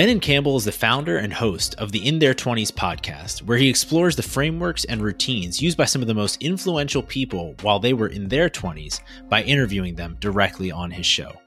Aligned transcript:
Landon 0.00 0.18
Campbell 0.18 0.56
is 0.56 0.64
the 0.64 0.72
founder 0.72 1.18
and 1.18 1.30
host 1.30 1.74
of 1.74 1.92
the 1.92 2.08
In 2.08 2.18
Their 2.18 2.32
20s 2.32 2.72
podcast, 2.72 3.42
where 3.42 3.58
he 3.58 3.68
explores 3.68 4.16
the 4.16 4.22
frameworks 4.22 4.86
and 4.86 5.02
routines 5.02 5.60
used 5.60 5.76
by 5.76 5.84
some 5.84 6.00
of 6.00 6.08
the 6.08 6.14
most 6.14 6.40
influential 6.40 7.02
people 7.02 7.54
while 7.60 7.78
they 7.78 7.92
were 7.92 8.06
in 8.06 8.26
their 8.26 8.48
20s 8.48 9.00
by 9.28 9.42
interviewing 9.42 9.94
them 9.94 10.16
directly 10.18 10.72
on 10.72 10.90
his 10.90 11.04
show. 11.04 11.38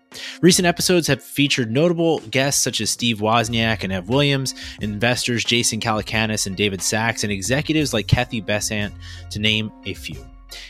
Recent 0.42 0.68
episodes 0.68 1.08
have 1.08 1.24
featured 1.24 1.72
notable 1.72 2.20
guests 2.30 2.62
such 2.62 2.80
as 2.80 2.92
Steve 2.92 3.18
Wozniak 3.18 3.84
and 3.84 3.92
Ev 3.92 4.08
Williams, 4.08 4.54
investors 4.82 5.44
Jason 5.44 5.80
Calacanis 5.80 6.46
and 6.46 6.56
David 6.56 6.84
Sacks, 6.84 7.24
and 7.24 7.34
executives 7.34 7.92
like 7.92 8.06
Cathy 8.06 8.40
Bessant, 8.40 8.94
to 9.32 9.40
name 9.40 9.72
a 9.88 9.96
few. 9.96 10.24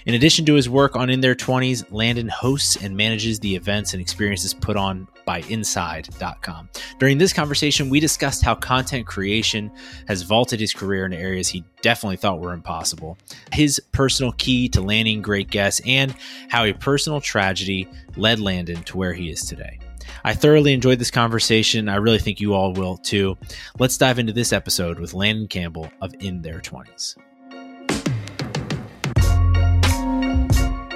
In 0.05 0.13
addition 0.13 0.45
to 0.45 0.53
his 0.53 0.69
work 0.69 0.95
on 0.95 1.09
In 1.09 1.21
Their 1.21 1.35
20s, 1.35 1.85
Landon 1.91 2.27
hosts 2.27 2.75
and 2.75 2.95
manages 2.95 3.39
the 3.39 3.55
events 3.55 3.93
and 3.93 4.01
experiences 4.01 4.54
put 4.54 4.77
on 4.77 5.07
by 5.25 5.39
Inside.com. 5.50 6.69
During 7.00 7.18
this 7.18 7.33
conversation, 7.33 7.89
we 7.89 8.00
discussed 8.00 8.43
how 8.43 8.55
content 8.55 9.05
creation 9.05 9.71
has 10.07 10.21
vaulted 10.21 10.59
his 10.59 10.73
career 10.73 11.05
into 11.05 11.17
areas 11.17 11.47
he 11.47 11.64
definitely 11.81 12.17
thought 12.17 12.39
were 12.39 12.54
impossible, 12.54 13.17
his 13.51 13.79
personal 13.91 14.31
key 14.33 14.69
to 14.69 14.81
landing 14.81 15.21
great 15.21 15.50
guests, 15.50 15.81
and 15.86 16.15
how 16.50 16.65
a 16.65 16.73
personal 16.73 17.21
tragedy 17.21 17.87
led 18.15 18.39
Landon 18.39 18.83
to 18.83 18.97
where 18.97 19.14
he 19.14 19.29
is 19.29 19.42
today. 19.42 19.79
I 20.23 20.33
thoroughly 20.33 20.73
enjoyed 20.73 21.00
this 21.00 21.11
conversation. 21.11 21.89
I 21.89 21.95
really 21.95 22.19
think 22.19 22.39
you 22.39 22.53
all 22.53 22.73
will 22.73 22.97
too. 22.97 23.37
Let's 23.79 23.97
dive 23.97 24.19
into 24.19 24.33
this 24.33 24.53
episode 24.53 25.00
with 25.00 25.14
Landon 25.14 25.47
Campbell 25.47 25.89
of 26.01 26.14
In 26.19 26.42
Their 26.42 26.59
20s. 26.59 27.15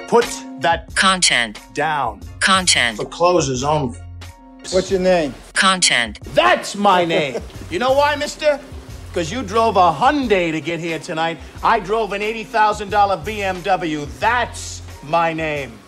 Put 0.08 0.24
that 0.60 0.94
Content. 0.94 1.60
down 1.74 2.20
Content. 2.40 2.96
for 2.96 3.04
closers 3.04 3.62
only. 3.62 3.98
What's 4.70 4.90
your 4.90 5.00
name? 5.00 5.34
Content. 5.52 6.18
That's 6.34 6.74
my 6.74 7.04
name. 7.04 7.42
you 7.70 7.78
know 7.78 7.92
why, 7.92 8.16
mister? 8.16 8.58
Because 9.08 9.30
you 9.30 9.42
drove 9.42 9.76
a 9.76 9.92
Hyundai 9.92 10.50
to 10.50 10.62
get 10.62 10.80
here 10.80 10.98
tonight. 10.98 11.38
I 11.62 11.78
drove 11.80 12.14
an 12.14 12.22
$80,000 12.22 12.88
BMW. 13.22 14.08
That's 14.18 14.80
my 15.02 15.34
name. 15.34 15.78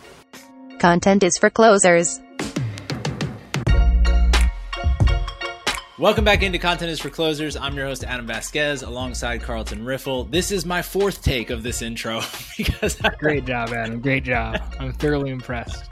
Content 0.78 1.22
is 1.22 1.38
for 1.38 1.48
closers. 1.48 2.20
Welcome 6.00 6.24
back 6.24 6.42
into 6.42 6.58
Content 6.58 6.90
is 6.90 6.98
for 6.98 7.10
Closers. 7.10 7.56
I'm 7.58 7.76
your 7.76 7.84
host, 7.84 8.04
Adam 8.04 8.26
Vasquez, 8.26 8.82
alongside 8.82 9.42
Carlton 9.42 9.84
Riffle. 9.84 10.24
This 10.24 10.50
is 10.50 10.64
my 10.64 10.80
fourth 10.80 11.22
take 11.22 11.50
of 11.50 11.62
this 11.62 11.82
intro 11.82 12.22
because, 12.56 12.98
I, 13.04 13.10
Great 13.18 13.44
job, 13.44 13.68
Adam. 13.74 14.00
Great 14.00 14.24
job. 14.24 14.58
I'm 14.78 14.94
thoroughly 14.94 15.30
impressed. 15.30 15.84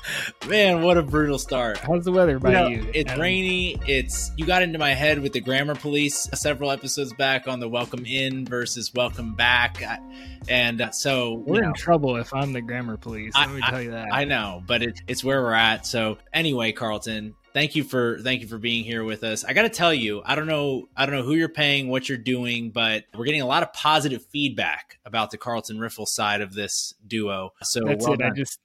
man, 0.49 0.81
what 0.81 0.97
a 0.97 1.03
brutal 1.03 1.39
start. 1.39 1.77
How's 1.77 2.07
the 2.07 2.13
weather 2.13 2.39
by 2.39 2.49
You 2.49 2.55
know, 2.55 2.69
you? 2.69 2.91
it's 2.95 3.11
Adam? 3.11 3.21
rainy. 3.21 3.77
It's 3.87 4.33
you 4.39 4.47
got 4.47 4.63
into 4.63 4.79
my 4.79 4.95
head 4.95 5.19
with 5.21 5.35
the 5.35 5.41
grammar 5.41 5.75
police 5.75 6.27
several 6.33 6.71
episodes 6.71 7.13
back 7.13 7.47
on 7.47 7.61
the 7.61 7.69
welcome 7.69 8.07
in 8.07 8.47
versus 8.47 8.91
welcome 8.95 9.35
back, 9.35 9.83
and 10.49 10.81
uh, 10.81 10.91
so 10.91 11.35
We're 11.47 11.61
know, 11.61 11.69
in 11.69 11.75
trouble 11.75 12.17
if 12.17 12.33
I'm 12.33 12.55
the 12.55 12.63
grammar 12.63 12.97
police. 12.97 13.35
I- 13.37 13.45
Let 13.45 13.55
me 13.55 13.61
tell 13.61 13.83
you 13.83 13.91
that. 13.91 14.07
I 14.11 14.25
know, 14.25 14.63
but 14.67 14.83
it, 14.83 15.03
it's 15.07 15.23
where 15.23 15.43
we're 15.43 15.53
at. 15.53 15.85
So 15.87 16.17
anyway, 16.33 16.73
Carlton, 16.73 17.35
thank 17.59 17.75
you 17.75 17.83
for 17.83 18.21
thank 18.21 18.41
you 18.41 18.47
for 18.47 18.59
being 18.59 18.85
here 18.85 19.03
with 19.03 19.25
us. 19.25 19.45
I 19.45 19.53
got 19.53 19.63
to 19.63 19.69
tell 19.69 19.93
you, 19.93 20.23
I 20.25 20.37
don't 20.37 20.47
know, 20.47 20.89
I 20.97 21.07
don't 21.07 21.17
know 21.17 21.25
who 21.25 21.35
you're 21.35 21.49
paying, 21.49 21.89
what 21.89 22.09
you're 22.09 22.17
doing, 22.17 22.71
but 22.71 23.05
we're 23.13 23.25
getting 23.25 23.43
a 23.43 23.47
lot 23.47 23.65
of 23.65 23.73
positive 23.73 24.25
feedback 24.27 25.01
about 25.05 25.33
the 25.33 25.39
Carlton 25.39 25.81
Riffle 25.81 26.07
side 26.07 26.41
of 26.41 26.55
this 26.55 26.95
duo. 27.05 27.51
So 27.63 27.81
That's 27.85 28.05
well 28.05 28.15
it. 28.15 28.23
I 28.23 28.31
just 28.31 28.61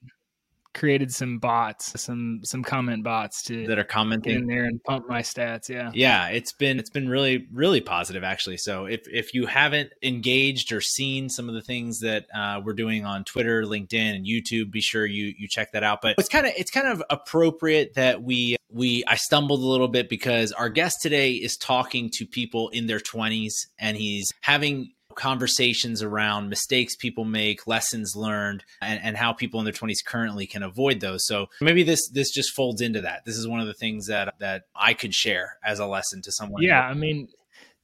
created 0.74 1.12
some 1.14 1.38
bots, 1.38 2.00
some 2.00 2.40
some 2.44 2.62
comment 2.62 3.04
bots 3.04 3.42
to 3.44 3.66
that 3.66 3.78
are 3.78 3.84
get 3.84 4.26
in 4.26 4.46
there 4.46 4.64
and 4.64 4.82
pump 4.84 5.08
my 5.08 5.22
stats. 5.22 5.68
Yeah. 5.68 5.90
Yeah, 5.94 6.28
it's 6.28 6.52
been 6.52 6.78
it's 6.78 6.90
been 6.90 7.08
really 7.08 7.46
really 7.52 7.80
positive 7.80 8.24
actually. 8.24 8.58
So 8.58 8.86
if 8.86 9.06
if 9.08 9.32
you 9.32 9.46
haven't 9.46 9.90
engaged 10.02 10.72
or 10.72 10.80
seen 10.80 11.28
some 11.28 11.48
of 11.48 11.54
the 11.54 11.62
things 11.62 12.00
that 12.00 12.26
uh, 12.34 12.60
we're 12.64 12.74
doing 12.74 13.04
on 13.04 13.24
Twitter, 13.24 13.62
LinkedIn, 13.62 14.16
and 14.16 14.26
YouTube, 14.26 14.70
be 14.70 14.80
sure 14.80 15.06
you 15.06 15.34
you 15.38 15.48
check 15.48 15.72
that 15.72 15.82
out. 15.82 16.02
But 16.02 16.16
it's 16.18 16.28
kind 16.28 16.46
of 16.46 16.52
it's 16.56 16.70
kind 16.70 16.88
of 16.88 17.02
appropriate 17.08 17.94
that 17.94 18.22
we 18.22 18.56
we 18.70 19.04
I 19.06 19.14
stumbled 19.16 19.60
a 19.60 19.66
little 19.66 19.88
bit 19.88 20.08
because 20.08 20.52
our 20.52 20.68
guest 20.68 21.00
today 21.00 21.32
is 21.32 21.56
talking 21.56 22.10
to 22.14 22.26
people 22.26 22.68
in 22.70 22.86
their 22.86 23.00
twenties 23.00 23.68
and 23.78 23.96
he's 23.96 24.32
having 24.40 24.90
conversations 25.14 26.02
around 26.02 26.48
mistakes 26.48 26.96
people 26.96 27.24
make 27.24 27.66
lessons 27.66 28.14
learned 28.16 28.64
and, 28.80 29.00
and 29.02 29.16
how 29.16 29.32
people 29.32 29.60
in 29.60 29.64
their 29.64 29.72
20s 29.72 30.04
currently 30.04 30.46
can 30.46 30.62
avoid 30.62 31.00
those 31.00 31.24
so 31.26 31.46
maybe 31.60 31.82
this 31.82 32.08
this 32.10 32.30
just 32.30 32.52
folds 32.54 32.80
into 32.80 33.00
that 33.00 33.24
this 33.24 33.36
is 33.36 33.46
one 33.46 33.60
of 33.60 33.66
the 33.66 33.74
things 33.74 34.06
that 34.06 34.34
that 34.40 34.62
i 34.74 34.92
could 34.92 35.14
share 35.14 35.58
as 35.64 35.78
a 35.78 35.86
lesson 35.86 36.20
to 36.22 36.32
someone 36.32 36.62
Yeah. 36.62 36.82
I 36.82 36.94
mean, 36.94 37.28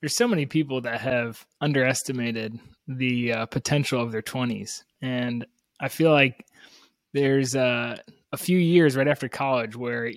there's 0.00 0.16
so 0.16 0.28
many 0.28 0.46
people 0.46 0.80
that 0.82 1.00
have 1.00 1.44
underestimated 1.60 2.58
the 2.86 3.32
uh, 3.32 3.46
potential 3.46 4.02
of 4.02 4.12
their 4.12 4.22
20s, 4.22 4.82
and 5.02 5.46
I 5.78 5.88
feel 5.88 6.10
like 6.10 6.46
there's 7.12 7.54
uh, 7.54 7.96
a 8.32 8.36
few 8.36 8.58
years 8.58 8.96
right 8.96 9.08
after 9.08 9.28
college 9.28 9.76
where 9.76 10.10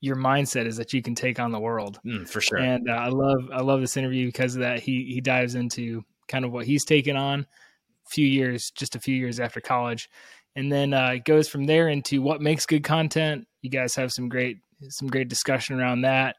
your 0.00 0.16
mindset 0.16 0.66
is 0.66 0.76
that 0.78 0.92
you 0.92 1.02
can 1.02 1.14
take 1.14 1.38
on 1.38 1.52
the 1.52 1.60
world. 1.60 2.00
Mm, 2.04 2.28
for 2.28 2.40
sure 2.40 2.58
and 2.58 2.90
uh, 2.90 2.94
I 2.94 3.08
love 3.08 3.48
I 3.52 3.62
love 3.62 3.80
this 3.80 3.96
interview 3.96 4.26
because 4.26 4.56
of 4.56 4.62
that. 4.62 4.80
He 4.80 5.04
he 5.12 5.20
dives 5.20 5.54
into 5.54 6.04
kind 6.28 6.44
of 6.44 6.52
what 6.52 6.66
he's 6.66 6.84
taken 6.84 7.16
on 7.16 7.40
a 7.40 8.10
few 8.10 8.26
years, 8.26 8.70
just 8.70 8.96
a 8.96 9.00
few 9.00 9.14
years 9.14 9.40
after 9.40 9.60
college, 9.60 10.08
and 10.54 10.70
then 10.70 10.92
uh, 10.92 11.12
it 11.14 11.24
goes 11.24 11.48
from 11.48 11.64
there 11.64 11.88
into 11.88 12.20
what 12.20 12.40
makes 12.40 12.66
good 12.66 12.84
content. 12.84 13.46
You 13.62 13.70
guys 13.70 13.94
have 13.94 14.12
some 14.12 14.28
great 14.28 14.58
some 14.88 15.08
great 15.08 15.28
discussion 15.28 15.80
around 15.80 16.02
that. 16.02 16.36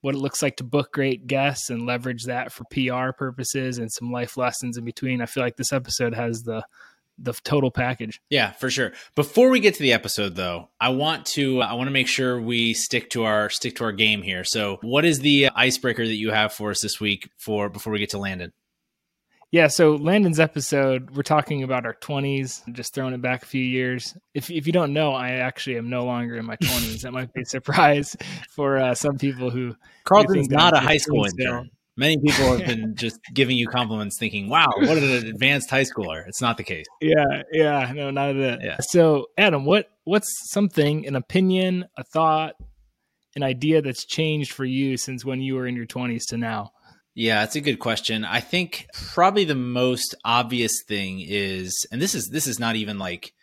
What 0.00 0.14
it 0.14 0.18
looks 0.18 0.42
like 0.42 0.56
to 0.56 0.64
book 0.64 0.92
great 0.92 1.26
guests 1.28 1.70
and 1.70 1.86
leverage 1.86 2.24
that 2.24 2.52
for 2.52 2.64
PR 2.72 3.12
purposes 3.16 3.78
and 3.78 3.92
some 3.92 4.10
life 4.10 4.36
lessons 4.36 4.76
in 4.76 4.84
between. 4.84 5.20
I 5.20 5.26
feel 5.26 5.44
like 5.44 5.56
this 5.56 5.72
episode 5.72 6.14
has 6.14 6.42
the 6.42 6.64
the 7.18 7.32
total 7.44 7.70
package. 7.70 8.20
Yeah, 8.30 8.52
for 8.52 8.70
sure. 8.70 8.92
Before 9.14 9.48
we 9.50 9.60
get 9.60 9.74
to 9.74 9.82
the 9.82 9.92
episode 9.92 10.34
though, 10.34 10.70
I 10.80 10.88
want 10.88 11.26
to 11.26 11.60
I 11.60 11.74
want 11.74 11.86
to 11.86 11.92
make 11.92 12.08
sure 12.08 12.40
we 12.40 12.74
stick 12.74 13.10
to 13.10 13.24
our 13.24 13.48
stick 13.48 13.76
to 13.76 13.84
our 13.84 13.92
game 13.92 14.22
here. 14.22 14.44
So, 14.44 14.78
what 14.82 15.04
is 15.04 15.20
the 15.20 15.50
icebreaker 15.54 16.04
that 16.04 16.16
you 16.16 16.30
have 16.32 16.52
for 16.52 16.70
us 16.70 16.80
this 16.80 17.00
week 17.00 17.30
for 17.38 17.68
before 17.68 17.92
we 17.92 18.00
get 18.00 18.10
to 18.10 18.18
Landon? 18.18 18.52
Yeah, 19.52 19.66
so 19.66 19.96
Landon's 19.96 20.40
episode, 20.40 21.14
we're 21.14 21.22
talking 21.22 21.62
about 21.62 21.84
our 21.84 21.92
20s, 21.92 22.72
just 22.72 22.94
throwing 22.94 23.12
it 23.12 23.20
back 23.20 23.42
a 23.42 23.46
few 23.46 23.62
years. 23.62 24.16
If 24.32 24.50
if 24.50 24.66
you 24.66 24.72
don't 24.72 24.94
know, 24.94 25.12
I 25.12 25.32
actually 25.32 25.76
am 25.76 25.90
no 25.90 26.06
longer 26.06 26.36
in 26.36 26.46
my 26.46 26.56
20s. 26.56 27.02
that 27.02 27.12
might 27.12 27.30
be 27.34 27.42
a 27.42 27.44
surprise 27.44 28.16
for 28.48 28.78
uh, 28.78 28.94
some 28.94 29.18
people 29.18 29.50
who 29.50 29.76
Carlton's 30.04 30.48
not 30.48 30.72
a 30.72 30.78
high 30.78 30.96
15 30.96 31.00
school 31.00 31.26
intern. 31.26 31.70
Many 31.98 32.16
people 32.16 32.56
have 32.56 32.66
been 32.66 32.94
just 32.96 33.20
giving 33.34 33.58
you 33.58 33.68
compliments 33.68 34.18
thinking, 34.18 34.48
"Wow, 34.48 34.72
what 34.74 34.96
an 34.96 35.26
advanced 35.26 35.68
high 35.68 35.84
schooler." 35.84 36.26
It's 36.26 36.40
not 36.40 36.56
the 36.56 36.64
case. 36.64 36.86
Yeah, 37.02 37.42
yeah, 37.52 37.92
no, 37.94 38.10
not 38.10 38.30
a 38.30 38.34
bit. 38.34 38.60
Yeah. 38.62 38.78
So, 38.80 39.26
Adam, 39.36 39.66
what 39.66 39.90
what's 40.04 40.30
something, 40.50 41.06
an 41.06 41.14
opinion, 41.14 41.84
a 41.98 42.04
thought, 42.04 42.54
an 43.36 43.42
idea 43.42 43.82
that's 43.82 44.06
changed 44.06 44.52
for 44.52 44.64
you 44.64 44.96
since 44.96 45.26
when 45.26 45.42
you 45.42 45.56
were 45.56 45.66
in 45.66 45.76
your 45.76 45.86
20s 45.86 46.22
to 46.28 46.38
now? 46.38 46.72
Yeah, 47.14 47.40
that's 47.40 47.56
a 47.56 47.60
good 47.60 47.78
question. 47.78 48.24
I 48.24 48.40
think 48.40 48.86
probably 49.12 49.44
the 49.44 49.54
most 49.54 50.14
obvious 50.24 50.82
thing 50.86 51.20
is, 51.20 51.86
and 51.92 52.00
this 52.00 52.14
is 52.14 52.30
this 52.30 52.46
is 52.46 52.58
not 52.58 52.76
even 52.76 52.98
like 52.98 53.34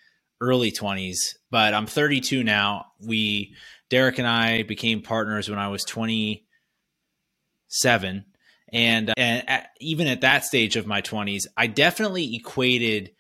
early 0.42 0.72
twenties, 0.72 1.38
but 1.52 1.76
I'm 1.76 1.86
32 1.86 2.44
now. 2.44 2.88
We 3.00 3.54
Derek 3.90 4.18
and 4.18 4.28
I 4.28 4.64
became 4.64 5.02
partners 5.02 5.50
when 5.50 5.60
I 5.60 5.68
was 5.68 5.84
27, 5.84 8.26
and 8.74 9.10
uh, 9.10 9.14
and 9.18 9.48
at, 9.48 9.70
even 9.80 10.08
at 10.08 10.22
that 10.22 10.46
stage 10.46 10.76
of 10.76 10.88
my 10.88 11.04
20s, 11.04 11.46
I 11.56 11.68
definitely 11.68 12.36
equated 12.36 13.12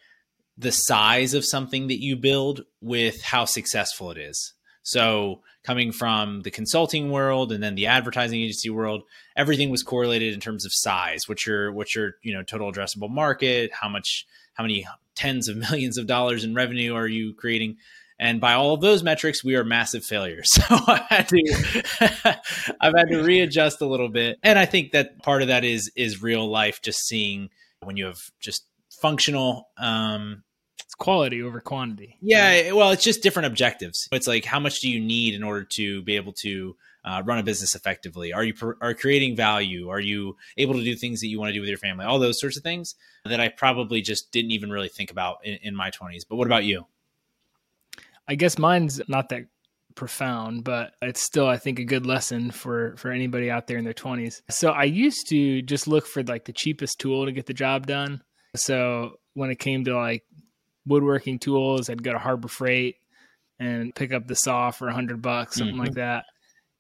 the 0.58 0.72
size 0.72 1.36
of 1.36 1.46
something 1.46 1.88
that 1.88 2.02
you 2.02 2.16
build 2.16 2.64
with 2.82 3.22
how 3.22 3.46
successful 3.46 4.10
it 4.12 4.18
is. 4.18 4.54
So 4.90 5.42
coming 5.64 5.92
from 5.92 6.42
the 6.42 6.50
consulting 6.50 7.12
world 7.12 7.52
and 7.52 7.62
then 7.62 7.76
the 7.76 7.86
advertising 7.86 8.42
agency 8.42 8.72
world, 8.72 9.04
everything 9.36 9.70
was 9.70 9.84
correlated 9.84 10.34
in 10.34 10.40
terms 10.40 10.66
of 10.66 10.72
size, 10.74 11.28
what's 11.28 11.46
your 11.46 11.72
what's 11.72 11.96
your 11.96 12.14
you 12.24 12.34
know 12.34 12.42
total 12.42 12.72
addressable 12.72 13.10
market, 13.10 13.72
how 13.72 13.88
much 13.88 14.26
how 14.56 14.64
many 14.64 14.88
tens 15.16 15.48
of 15.48 15.58
millions 15.58 15.98
of 15.98 16.08
dollars 16.08 16.44
in 16.44 16.56
revenue 16.56 16.96
are 16.96 17.08
you 17.08 17.34
creating? 17.36 17.78
And 18.22 18.42
by 18.42 18.54
all 18.54 18.74
of 18.74 18.82
those 18.82 19.02
metrics, 19.02 19.44
we 19.44 19.56
are 19.56 19.64
massive 19.64 20.04
failures. 20.04 20.50
So 20.70 20.76
I 20.88 21.06
had 21.08 21.28
to 21.30 22.76
I've 22.82 22.94
had 22.96 23.10
to 23.10 23.22
readjust 23.24 23.82
a 23.82 23.86
little 23.86 24.10
bit. 24.10 24.40
And 24.42 24.58
I 24.58 24.66
think 24.66 24.92
that 24.92 25.22
part 25.22 25.44
of 25.44 25.50
that 25.50 25.64
is 25.64 25.92
is 25.96 26.22
real 26.22 26.50
life, 26.50 26.82
just 26.82 27.06
seeing 27.06 27.50
when 27.84 27.96
you 27.96 28.08
have 28.08 28.20
just 28.40 28.66
functional 29.02 29.70
um 29.78 30.44
It's 30.90 30.96
quality 30.96 31.44
over 31.44 31.62
quantity. 31.62 32.18
yeah, 32.20 32.72
well, 32.72 32.90
it's 32.90 33.04
just 33.04 33.22
different 33.22 33.46
objectives. 33.46 34.10
It's 34.12 34.26
like 34.26 34.44
how 34.44 34.60
much 34.60 34.80
do 34.80 34.90
you 34.90 35.00
need 35.00 35.36
in 35.36 35.44
order 35.44 35.64
to 35.74 36.02
be 36.02 36.16
able 36.16 36.34
to 36.42 36.76
uh, 37.06 37.22
run 37.24 37.38
a 37.38 37.44
business 37.44 37.76
effectively? 37.76 38.34
Are 38.34 38.44
you 38.44 38.56
pr- 38.56 38.72
are 38.82 38.96
creating 38.96 39.36
value? 39.36 39.90
Are 39.90 40.00
you 40.00 40.36
able 40.58 40.74
to 40.74 40.84
do 40.84 40.96
things 40.96 41.22
that 41.22 41.28
you 41.28 41.40
want 41.40 41.50
to 41.50 41.54
do 41.54 41.60
with 41.60 41.70
your 41.70 41.78
family? 41.78 42.06
All 42.06 42.18
those 42.18 42.40
sorts 42.40 42.58
of 42.58 42.64
things 42.64 42.96
that 43.24 43.40
I 43.40 43.50
probably 43.50 44.02
just 44.02 44.32
didn't 44.32 44.50
even 44.50 44.72
really 44.72 44.88
think 44.88 45.12
about 45.12 45.46
in, 45.46 45.60
in 45.62 45.76
my 45.76 45.92
twenties. 45.92 46.26
But 46.26 46.38
what 46.38 46.48
about 46.48 46.64
you? 46.64 46.88
I 48.28 48.34
guess 48.34 48.58
mine's 48.58 49.00
not 49.08 49.30
that 49.30 49.44
profound, 49.94 50.64
but 50.64 50.94
it's 51.04 51.22
still 51.22 51.46
I 51.46 51.58
think 51.58 51.78
a 51.78 51.86
good 51.86 52.08
lesson 52.08 52.50
for 52.50 52.96
for 52.98 53.12
anybody 53.12 53.52
out 53.52 53.68
there 53.68 53.78
in 53.78 53.84
their 53.84 53.94
20s. 53.94 54.42
So 54.50 54.72
I 54.72 54.86
used 54.86 55.28
to 55.30 55.62
just 55.62 55.88
look 55.88 56.08
for 56.08 56.24
like 56.24 56.46
the 56.46 56.54
cheapest 56.54 57.00
tool 57.00 57.28
to 57.28 57.32
get 57.32 57.46
the 57.46 57.54
job 57.54 57.86
done. 57.86 58.24
So 58.56 59.20
when 59.36 59.52
it 59.52 59.60
came 59.60 59.86
to 59.86 59.96
like 59.96 60.24
woodworking 60.90 61.40
tools, 61.40 61.90
I'd 61.90 62.04
go 62.04 62.12
to 62.12 62.20
Harbor 62.20 62.50
Freight 62.50 62.98
and 63.60 63.94
pick 63.94 64.12
up 64.12 64.28
the 64.28 64.36
saw 64.36 64.72
for 64.72 64.88
a 64.88 64.94
hundred 64.94 65.22
bucks, 65.22 65.58
something 65.58 65.76
mm-hmm. 65.76 65.86
like 65.86 65.94
that. 65.94 66.26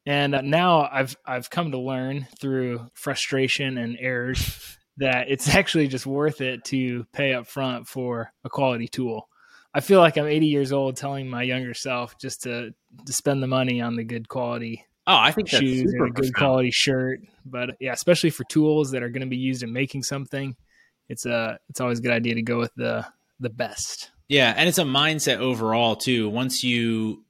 And 0.05 0.33
uh, 0.33 0.41
now 0.41 0.89
I've 0.91 1.15
I've 1.25 1.49
come 1.49 1.71
to 1.71 1.79
learn 1.79 2.27
through 2.39 2.87
frustration 2.93 3.77
and 3.77 3.97
errors 3.99 4.77
that 4.97 5.29
it's 5.29 5.47
actually 5.55 5.87
just 5.87 6.05
worth 6.05 6.41
it 6.41 6.63
to 6.65 7.05
pay 7.13 7.33
up 7.33 7.47
front 7.47 7.87
for 7.87 8.31
a 8.43 8.49
quality 8.49 8.87
tool. 8.87 9.27
I 9.73 9.81
feel 9.81 9.99
like 9.99 10.17
I'm 10.17 10.25
80 10.25 10.47
years 10.47 10.71
old 10.71 10.97
telling 10.97 11.29
my 11.29 11.43
younger 11.43 11.73
self 11.73 12.17
just 12.19 12.43
to 12.43 12.73
to 13.05 13.13
spend 13.13 13.43
the 13.43 13.47
money 13.47 13.81
on 13.81 13.95
the 13.95 14.03
good 14.03 14.27
quality. 14.27 14.85
Oh, 15.05 15.15
I 15.15 15.31
think 15.31 15.47
shoes 15.47 15.91
and 15.91 16.07
a 16.07 16.11
good 16.11 16.33
quality 16.33 16.71
shirt. 16.71 17.21
But 17.45 17.71
yeah, 17.79 17.93
especially 17.93 18.29
for 18.29 18.43
tools 18.45 18.91
that 18.91 19.03
are 19.03 19.09
going 19.09 19.21
to 19.21 19.27
be 19.27 19.37
used 19.37 19.63
in 19.63 19.73
making 19.73 20.03
something, 20.03 20.55
it's 21.07 21.25
a 21.25 21.59
it's 21.69 21.81
always 21.81 21.99
a 21.99 22.01
good 22.01 22.11
idea 22.11 22.35
to 22.35 22.41
go 22.41 22.57
with 22.57 22.73
the 22.75 23.05
the 23.39 23.49
best. 23.49 24.11
Yeah, 24.27 24.53
and 24.55 24.69
it's 24.69 24.77
a 24.77 24.83
mindset 24.83 25.37
overall 25.37 25.95
too. 25.95 26.29
Once 26.29 26.63
you 26.63 27.25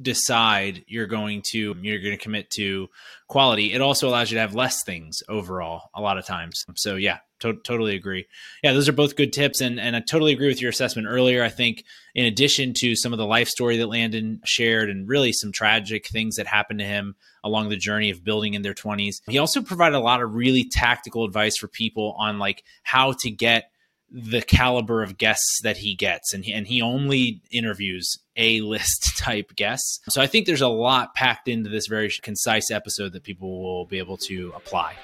decide 0.00 0.82
you're 0.88 1.06
going 1.06 1.42
to 1.50 1.76
you're 1.82 1.98
going 1.98 2.16
to 2.16 2.22
commit 2.22 2.50
to 2.50 2.88
quality, 3.28 3.72
it 3.72 3.80
also 3.80 4.08
allows 4.08 4.30
you 4.30 4.36
to 4.36 4.40
have 4.40 4.54
less 4.54 4.82
things 4.84 5.18
overall 5.28 5.90
a 5.94 6.00
lot 6.00 6.18
of 6.18 6.26
times. 6.26 6.64
So 6.76 6.96
yeah, 6.96 7.18
to- 7.40 7.60
totally 7.64 7.94
agree. 7.94 8.26
Yeah, 8.62 8.72
those 8.72 8.88
are 8.88 8.92
both 8.92 9.16
good 9.16 9.32
tips, 9.32 9.60
and 9.60 9.78
and 9.78 9.94
I 9.94 10.00
totally 10.00 10.32
agree 10.32 10.48
with 10.48 10.62
your 10.62 10.70
assessment 10.70 11.08
earlier. 11.08 11.44
I 11.44 11.48
think 11.48 11.84
in 12.14 12.24
addition 12.24 12.72
to 12.78 12.96
some 12.96 13.12
of 13.12 13.18
the 13.18 13.26
life 13.26 13.48
story 13.48 13.76
that 13.76 13.86
Landon 13.86 14.40
shared, 14.44 14.88
and 14.88 15.08
really 15.08 15.32
some 15.32 15.52
tragic 15.52 16.08
things 16.08 16.36
that 16.36 16.46
happened 16.46 16.78
to 16.78 16.86
him 16.86 17.14
along 17.44 17.68
the 17.68 17.76
journey 17.76 18.10
of 18.10 18.24
building 18.24 18.54
in 18.54 18.62
their 18.62 18.74
20s, 18.74 19.16
he 19.28 19.38
also 19.38 19.60
provided 19.62 19.96
a 19.96 20.00
lot 20.00 20.22
of 20.22 20.34
really 20.34 20.64
tactical 20.68 21.24
advice 21.24 21.56
for 21.56 21.66
people 21.66 22.14
on 22.18 22.38
like 22.38 22.62
how 22.84 23.12
to 23.12 23.30
get 23.30 23.71
the 24.12 24.42
caliber 24.42 25.02
of 25.02 25.16
guests 25.16 25.60
that 25.62 25.78
he 25.78 25.94
gets 25.94 26.34
and 26.34 26.44
he, 26.44 26.52
and 26.52 26.66
he 26.66 26.82
only 26.82 27.40
interviews 27.50 28.18
a 28.36 28.60
list 28.60 29.16
type 29.16 29.54
guests 29.56 30.00
so 30.08 30.20
i 30.20 30.26
think 30.26 30.46
there's 30.46 30.60
a 30.60 30.68
lot 30.68 31.14
packed 31.14 31.48
into 31.48 31.70
this 31.70 31.86
very 31.86 32.12
concise 32.22 32.70
episode 32.70 33.12
that 33.12 33.22
people 33.22 33.62
will 33.62 33.86
be 33.86 33.98
able 33.98 34.16
to 34.16 34.52
apply 34.54 34.94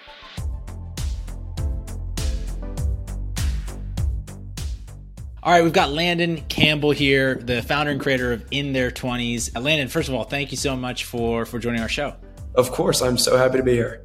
All 5.41 5.53
right, 5.53 5.63
we've 5.63 5.73
got 5.73 5.93
Landon 5.93 6.43
Campbell 6.49 6.91
here, 6.91 7.37
the 7.37 7.63
founder 7.63 7.93
and 7.93 7.99
creator 8.01 8.33
of 8.33 8.45
In 8.51 8.73
Their 8.73 8.91
20s. 8.91 9.57
Uh, 9.57 9.61
Landon, 9.61 9.89
first 9.89 10.09
of 10.09 10.15
all, 10.15 10.25
thank 10.25 10.51
you 10.51 10.59
so 10.59 10.77
much 10.77 11.05
for 11.05 11.47
for 11.47 11.59
joining 11.59 11.81
our 11.81 11.89
show. 11.89 12.15
Of 12.57 12.73
course, 12.73 13.01
I'm 13.01 13.17
so 13.17 13.37
happy 13.39 13.57
to 13.57 13.63
be 13.63 13.73
here. 13.73 14.05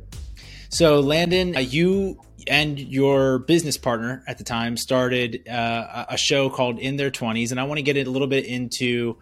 So, 0.70 1.00
Landon, 1.00 1.56
uh, 1.56 1.60
you 1.60 2.18
and 2.48 2.80
your 2.80 3.40
business 3.40 3.78
partner 3.78 4.24
at 4.28 4.38
the 4.38 4.44
time 4.44 4.78
started 4.78 5.48
uh, 5.48 6.06
a 6.10 6.18
show 6.18 6.50
called 6.50 6.80
In 6.80 6.98
Their 6.98 7.12
20s, 7.12 7.52
and 7.52 7.60
I 7.60 7.64
want 7.64 7.78
to 7.78 7.84
get 7.84 7.98
a 7.98 8.10
little 8.10 8.28
bit 8.28 8.46
into 8.46 9.18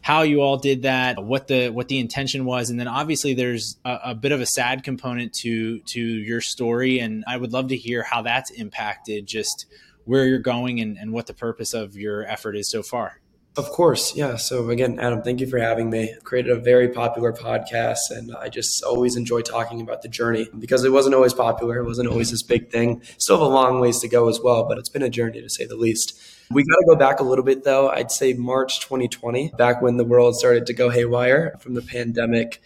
how 0.00 0.22
you 0.22 0.40
all 0.40 0.56
did 0.56 0.82
that, 0.82 1.22
what 1.22 1.48
the 1.48 1.70
what 1.70 1.88
the 1.88 1.98
intention 1.98 2.44
was, 2.44 2.70
and 2.70 2.78
then 2.78 2.86
obviously 2.86 3.34
there's 3.34 3.76
a, 3.84 3.98
a, 4.04 4.14
bit 4.14 4.30
of 4.30 4.40
a 4.40 4.46
sad 4.46 4.84
component 4.84 5.32
to 5.32 5.80
to 5.80 6.00
your 6.00 6.40
story, 6.40 7.00
and 7.00 7.24
I 7.26 7.36
would 7.36 7.52
love 7.52 7.68
to 7.68 7.76
hear 7.76 8.02
how 8.02 8.22
that's 8.22 8.50
impacted 8.50 9.26
just 9.26 9.66
where 10.04 10.24
you're 10.24 10.38
going 10.38 10.80
and, 10.80 10.96
and 10.96 11.12
what 11.12 11.26
the 11.26 11.34
purpose 11.34 11.74
of 11.74 11.96
your 11.96 12.24
effort 12.24 12.56
is 12.56 12.70
so 12.70 12.82
far. 12.82 13.20
Of 13.56 13.70
course, 13.70 14.14
yeah. 14.14 14.36
So 14.36 14.68
again, 14.68 14.98
Adam, 15.00 15.22
thank 15.22 15.40
you 15.40 15.46
for 15.46 15.58
having 15.58 15.88
me. 15.88 16.12
I 16.14 16.20
created 16.22 16.52
a 16.52 16.60
very 16.60 16.90
popular 16.90 17.32
podcast, 17.32 18.10
and 18.10 18.36
I 18.36 18.50
just 18.50 18.84
always 18.84 19.16
enjoy 19.16 19.40
talking 19.40 19.80
about 19.80 20.02
the 20.02 20.08
journey 20.08 20.46
because 20.58 20.84
it 20.84 20.92
wasn't 20.92 21.14
always 21.14 21.32
popular. 21.32 21.78
It 21.78 21.86
wasn't 21.86 22.10
always 22.10 22.30
this 22.30 22.42
big 22.42 22.70
thing. 22.70 23.00
Still 23.16 23.38
have 23.38 23.46
a 23.46 23.48
long 23.48 23.80
ways 23.80 23.98
to 24.00 24.08
go 24.08 24.28
as 24.28 24.40
well, 24.42 24.68
but 24.68 24.76
it's 24.76 24.90
been 24.90 25.02
a 25.02 25.08
journey 25.08 25.40
to 25.40 25.48
say 25.48 25.64
the 25.64 25.74
least. 25.74 26.20
We 26.50 26.64
got 26.64 26.76
to 26.76 26.84
go 26.86 26.96
back 26.96 27.18
a 27.20 27.24
little 27.24 27.44
bit 27.44 27.64
though. 27.64 27.88
I'd 27.88 28.10
say 28.10 28.34
March 28.34 28.80
2020, 28.80 29.52
back 29.56 29.80
when 29.80 29.96
the 29.96 30.04
world 30.04 30.36
started 30.36 30.66
to 30.66 30.74
go 30.74 30.90
haywire 30.90 31.56
from 31.58 31.72
the 31.72 31.82
pandemic. 31.82 32.60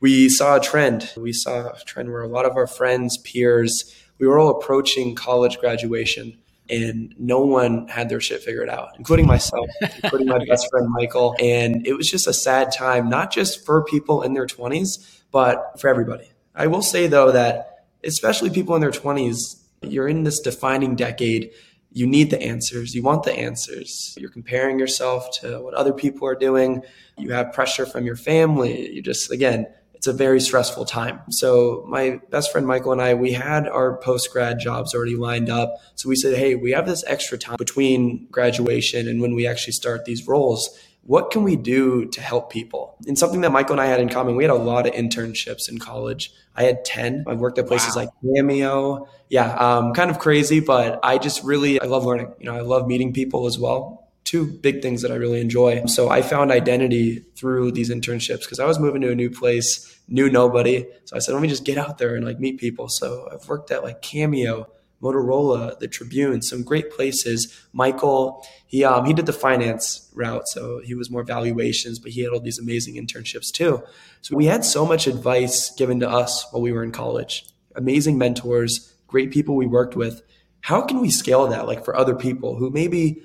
We 0.00 0.28
saw 0.28 0.56
a 0.56 0.60
trend. 0.60 1.10
We 1.16 1.32
saw 1.32 1.68
a 1.70 1.80
trend 1.86 2.12
where 2.12 2.22
a 2.22 2.28
lot 2.28 2.44
of 2.44 2.54
our 2.56 2.66
friends, 2.66 3.16
peers, 3.16 3.94
we 4.18 4.26
were 4.26 4.38
all 4.38 4.50
approaching 4.50 5.14
college 5.14 5.58
graduation 5.58 6.36
and 6.70 7.14
no 7.18 7.40
one 7.40 7.88
had 7.88 8.08
their 8.08 8.20
shit 8.20 8.42
figured 8.42 8.68
out, 8.68 8.90
including 8.96 9.26
myself, 9.26 9.68
including 10.02 10.28
my 10.28 10.44
best 10.48 10.68
friend 10.70 10.88
Michael. 10.88 11.36
And 11.38 11.86
it 11.86 11.94
was 11.94 12.08
just 12.08 12.26
a 12.26 12.32
sad 12.32 12.72
time, 12.72 13.08
not 13.08 13.30
just 13.30 13.64
for 13.66 13.84
people 13.84 14.22
in 14.22 14.34
their 14.34 14.46
20s, 14.46 15.20
but 15.30 15.78
for 15.78 15.88
everybody. 15.88 16.30
I 16.54 16.66
will 16.68 16.82
say 16.82 17.06
though 17.06 17.32
that 17.32 17.86
especially 18.04 18.50
people 18.50 18.74
in 18.74 18.80
their 18.80 18.90
20s, 18.90 19.62
you're 19.82 20.08
in 20.08 20.24
this 20.24 20.40
defining 20.40 20.96
decade. 20.96 21.50
You 21.92 22.06
need 22.06 22.30
the 22.30 22.40
answers. 22.42 22.94
You 22.94 23.02
want 23.02 23.24
the 23.24 23.32
answers. 23.32 24.14
You're 24.18 24.30
comparing 24.30 24.78
yourself 24.78 25.30
to 25.40 25.60
what 25.60 25.74
other 25.74 25.92
people 25.92 26.26
are 26.26 26.34
doing. 26.34 26.82
You 27.18 27.32
have 27.32 27.52
pressure 27.52 27.86
from 27.86 28.04
your 28.04 28.16
family. 28.16 28.90
You 28.90 29.02
just, 29.02 29.30
again, 29.30 29.66
it's 30.04 30.08
a 30.08 30.12
very 30.12 30.38
stressful 30.38 30.84
time. 30.84 31.18
So 31.30 31.82
my 31.88 32.20
best 32.28 32.52
friend 32.52 32.66
Michael 32.66 32.92
and 32.92 33.00
I, 33.00 33.14
we 33.14 33.32
had 33.32 33.66
our 33.66 33.96
post 33.96 34.30
grad 34.30 34.58
jobs 34.58 34.94
already 34.94 35.16
lined 35.16 35.48
up. 35.48 35.76
So 35.94 36.10
we 36.10 36.16
said, 36.16 36.36
hey, 36.36 36.56
we 36.56 36.72
have 36.72 36.84
this 36.84 37.02
extra 37.06 37.38
time 37.38 37.56
between 37.56 38.26
graduation 38.30 39.08
and 39.08 39.22
when 39.22 39.34
we 39.34 39.46
actually 39.46 39.72
start 39.72 40.04
these 40.04 40.26
roles. 40.28 40.78
What 41.04 41.30
can 41.30 41.42
we 41.42 41.56
do 41.56 42.04
to 42.04 42.20
help 42.20 42.52
people? 42.52 42.98
And 43.06 43.18
something 43.18 43.40
that 43.40 43.50
Michael 43.50 43.72
and 43.72 43.80
I 43.80 43.86
had 43.86 43.98
in 43.98 44.10
common, 44.10 44.36
we 44.36 44.44
had 44.44 44.50
a 44.50 44.54
lot 44.54 44.86
of 44.86 44.92
internships 44.92 45.70
in 45.70 45.78
college. 45.78 46.34
I 46.54 46.64
had 46.64 46.84
10. 46.84 47.24
I've 47.26 47.40
worked 47.40 47.58
at 47.58 47.66
places 47.66 47.96
wow. 47.96 48.02
like 48.02 48.10
Cameo. 48.22 49.08
Yeah, 49.30 49.54
um, 49.54 49.94
kind 49.94 50.10
of 50.10 50.18
crazy, 50.18 50.60
but 50.60 51.00
I 51.02 51.16
just 51.16 51.42
really, 51.44 51.80
I 51.80 51.86
love 51.86 52.04
learning. 52.04 52.30
You 52.40 52.44
know, 52.44 52.54
I 52.54 52.60
love 52.60 52.86
meeting 52.86 53.14
people 53.14 53.46
as 53.46 53.58
well 53.58 54.03
two 54.24 54.46
big 54.46 54.80
things 54.80 55.02
that 55.02 55.12
I 55.12 55.16
really 55.16 55.40
enjoy. 55.40 55.84
So 55.86 56.08
I 56.08 56.22
found 56.22 56.50
identity 56.50 57.24
through 57.36 57.72
these 57.72 57.90
internships 57.90 58.40
because 58.40 58.58
I 58.58 58.64
was 58.64 58.78
moving 58.78 59.02
to 59.02 59.10
a 59.10 59.14
new 59.14 59.30
place, 59.30 60.00
knew 60.08 60.30
nobody. 60.30 60.86
So 61.04 61.16
I 61.16 61.18
said, 61.18 61.32
let 61.32 61.42
me 61.42 61.48
just 61.48 61.64
get 61.64 61.78
out 61.78 61.98
there 61.98 62.14
and 62.16 62.24
like 62.24 62.40
meet 62.40 62.58
people. 62.58 62.88
So 62.88 63.28
I've 63.30 63.46
worked 63.48 63.70
at 63.70 63.82
like 63.82 64.00
Cameo, 64.00 64.66
Motorola, 65.02 65.78
the 65.78 65.86
Tribune, 65.86 66.40
some 66.40 66.62
great 66.62 66.90
places. 66.90 67.54
Michael, 67.74 68.46
he 68.66 68.82
um, 68.82 69.04
he 69.04 69.12
did 69.12 69.26
the 69.26 69.32
finance 69.34 70.10
route, 70.14 70.48
so 70.48 70.80
he 70.82 70.94
was 70.94 71.10
more 71.10 71.22
valuations, 71.22 71.98
but 71.98 72.12
he 72.12 72.22
had 72.22 72.32
all 72.32 72.40
these 72.40 72.58
amazing 72.58 72.94
internships 72.94 73.52
too. 73.52 73.82
So 74.22 74.34
we 74.34 74.46
had 74.46 74.64
so 74.64 74.86
much 74.86 75.06
advice 75.06 75.70
given 75.74 76.00
to 76.00 76.08
us 76.08 76.46
while 76.50 76.62
we 76.62 76.72
were 76.72 76.82
in 76.82 76.92
college. 76.92 77.44
Amazing 77.76 78.16
mentors, 78.16 78.94
great 79.06 79.30
people 79.30 79.54
we 79.54 79.66
worked 79.66 79.94
with. 79.94 80.22
How 80.62 80.80
can 80.80 81.00
we 81.00 81.10
scale 81.10 81.46
that 81.48 81.66
like 81.66 81.84
for 81.84 81.94
other 81.94 82.14
people 82.14 82.56
who 82.56 82.70
maybe 82.70 83.22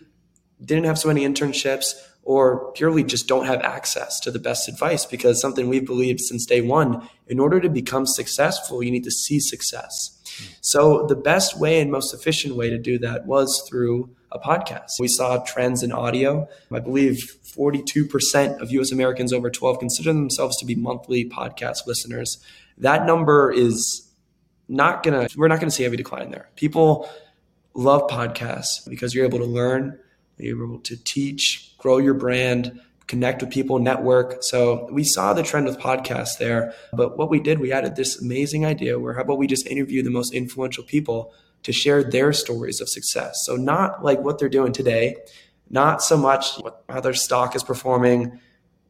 didn't 0.64 0.86
have 0.86 1.00
so 1.00 1.08
many 1.08 1.28
internships 1.28 1.94
or 2.24 2.72
purely 2.74 3.04
just 3.04 3.28
don't 3.28 3.46
have 3.46 3.62
access 3.62 4.20
to 4.20 4.32
the 4.32 4.40
best 4.40 4.68
advice 4.68 5.06
because 5.06 5.42
something 5.42 5.68
we've 5.68 5.86
believed 5.86 6.20
since 6.20 6.46
day 6.46 6.62
one 6.62 7.08
in 7.28 7.40
order 7.40 7.60
to 7.60 7.70
become 7.70 8.06
successful 8.06 8.84
you 8.84 8.92
need 8.92 9.04
to 9.04 9.12
see 9.12 9.40
success. 9.40 10.16
So 10.62 11.06
the 11.08 11.16
best 11.16 11.60
way 11.60 11.82
and 11.82 11.92
most 11.92 12.14
efficient 12.14 12.56
way 12.56 12.70
to 12.70 12.78
do 12.78 12.98
that 13.00 13.26
was 13.26 13.66
through 13.68 14.16
a 14.32 14.40
podcast. 14.40 14.92
We 15.00 15.08
saw 15.08 15.44
trends 15.44 15.82
in 15.82 15.92
audio. 15.92 16.48
I 16.72 16.80
believe 16.80 17.36
42% 17.44 18.62
of 18.62 18.70
us 18.72 18.92
americans 18.92 19.34
over 19.34 19.50
12 19.50 19.80
consider 19.80 20.14
themselves 20.14 20.56
to 20.58 20.66
be 20.66 20.76
monthly 20.76 21.28
podcast 21.28 21.88
listeners. 21.88 22.38
That 22.78 23.06
number 23.06 23.52
is 23.52 24.08
not 24.68 25.02
gonna 25.02 25.28
we're 25.36 25.48
not 25.48 25.60
gonna 25.60 25.72
see 25.72 25.84
heavy 25.84 25.98
decline 25.98 26.30
there. 26.30 26.50
People 26.56 27.10
love 27.74 28.08
podcasts 28.08 28.88
because 28.88 29.16
you're 29.16 29.26
able 29.26 29.40
to 29.40 29.46
learn 29.46 29.98
you're 30.40 30.64
able 30.64 30.80
to 30.80 30.98
teach, 31.04 31.74
grow 31.78 31.98
your 31.98 32.14
brand, 32.14 32.80
connect 33.08 33.42
with 33.42 33.52
people, 33.52 33.80
network. 33.80 34.38
So 34.42 34.88
we 34.92 35.04
saw 35.04 35.34
the 35.34 35.44
trend 35.44 35.66
with 35.66 35.80
podcasts 35.80 36.38
there. 36.38 36.74
But 36.94 37.18
what 37.18 37.30
we 37.30 37.40
did, 37.40 37.60
we 37.60 37.72
added 37.72 37.96
this 37.96 38.22
amazing 38.22 38.66
idea 38.66 39.00
where 39.00 39.16
how 39.16 39.22
about 39.22 39.40
we 39.40 39.48
just 39.48 39.68
interview 39.68 40.04
the 40.04 40.12
most 40.12 40.34
influential 40.34 40.84
people 40.84 41.34
to 41.64 41.74
share 41.74 42.04
their 42.04 42.32
stories 42.32 42.80
of 42.80 42.88
success? 42.88 43.36
So 43.44 43.56
not 43.56 44.04
like 44.04 44.22
what 44.22 44.38
they're 44.38 44.48
doing 44.48 44.72
today, 44.72 45.16
not 45.70 46.04
so 46.04 46.18
much 46.18 46.60
how 46.88 47.02
their 47.02 47.14
stock 47.14 47.56
is 47.56 47.64
performing, 47.64 48.40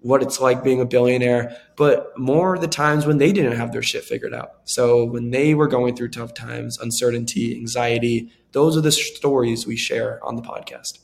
what 0.01 0.21
it's 0.21 0.39
like 0.39 0.63
being 0.63 0.81
a 0.81 0.85
billionaire, 0.85 1.57
but 1.75 2.17
more 2.17 2.57
the 2.57 2.67
times 2.67 3.05
when 3.05 3.17
they 3.17 3.31
didn't 3.31 3.57
have 3.57 3.71
their 3.71 3.81
shit 3.81 4.03
figured 4.03 4.33
out. 4.33 4.51
So 4.65 5.05
when 5.05 5.31
they 5.31 5.53
were 5.53 5.67
going 5.67 5.95
through 5.95 6.09
tough 6.09 6.33
times, 6.33 6.77
uncertainty, 6.79 7.55
anxiety, 7.55 8.31
those 8.51 8.77
are 8.77 8.81
the 8.81 8.91
stories 8.91 9.67
we 9.67 9.75
share 9.75 10.23
on 10.23 10.35
the 10.35 10.41
podcast. 10.41 10.99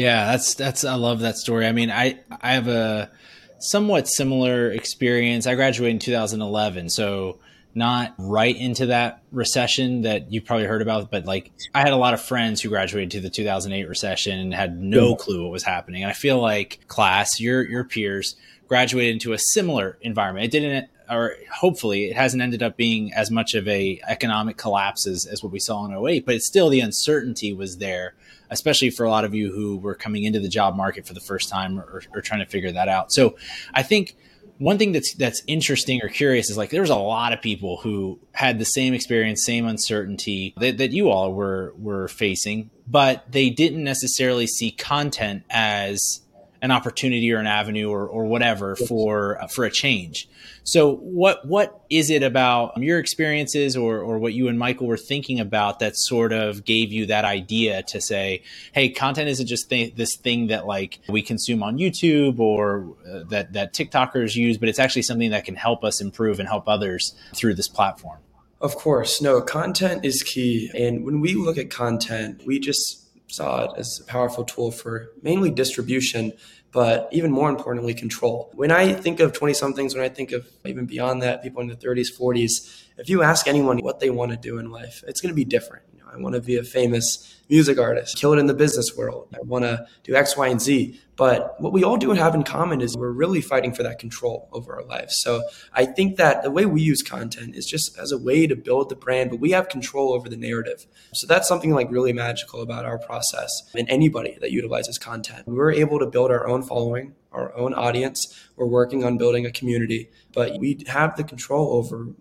Yeah, 0.00 0.30
that's 0.30 0.54
that's 0.54 0.82
I 0.86 0.94
love 0.94 1.20
that 1.20 1.36
story. 1.36 1.66
I 1.66 1.72
mean, 1.72 1.90
I 1.90 2.18
I 2.40 2.54
have 2.54 2.68
a 2.68 3.10
somewhat 3.58 4.08
similar 4.08 4.70
experience. 4.70 5.46
I 5.46 5.54
graduated 5.56 5.96
in 5.96 5.98
2011, 5.98 6.88
so 6.88 7.38
not 7.74 8.14
right 8.16 8.56
into 8.56 8.86
that 8.86 9.22
recession 9.30 10.02
that 10.02 10.32
you 10.32 10.40
probably 10.40 10.64
heard 10.64 10.80
about, 10.80 11.10
but 11.10 11.26
like 11.26 11.52
I 11.74 11.80
had 11.80 11.92
a 11.92 11.96
lot 11.96 12.14
of 12.14 12.22
friends 12.22 12.62
who 12.62 12.70
graduated 12.70 13.10
to 13.10 13.20
the 13.20 13.28
2008 13.28 13.90
recession 13.90 14.40
and 14.40 14.54
had 14.54 14.80
no 14.80 15.10
hmm. 15.10 15.20
clue 15.20 15.42
what 15.42 15.52
was 15.52 15.64
happening. 15.64 16.02
And 16.02 16.10
I 16.10 16.14
feel 16.14 16.40
like 16.40 16.80
class, 16.88 17.38
your 17.38 17.62
your 17.62 17.84
peers 17.84 18.36
graduated 18.68 19.12
into 19.12 19.34
a 19.34 19.38
similar 19.38 19.98
environment. 20.00 20.46
It 20.46 20.50
didn't 20.50 20.88
or 21.10 21.34
hopefully 21.52 22.04
it 22.04 22.16
hasn't 22.16 22.42
ended 22.42 22.62
up 22.62 22.76
being 22.76 23.12
as 23.14 23.30
much 23.30 23.54
of 23.54 23.66
a 23.66 24.00
economic 24.06 24.56
collapse 24.56 25.06
as, 25.06 25.26
as 25.26 25.42
what 25.42 25.52
we 25.52 25.58
saw 25.58 25.84
in 25.84 26.08
08, 26.08 26.24
but 26.24 26.34
it's 26.34 26.46
still 26.46 26.68
the 26.68 26.80
uncertainty 26.80 27.52
was 27.52 27.78
there, 27.78 28.14
especially 28.50 28.90
for 28.90 29.04
a 29.04 29.10
lot 29.10 29.24
of 29.24 29.34
you 29.34 29.52
who 29.52 29.76
were 29.76 29.94
coming 29.94 30.24
into 30.24 30.40
the 30.40 30.48
job 30.48 30.76
market 30.76 31.06
for 31.06 31.14
the 31.14 31.20
first 31.20 31.48
time 31.48 31.78
or, 31.78 32.02
or 32.14 32.20
trying 32.20 32.40
to 32.40 32.46
figure 32.46 32.72
that 32.72 32.88
out. 32.88 33.12
So 33.12 33.36
I 33.74 33.82
think 33.82 34.16
one 34.58 34.76
thing 34.76 34.92
that's 34.92 35.14
that's 35.14 35.42
interesting 35.46 36.00
or 36.02 36.08
curious 36.08 36.50
is 36.50 36.58
like 36.58 36.68
there 36.68 36.82
was 36.82 36.90
a 36.90 36.96
lot 36.96 37.32
of 37.32 37.40
people 37.40 37.78
who 37.78 38.20
had 38.32 38.58
the 38.58 38.66
same 38.66 38.92
experience, 38.92 39.44
same 39.44 39.66
uncertainty 39.66 40.52
that, 40.58 40.76
that 40.78 40.92
you 40.92 41.08
all 41.08 41.32
were 41.32 41.74
were 41.78 42.08
facing, 42.08 42.70
but 42.86 43.24
they 43.32 43.48
didn't 43.48 43.82
necessarily 43.82 44.46
see 44.46 44.70
content 44.70 45.44
as 45.48 46.20
an 46.62 46.70
opportunity 46.70 47.32
or 47.32 47.38
an 47.38 47.46
avenue 47.46 47.88
or, 47.88 48.06
or 48.06 48.24
whatever 48.26 48.76
for 48.76 49.42
uh, 49.42 49.46
for 49.46 49.64
a 49.64 49.70
change. 49.70 50.28
So 50.62 50.96
what 50.96 51.46
what 51.46 51.84
is 51.88 52.10
it 52.10 52.22
about 52.22 52.76
your 52.76 52.98
experiences 52.98 53.76
or 53.76 54.00
or 54.00 54.18
what 54.18 54.34
you 54.34 54.48
and 54.48 54.58
Michael 54.58 54.86
were 54.86 54.96
thinking 54.96 55.40
about 55.40 55.78
that 55.78 55.96
sort 55.96 56.32
of 56.32 56.64
gave 56.64 56.92
you 56.92 57.06
that 57.06 57.24
idea 57.24 57.82
to 57.84 58.00
say, 58.00 58.42
hey, 58.72 58.90
content 58.90 59.28
isn't 59.28 59.46
just 59.46 59.70
th- 59.70 59.94
this 59.94 60.16
thing 60.16 60.48
that 60.48 60.66
like 60.66 61.00
we 61.08 61.22
consume 61.22 61.62
on 61.62 61.78
YouTube 61.78 62.38
or 62.38 62.94
uh, 63.08 63.24
that 63.30 63.52
that 63.54 63.72
TikTokers 63.72 64.36
use, 64.36 64.58
but 64.58 64.68
it's 64.68 64.78
actually 64.78 65.02
something 65.02 65.30
that 65.30 65.44
can 65.44 65.56
help 65.56 65.82
us 65.82 66.00
improve 66.00 66.38
and 66.38 66.48
help 66.48 66.68
others 66.68 67.14
through 67.34 67.54
this 67.54 67.68
platform. 67.68 68.18
Of 68.60 68.76
course, 68.76 69.22
no, 69.22 69.40
content 69.40 70.04
is 70.04 70.22
key. 70.22 70.70
And 70.74 71.04
when 71.06 71.20
we 71.20 71.34
look 71.34 71.56
at 71.56 71.70
content, 71.70 72.42
we 72.44 72.58
just 72.58 72.99
saw 73.30 73.64
it 73.64 73.78
as 73.78 74.00
a 74.00 74.04
powerful 74.04 74.44
tool 74.44 74.70
for 74.70 75.10
mainly 75.22 75.50
distribution, 75.50 76.32
but 76.72 77.08
even 77.12 77.30
more 77.30 77.48
importantly, 77.48 77.94
control. 77.94 78.50
When 78.54 78.70
I 78.70 78.92
think 78.92 79.20
of 79.20 79.32
20 79.32 79.54
somethings, 79.54 79.94
when 79.94 80.04
I 80.04 80.08
think 80.08 80.32
of 80.32 80.46
even 80.64 80.86
beyond 80.86 81.22
that, 81.22 81.42
people 81.42 81.62
in 81.62 81.68
the 81.68 81.76
30s, 81.76 82.08
40s, 82.16 82.84
if 82.98 83.08
you 83.08 83.22
ask 83.22 83.46
anyone 83.46 83.78
what 83.78 84.00
they 84.00 84.10
want 84.10 84.30
to 84.30 84.36
do 84.36 84.58
in 84.58 84.70
life, 84.70 85.02
it's 85.06 85.20
going 85.20 85.30
to 85.30 85.36
be 85.36 85.44
different. 85.44 85.84
You 85.92 86.00
know, 86.00 86.06
I 86.12 86.16
want 86.18 86.34
to 86.34 86.40
be 86.40 86.56
a 86.56 86.62
famous 86.62 87.39
music 87.50 87.78
artist, 87.78 88.16
kill 88.16 88.32
it 88.32 88.38
in 88.38 88.46
the 88.46 88.54
business 88.54 88.96
world. 88.96 89.28
I 89.34 89.38
want 89.42 89.64
to 89.64 89.84
do 90.04 90.14
X, 90.14 90.36
Y, 90.36 90.46
and 90.46 90.60
Z. 90.60 90.98
But 91.16 91.60
what 91.60 91.74
we 91.74 91.84
all 91.84 91.98
do 91.98 92.12
have 92.12 92.34
in 92.34 92.44
common 92.44 92.80
is 92.80 92.96
we're 92.96 93.10
really 93.10 93.42
fighting 93.42 93.74
for 93.74 93.82
that 93.82 93.98
control 93.98 94.48
over 94.52 94.74
our 94.76 94.84
lives. 94.84 95.20
So 95.20 95.42
I 95.74 95.84
think 95.84 96.16
that 96.16 96.42
the 96.42 96.50
way 96.50 96.64
we 96.64 96.80
use 96.80 97.02
content 97.02 97.56
is 97.56 97.66
just 97.66 97.98
as 97.98 98.10
a 98.10 98.16
way 98.16 98.46
to 98.46 98.56
build 98.56 98.88
the 98.88 98.96
brand, 98.96 99.28
but 99.28 99.38
we 99.38 99.50
have 99.50 99.68
control 99.68 100.14
over 100.14 100.30
the 100.30 100.36
narrative. 100.36 100.86
So 101.12 101.26
that's 101.26 101.46
something 101.46 101.74
like 101.74 101.90
really 101.90 102.14
magical 102.14 102.62
about 102.62 102.86
our 102.86 102.98
process 102.98 103.50
and 103.74 103.86
anybody 103.90 104.38
that 104.40 104.50
utilizes 104.50 104.96
content. 104.96 105.46
We're 105.46 105.72
able 105.72 105.98
to 105.98 106.06
build 106.06 106.30
our 106.30 106.48
own 106.48 106.62
following, 106.62 107.14
our 107.32 107.54
own 107.54 107.74
audience. 107.74 108.34
We're 108.56 108.66
working 108.66 109.04
on 109.04 109.18
building 109.18 109.44
a 109.44 109.52
community, 109.52 110.10
but 110.32 110.58
we 110.58 110.84
have 110.88 111.16
the 111.16 111.24
control 111.24 111.74
over 111.74 112.14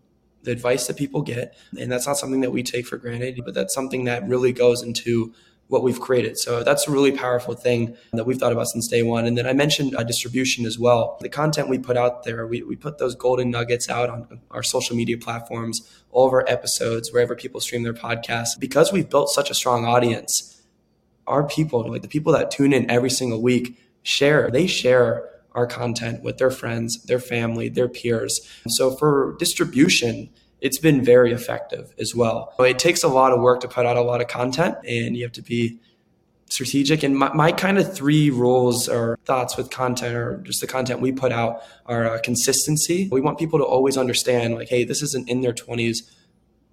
the 0.43 0.51
advice 0.51 0.88
that 0.88 0.98
people 0.98 1.22
get. 1.22 1.58
And 1.77 1.91
that's 1.91 2.08
not 2.08 2.17
something 2.17 2.41
that 2.41 2.51
we 2.51 2.63
take 2.63 2.86
for 2.88 2.98
granted, 2.98 3.41
but 3.46 3.53
that's 3.53 3.74
something 3.74 4.05
that 4.05 4.27
really 4.27 4.53
goes 4.53 4.81
into 4.81 5.34
what 5.67 5.84
we've 5.84 6.00
created. 6.00 6.38
So 6.38 6.63
that's 6.63 6.88
a 6.88 6.91
really 6.91 7.12
powerful 7.12 7.53
thing 7.53 7.96
that 8.13 8.25
we've 8.25 8.38
thought 8.38 8.51
about 8.51 8.67
since 8.67 8.88
day 8.88 9.03
one. 9.03 9.25
And 9.25 9.38
then 9.38 9.46
I 9.46 9.53
mentioned 9.53 9.96
uh, 9.96 10.03
distribution 10.03 10.65
as 10.65 10.79
well. 10.79 11.17
The 11.22 11.29
content 11.29 11.69
we 11.69 11.77
put 11.77 11.96
out 11.96 12.24
there, 12.24 12.48
we, 12.48 12.63
we 12.63 12.75
put 12.75 12.98
those 12.98 13.13
golden 13.13 13.51
nuggets 13.51 13.88
out 13.88 14.10
on 14.10 14.41
our 14.50 14.63
social 14.63 14.96
media 14.96 15.17
platforms, 15.17 16.03
all 16.10 16.25
of 16.25 16.34
our 16.34 16.43
episodes, 16.48 17.13
wherever 17.13 17.36
people 17.36 17.62
stream 17.62 17.84
their 17.84 17.93
podcasts. 17.93 18.60
Because 18.60 18.91
we've 18.91 19.10
built 19.10 19.29
such 19.29 19.51
a 19.51 19.53
strong 19.53 19.86
audience, 19.86 20.60
our 21.27 21.43
people, 21.43 21.88
like 21.88 22.01
the 22.01 22.08
people 22.08 22.34
that 22.34 22.50
tune 22.50 22.74
in 22.74 22.89
every 22.89 23.12
single 23.12 23.39
week, 23.39 23.79
share, 24.01 24.50
they 24.50 24.65
share 24.65 25.29
our 25.59 25.67
content 25.67 26.23
with 26.23 26.37
their 26.37 26.49
friends, 26.49 27.03
their 27.03 27.19
family, 27.19 27.67
their 27.67 27.89
peers. 27.89 28.39
So 28.69 28.95
for 28.95 29.35
distribution, 29.39 30.29
it's 30.61 30.79
been 30.79 31.03
very 31.03 31.33
effective 31.33 31.93
as 31.99 32.15
well. 32.15 32.53
It 32.59 32.79
takes 32.79 33.03
a 33.03 33.09
lot 33.09 33.33
of 33.33 33.41
work 33.41 33.59
to 33.61 33.67
put 33.67 33.85
out 33.85 33.97
a 33.97 34.01
lot 34.01 34.21
of 34.21 34.29
content 34.29 34.77
and 34.87 35.17
you 35.17 35.23
have 35.23 35.33
to 35.33 35.41
be 35.41 35.79
strategic. 36.49 37.03
And 37.03 37.17
my, 37.17 37.33
my 37.33 37.51
kind 37.51 37.77
of 37.77 37.93
three 37.93 38.29
rules 38.29 38.87
or 38.87 39.19
thoughts 39.25 39.57
with 39.57 39.69
content 39.69 40.15
or 40.15 40.37
just 40.45 40.61
the 40.61 40.67
content 40.67 41.01
we 41.01 41.11
put 41.11 41.33
out 41.33 41.61
are 41.85 42.07
uh, 42.07 42.19
consistency. 42.23 43.09
We 43.11 43.19
want 43.19 43.37
people 43.37 43.59
to 43.59 43.65
always 43.65 43.97
understand 43.97 44.55
like, 44.55 44.69
hey, 44.69 44.85
this 44.85 45.01
isn't 45.01 45.27
in 45.29 45.41
their 45.41 45.53
20s 45.53 45.97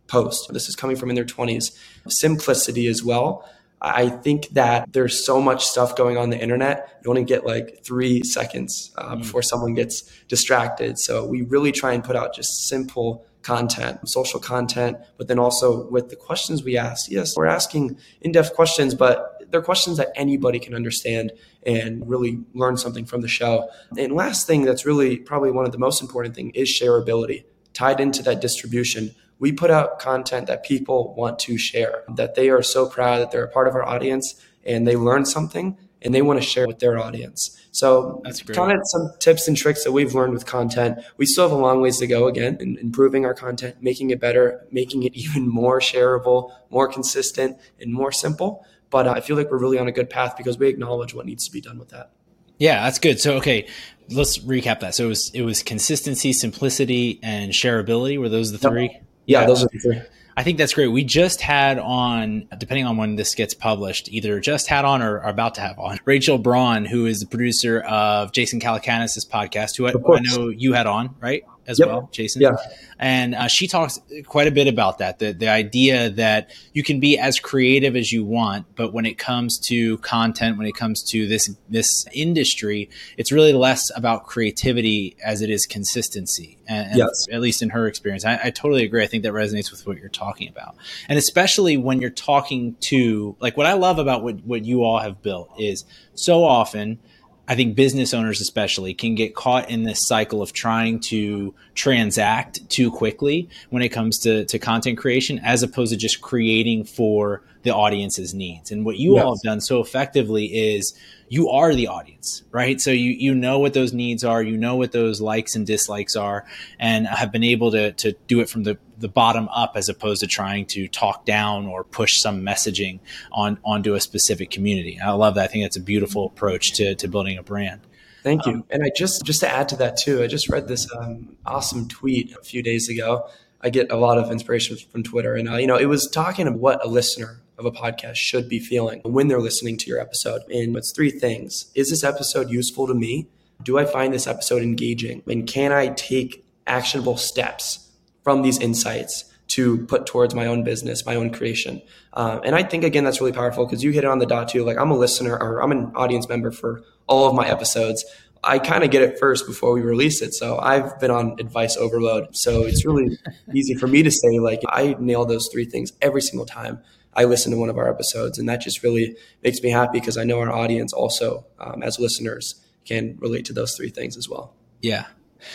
post. 0.07 0.53
This 0.53 0.69
is 0.69 0.77
coming 0.77 0.95
from 0.95 1.11
in 1.11 1.17
their 1.17 1.25
20s. 1.25 1.77
Simplicity 2.07 2.87
as 2.87 3.03
well. 3.03 3.49
I 3.81 4.09
think 4.09 4.49
that 4.51 4.93
there's 4.93 5.25
so 5.25 5.41
much 5.41 5.67
stuff 5.67 5.97
going 5.97 6.17
on 6.17 6.31
the 6.31 6.39
internet. 6.39 6.99
You 7.05 7.11
only 7.11 7.25
get 7.25 7.45
like 7.45 7.85
three 7.85 8.23
seconds 8.23 8.93
uh, 8.97 9.15
mm. 9.15 9.19
before 9.19 9.43
someone 9.43 9.75
gets 9.75 10.11
distracted. 10.29 10.99
So 10.99 11.27
we 11.27 11.43
really 11.43 11.73
try 11.73 11.93
and 11.93 12.03
put 12.03 12.17
out 12.17 12.35
just 12.35 12.69
simple 12.69 13.27
content, 13.43 14.09
social 14.09 14.41
content, 14.41 14.97
but 15.19 15.29
then 15.29 15.39
also 15.39 15.89
with 15.89 16.09
the 16.09 16.17
questions 16.17 16.65
we 16.65 16.77
ask. 16.77 17.11
Yes, 17.11 17.37
we're 17.37 17.47
asking 17.47 17.99
in 18.21 18.33
depth 18.33 18.55
questions, 18.55 18.95
but 18.95 19.45
they're 19.51 19.63
questions 19.63 19.99
that 19.99 20.09
anybody 20.17 20.59
can 20.59 20.75
understand 20.75 21.33
and 21.65 22.09
really 22.09 22.41
learn 22.55 22.77
something 22.77 23.05
from 23.05 23.21
the 23.21 23.29
show. 23.29 23.69
And 23.97 24.13
last 24.13 24.47
thing 24.47 24.65
that's 24.65 24.85
really 24.85 25.19
probably 25.19 25.53
one 25.53 25.65
of 25.65 25.73
the 25.73 25.79
most 25.79 26.03
important 26.03 26.35
thing 26.35 26.51
is 26.51 26.69
shareability 26.69 27.45
tied 27.73 28.01
into 28.01 28.23
that 28.23 28.41
distribution 28.41 29.15
we 29.39 29.53
put 29.53 29.71
out 29.71 29.99
content 29.99 30.47
that 30.47 30.65
people 30.65 31.15
want 31.15 31.39
to 31.41 31.59
share, 31.59 32.05
that 32.15 32.35
they 32.35 32.49
are 32.49 32.63
so 32.63 32.89
proud 32.89 33.19
that 33.19 33.31
they're 33.31 33.45
a 33.45 33.51
part 33.51 33.69
of 33.69 33.75
our 33.75 33.83
audience 33.83 34.35
and 34.65 34.87
they 34.87 34.97
learn 34.97 35.25
something 35.25 35.77
and 36.03 36.15
they 36.15 36.23
want 36.23 36.41
to 36.41 36.47
share 36.47 36.67
with 36.67 36.79
their 36.79 36.99
audience. 36.99 37.59
So 37.73 38.21
that's 38.25 38.43
great. 38.43 38.57
kind 38.57 38.73
of 38.73 38.81
some 38.85 39.11
tips 39.19 39.49
and 39.49 39.57
tricks 39.57 39.85
that 39.85 39.93
we've 39.93 40.15
learned 40.15 40.33
with 40.33 40.47
content. 40.47 40.99
We 41.17 41.27
still 41.27 41.49
have 41.49 41.53
a 41.53 41.61
long 41.61 41.81
ways 41.81 41.99
to 41.99 42.07
go 42.07 42.29
again 42.29 42.59
in 42.61 42.79
improving 42.79 43.25
our 43.25 43.35
content, 43.35 43.77
making 43.81 44.11
it 44.11 44.21
better, 44.21 44.67
making 44.71 45.03
it 45.03 45.15
even 45.15 45.49
more 45.49 45.81
shareable, 45.81 46.53
more 46.71 46.89
consistent, 46.89 47.59
and 47.81 47.93
more 47.93 48.13
simple. 48.13 48.65
But 48.91 49.07
uh, 49.07 49.13
I 49.13 49.21
feel 49.21 49.37
like 49.37 49.51
we're 49.51 49.59
really 49.59 49.79
on 49.79 49.89
a 49.89 49.93
good 49.93 50.09
path 50.09 50.37
because 50.37 50.59
we 50.59 50.69
acknowledge 50.69 51.13
what 51.13 51.27
needs 51.27 51.45
to 51.47 51.53
be 51.53 51.61
done 51.61 51.79
with 51.79 51.89
that. 51.91 52.11
Yeah, 52.59 52.85
that's 52.85 52.99
good. 52.99 53.21
So 53.21 53.35
okay, 53.39 53.67
let's 54.09 54.39
recap 54.39 54.81
that. 54.81 54.95
So 54.95 55.07
it 55.07 55.09
was 55.09 55.31
it 55.35 55.43
was 55.43 55.63
consistency, 55.63 56.33
simplicity, 56.33 57.21
and 57.23 57.53
shareability. 57.53 58.19
Were 58.19 58.29
those 58.29 58.53
the 58.53 58.59
three? 58.59 59.01
Yeah, 59.27 59.41
yeah, 59.41 59.47
those 59.47 59.65
are 59.65 59.69
the 59.73 59.79
three. 59.79 60.01
I 60.39 60.43
think 60.43 60.59
that's 60.59 60.75
great. 60.75 60.89
We 60.89 61.03
just 61.03 61.41
had 61.41 61.79
on, 61.79 62.47
depending 62.59 62.85
on 62.85 62.99
when 62.99 63.17
this 63.17 63.35
gets 63.35 63.55
published, 63.55 64.11
either 64.11 64.39
just 64.39 64.67
had 64.67 64.85
on 64.85 65.01
or 65.01 65.19
are 65.21 65.31
about 65.31 65.55
to 65.55 65.63
have 65.63 65.79
on 65.79 65.99
Rachel 66.05 66.37
Braun, 66.37 66.85
who 66.85 67.07
is 67.07 67.21
the 67.21 67.27
producer 67.27 67.81
of 67.81 68.33
Jason 68.33 68.61
Calacanis' 68.61 69.27
podcast, 69.27 69.77
who 69.77 69.87
I, 69.87 69.91
I, 69.91 70.21
know 70.21 70.49
you 70.49 70.75
had 70.75 70.87
on, 70.87 71.15
right? 71.21 71.43
As 71.69 71.79
yep. 71.79 71.89
well, 71.89 72.09
Jason. 72.13 72.43
Yeah. 72.43 72.57
And 72.99 73.35
uh, 73.35 73.49
she 73.49 73.67
talks 73.67 74.01
quite 74.27 74.47
a 74.47 74.51
bit 74.51 74.69
about 74.69 74.99
that 74.99 75.19
the, 75.19 75.33
the 75.33 75.49
idea 75.49 76.11
that 76.11 76.51
you 76.73 76.83
can 76.83 77.01
be 77.01 77.19
as 77.19 77.41
creative 77.41 77.97
as 77.97 78.13
you 78.13 78.25
want, 78.25 78.67
but 78.77 78.93
when 78.93 79.05
it 79.05 79.19
comes 79.19 79.59
to 79.67 79.99
content, 79.99 80.59
when 80.59 80.67
it 80.67 80.77
comes 80.77 81.03
to 81.11 81.27
this, 81.27 81.55
this 81.69 82.07
industry, 82.13 82.89
it's 83.17 83.33
really 83.33 83.53
less 83.53 83.91
about 83.97 84.27
creativity 84.27 85.17
as 85.25 85.43
it 85.43 85.51
is 85.51 85.67
consistency. 85.67 86.59
And, 86.69 86.91
and 86.91 86.99
yes. 86.99 87.27
at 87.33 87.41
least 87.41 87.63
in 87.63 87.71
her 87.71 87.87
experience, 87.87 88.25
I, 88.25 88.39
I 88.45 88.51
totally 88.51 88.85
agree. 88.85 89.03
I 89.03 89.07
think 89.07 89.25
that 89.25 89.33
resonates 89.33 89.71
with 89.71 89.87
what 89.87 89.99
you're 89.99 90.09
talking 90.09 90.49
about. 90.49 90.77
And 91.09 91.19
especially 91.19 91.77
when 91.77 92.01
you're 92.01 92.11
talking 92.11 92.77
to, 92.81 93.37
like, 93.41 93.57
what 93.57 93.67
I 93.67 93.75
love 93.75 93.99
about 93.99 94.23
what, 94.23 94.45
what 94.45 94.65
you 94.65 94.85
all 94.85 95.01
have 95.01 95.23
built 95.23 95.51
is 95.59 95.85
so 96.15 96.45
often 96.45 96.99
I 97.49 97.55
think 97.55 97.77
business 97.77 98.13
owners, 98.13 98.41
especially, 98.41 98.95
can 98.95 99.15
get 99.15 99.35
caught 99.35 99.71
in 99.71 99.85
this 99.85 100.07
cycle 100.07 100.43
of 100.43 100.53
trying 100.53 101.01
to 101.01 101.55
transact 101.77 102.69
too 102.69 102.91
quickly 102.91 103.49
when 103.71 103.83
it 103.83 103.91
comes 103.91 104.19
to, 104.21 104.45
to 104.47 104.59
content 104.59 104.99
creation, 104.99 105.39
as 105.45 105.63
opposed 105.63 105.93
to 105.93 105.97
just 105.97 106.21
creating 106.21 106.85
for 106.85 107.43
the 107.63 107.75
audience's 107.75 108.33
needs. 108.33 108.71
And 108.71 108.85
what 108.85 108.97
you 108.97 109.15
yes. 109.15 109.25
all 109.25 109.37
have 109.37 109.43
done 109.43 109.61
so 109.61 109.81
effectively 109.81 110.47
is 110.47 110.99
you 111.29 111.51
are 111.51 111.75
the 111.75 111.89
audience, 111.89 112.45
right? 112.53 112.81
So 112.81 112.91
you 112.93 113.11
you 113.11 113.35
know 113.35 113.59
what 113.59 113.75
those 113.75 113.93
needs 113.93 114.25
are, 114.25 114.43
you 114.43 114.57
know 114.57 114.77
what 114.77 114.93
those 114.93 115.21
likes 115.21 115.57
and 115.57 115.67
dislikes 115.67 116.17
are, 116.17 116.47
and 116.79 117.07
have 117.07 117.33
been 117.33 117.45
able 117.45 117.73
to 117.73 117.93
to 117.93 118.13
do 118.29 118.41
it 118.41 118.49
from 118.49 118.63
the 118.63 118.79
the 118.99 119.09
bottom 119.09 119.49
up 119.49 119.73
as 119.75 119.89
opposed 119.89 120.21
to 120.21 120.27
trying 120.27 120.67
to 120.67 120.89
talk 120.89 121.27
down 121.27 121.67
or 121.67 121.85
push 121.85 122.21
some 122.21 122.43
messaging 122.43 123.01
on 123.33 123.59
onto 123.65 123.95
a 123.95 124.01
specific 124.01 124.51
community. 124.51 124.99
I 125.01 125.11
love 125.13 125.35
that. 125.35 125.45
I 125.45 125.47
think 125.49 125.65
that's 125.65 125.77
a 125.77 125.81
beautiful 125.81 126.27
approach 126.27 126.75
to 126.75 126.95
to 126.95 127.09
building 127.09 127.37
a 127.37 127.43
brand. 127.43 127.81
Thank 128.27 128.45
you. 128.45 128.55
Um, 128.55 128.65
and 128.71 128.83
I 128.83 128.91
just 128.97 129.25
just 129.25 129.39
to 129.43 129.49
add 129.49 129.69
to 129.69 129.77
that 129.77 129.97
too, 129.97 130.21
I 130.21 130.27
just 130.27 130.49
read 130.49 130.67
this 130.67 130.93
um, 130.93 131.37
awesome 131.47 131.87
tweet 131.87 132.35
a 132.37 132.43
few 132.43 132.61
days 132.61 132.89
ago. 132.89 133.29
I 133.61 133.71
get 133.71 133.93
a 133.93 133.97
lot 133.97 134.19
of 134.19 134.33
inspiration 134.33 134.77
from 134.91 135.05
Twitter, 135.05 135.37
and 135.37 135.49
uh, 135.49 135.59
you 135.59 135.69
know, 135.69 135.77
it 135.77 135.85
was 135.85 136.09
talking 136.09 136.49
about 136.49 136.59
what 136.59 136.85
a 136.85 136.89
listener 136.89 137.41
of 137.57 137.67
a 137.67 137.71
podcast 137.71 138.17
should 138.17 138.49
be 138.49 138.59
feeling 138.59 139.01
when 139.05 139.29
they're 139.29 139.41
listening 139.41 139.77
to 139.77 139.87
your 139.87 140.01
episode. 140.01 140.43
And 140.51 140.77
it's 140.77 140.91
three 140.91 141.13
things. 141.13 141.71
Is 141.77 141.91
this 141.91 142.03
episode 142.03 142.51
useful 142.51 142.89
to 142.89 142.95
me? 142.95 143.29
Do 143.63 143.79
I 143.79 143.85
find 143.85 144.13
this 144.13 144.27
episode 144.27 144.61
engaging? 144.61 145.23
And 145.29 145.47
can 145.47 145.71
I 145.71 145.91
take 145.91 146.45
actionable 146.67 147.19
steps 147.19 147.93
from 148.25 148.43
these 148.43 148.59
insights 148.59 149.26
to 149.49 149.79
put 149.87 150.07
towards 150.07 150.35
my 150.35 150.47
own 150.47 150.65
business, 150.65 151.07
my 151.07 151.15
own 151.15 151.31
creation. 151.31 151.81
Um, 152.13 152.41
and 152.45 152.55
I 152.55 152.63
think 152.63 152.85
again 152.85 153.05
that's 153.05 153.21
really 153.21 153.33
powerful 153.33 153.65
because 153.65 153.83
you 153.83 153.93
hit 153.93 154.05
it 154.05 154.11
on 154.11 154.19
the 154.19 154.27
dot 154.27 154.49
too. 154.49 154.65
Like 154.65 154.77
I'm 154.77 154.91
a 154.91 154.97
listener 154.97 155.37
or 155.37 155.63
I'm 155.63 155.73
an 155.73 155.93
audience 155.95 156.29
member 156.29 156.51
for 156.51 156.83
all 157.07 157.29
of 157.29 157.35
my 157.35 157.49
episodes. 157.49 158.05
I 158.43 158.59
kind 158.59 158.85
of 158.85 158.91
get 158.91 159.03
it 159.03 159.19
first 159.19 159.47
before 159.47 159.73
we 159.73 159.81
release 159.81 160.23
it. 160.23 160.35
So 160.35 160.59
I've 160.59 160.99
been 161.01 161.11
on 161.11 161.37
advice 161.41 161.77
overload. 161.77 162.37
So 162.37 162.65
it's 162.65 162.85
really 162.85 163.19
easy 163.55 163.75
for 163.75 163.87
me 163.87 164.03
to 164.03 164.11
say 164.11 164.39
like 164.39 164.61
I 164.69 164.97
nail 164.99 165.25
those 165.25 165.49
three 165.53 165.65
things 165.65 165.93
every 166.03 166.23
single 166.23 166.47
time. 166.47 166.81
I 167.15 167.25
listen 167.25 167.51
to 167.53 167.59
one 167.59 167.71
of 167.71 167.79
our 167.79 167.89
episodes, 167.89 168.39
and 168.39 168.47
that 168.51 168.61
just 168.61 168.83
really 168.83 169.17
makes 169.43 169.63
me 169.63 169.71
happy 169.71 170.01
because 170.01 170.19
I 170.19 170.25
know 170.25 170.39
our 170.39 170.53
audience 170.53 170.93
also, 170.93 171.47
um, 171.59 171.83
as 171.83 171.99
listeners, 171.99 172.63
can 172.85 173.17
relate 173.21 173.47
to 173.47 173.55
those 173.55 173.75
three 173.75 173.89
things 173.89 174.19
as 174.19 174.29
well. 174.29 174.55
Yeah, 174.83 175.07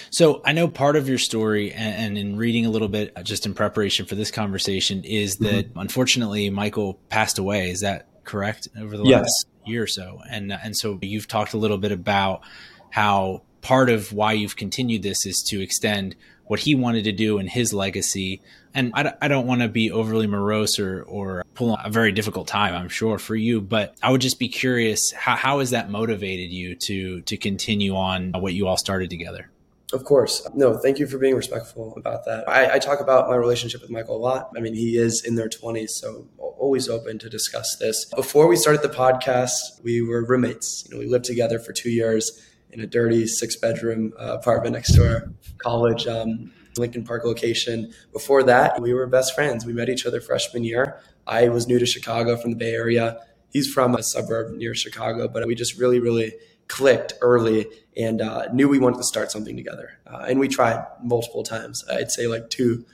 so 0.10 0.42
I 0.46 0.54
know 0.54 0.68
part 0.68 0.96
of 0.96 1.08
your 1.08 1.18
story, 1.18 1.72
and, 1.72 1.96
and, 1.96 2.18
in 2.18 2.38
reading 2.38 2.66
a 2.66 2.70
little 2.70 2.88
bit 2.88 3.14
uh, 3.16 3.24
just 3.24 3.46
in 3.46 3.54
preparation 3.54 4.06
for 4.06 4.16
this 4.16 4.32
conversation, 4.32 5.04
is 5.04 5.38
that 5.38 5.70
mm-hmm. 5.70 5.80
unfortunately 5.80 6.50
Michael 6.50 7.00
passed 7.10 7.38
away. 7.38 7.70
Is 7.72 7.82
that 7.82 8.08
correct? 8.24 8.68
Over 8.80 8.98
the 8.98 9.04
yes. 9.04 9.22
last 9.22 9.48
year 9.66 9.84
or 9.84 9.88
so, 9.88 10.20
and 10.30 10.52
uh, 10.52 10.58
and 10.64 10.76
so 10.76 11.00
you've 11.02 11.28
talked 11.28 11.54
a 11.54 11.58
little 11.58 11.78
bit 11.78 11.92
about 11.92 12.42
how 12.90 13.44
part 13.62 13.90
of 13.90 14.12
why 14.12 14.34
you've 14.34 14.56
continued 14.56 15.04
this 15.04 15.26
is 15.26 15.44
to 15.50 15.62
extend 15.62 16.16
what 16.52 16.60
he 16.60 16.76
wanted 16.76 17.06
to 17.06 17.14
do 17.14 17.38
and 17.38 17.50
his 17.50 17.74
legacy. 17.74 18.42
And 18.74 18.92
I, 18.94 19.14
I 19.22 19.28
don't 19.30 19.48
want 19.48 19.62
to 19.62 19.70
be 19.70 19.90
overly 19.90 20.28
morose 20.28 20.80
or, 20.80 21.04
or 21.04 21.46
pull 21.54 21.78
a 21.82 21.90
very 21.90 22.12
difficult 22.12 22.48
time, 22.48 22.76
I'm 22.76 22.90
sure, 22.90 23.18
for 23.20 23.38
you, 23.38 23.62
but 23.62 23.96
I 24.04 24.12
would 24.12 24.20
just 24.20 24.38
be 24.38 24.50
curious 24.50 25.14
how, 25.14 25.38
how 25.38 25.60
has 25.60 25.70
that 25.70 25.90
motivated 25.90 26.52
you 26.52 26.76
to, 26.76 27.22
to 27.22 27.38
continue 27.38 27.96
on 27.96 28.34
what 28.34 28.54
you 28.54 28.68
all 28.68 28.76
started 28.76 29.10
together? 29.10 29.50
Of 29.94 30.06
course. 30.06 30.48
No, 30.54 30.78
thank 30.78 31.00
you 31.00 31.08
for 31.08 31.18
being 31.18 31.36
respectful 31.36 31.94
about 31.98 32.26
that. 32.26 32.48
I, 32.48 32.76
I, 32.76 32.80
talk 32.80 33.02
about 33.02 33.28
my 33.28 33.36
relationship 33.36 33.82
with 33.82 33.90
Michael 33.90 34.16
a 34.16 34.20
lot. 34.20 34.50
I 34.56 34.62
mean, 34.62 34.74
he 34.74 34.98
is 34.98 35.24
in 35.26 35.36
their 35.36 35.50
20s, 35.50 35.90
so 35.90 36.28
always 36.38 36.88
open 36.88 37.18
to 37.20 37.30
discuss 37.30 37.76
this. 37.78 38.06
Before 38.16 38.48
we 38.48 38.56
started 38.56 38.84
the 38.84 38.90
podcast, 38.90 39.84
we 39.84 40.02
were 40.02 40.24
roommates. 40.24 40.86
You 40.86 40.96
know, 40.96 41.00
we 41.00 41.08
lived 41.08 41.26
together 41.26 41.60
for 41.60 41.74
two 41.74 41.90
years 41.90 42.40
in 42.70 42.80
a 42.80 42.88
dirty 42.88 43.28
six 43.28 43.56
bedroom 43.56 44.14
uh, 44.20 44.38
apartment 44.38 44.74
next 44.74 44.94
to 44.94 45.06
our 45.06 45.32
college, 45.58 46.08
um, 46.08 46.52
Lincoln 46.78 47.04
Park 47.04 47.26
location. 47.26 47.92
Before 48.14 48.44
that, 48.44 48.82
we 48.82 48.94
were 48.94 49.08
best 49.08 49.36
friends. 49.36 49.66
We 49.66 49.74
met 49.74 49.90
each 49.90 50.06
other 50.06 50.22
freshman 50.22 50.64
year. 50.64 51.02
I 51.28 51.50
was 51.50 51.68
new 51.68 51.80
to 51.80 51.86
Chicago 51.86 52.38
from 52.38 52.52
the 52.52 52.58
Bay 52.58 52.74
Area. 52.74 53.20
He's 53.50 53.72
from 53.72 53.96
a 53.96 54.04
suburb 54.04 54.56
near 54.56 54.74
Chicago, 54.74 55.28
but 55.28 55.46
we 55.46 55.56
just 55.56 55.78
really, 55.78 56.00
really 56.00 56.34
clicked 56.68 57.14
early 57.22 57.68
and 57.98 58.22
uh, 58.22 58.46
knew 58.54 58.70
we 58.70 58.80
wanted 58.80 58.98
to 58.98 59.04
start 59.04 59.32
something 59.32 59.56
together. 59.56 59.98
Uh, 60.08 60.26
and 60.30 60.40
we 60.40 60.48
tried 60.48 60.86
multiple 61.04 61.44
times. 61.44 61.84
I'd 61.92 62.12
say 62.12 62.28
like 62.28 62.50
two, 62.50 62.86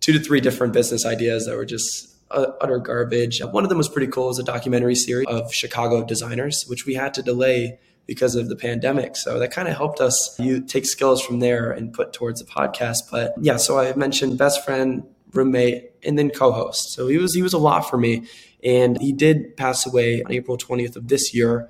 two 0.00 0.12
to 0.12 0.18
three 0.18 0.40
different 0.40 0.72
business 0.72 1.04
ideas 1.04 1.46
that 1.46 1.56
were 1.56 1.66
just 1.66 2.16
uh, 2.30 2.46
utter 2.60 2.78
garbage. 2.78 3.40
One 3.42 3.64
of 3.64 3.68
them 3.68 3.78
was 3.78 3.88
pretty 3.88 4.10
cool. 4.10 4.24
It 4.24 4.28
was 4.28 4.38
a 4.38 4.44
documentary 4.44 4.94
series 4.94 5.26
of 5.28 5.52
Chicago 5.52 6.04
designers, 6.04 6.64
which 6.68 6.86
we 6.86 6.94
had 6.94 7.14
to 7.14 7.22
delay 7.22 7.78
because 8.06 8.34
of 8.34 8.48
the 8.48 8.56
pandemic. 8.56 9.16
So 9.16 9.38
that 9.38 9.50
kind 9.50 9.68
of 9.68 9.76
helped 9.76 10.00
us 10.00 10.36
you 10.38 10.60
take 10.60 10.86
skills 10.86 11.20
from 11.20 11.40
there 11.40 11.70
and 11.70 11.92
put 11.92 12.12
towards 12.12 12.40
the 12.40 12.46
podcast. 12.46 13.10
But 13.10 13.34
yeah, 13.40 13.56
so 13.56 13.78
I 13.78 13.94
mentioned 13.94 14.38
best 14.38 14.64
friend, 14.64 15.04
roommate, 15.32 15.90
and 16.04 16.18
then 16.18 16.30
co-host. 16.30 16.92
So 16.92 17.08
he 17.08 17.18
was 17.18 17.34
he 17.34 17.42
was 17.42 17.52
a 17.52 17.58
lot 17.58 17.90
for 17.90 17.98
me. 17.98 18.26
And 18.64 19.00
he 19.00 19.12
did 19.12 19.56
pass 19.56 19.86
away 19.86 20.22
on 20.22 20.32
April 20.32 20.56
20th 20.56 20.96
of 20.96 21.08
this 21.08 21.34
year 21.34 21.68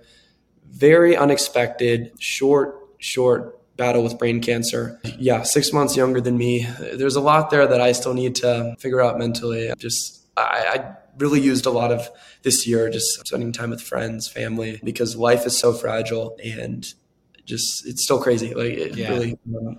very 0.76 1.16
unexpected, 1.16 2.12
short, 2.20 2.78
short 2.98 3.58
battle 3.76 4.02
with 4.02 4.18
brain 4.18 4.40
cancer. 4.40 5.00
Yeah, 5.18 5.42
six 5.42 5.72
months 5.72 5.96
younger 5.96 6.20
than 6.20 6.36
me. 6.36 6.66
There's 6.94 7.16
a 7.16 7.20
lot 7.20 7.50
there 7.50 7.66
that 7.66 7.80
I 7.80 7.92
still 7.92 8.14
need 8.14 8.34
to 8.36 8.74
figure 8.78 9.00
out 9.00 9.18
mentally. 9.18 9.72
Just, 9.78 10.26
I, 10.36 10.42
I 10.42 10.96
really 11.18 11.40
used 11.40 11.66
a 11.66 11.70
lot 11.70 11.92
of 11.92 12.08
this 12.42 12.66
year 12.66 12.90
just 12.90 13.26
spending 13.26 13.52
time 13.52 13.70
with 13.70 13.80
friends, 13.80 14.28
family, 14.28 14.80
because 14.84 15.16
life 15.16 15.46
is 15.46 15.58
so 15.58 15.72
fragile 15.72 16.38
and 16.42 16.86
just, 17.44 17.86
it's 17.86 18.04
still 18.04 18.20
crazy. 18.20 18.54
Like, 18.54 18.72
it 18.72 18.96
yeah. 18.96 19.10
really, 19.10 19.38
um, 19.56 19.78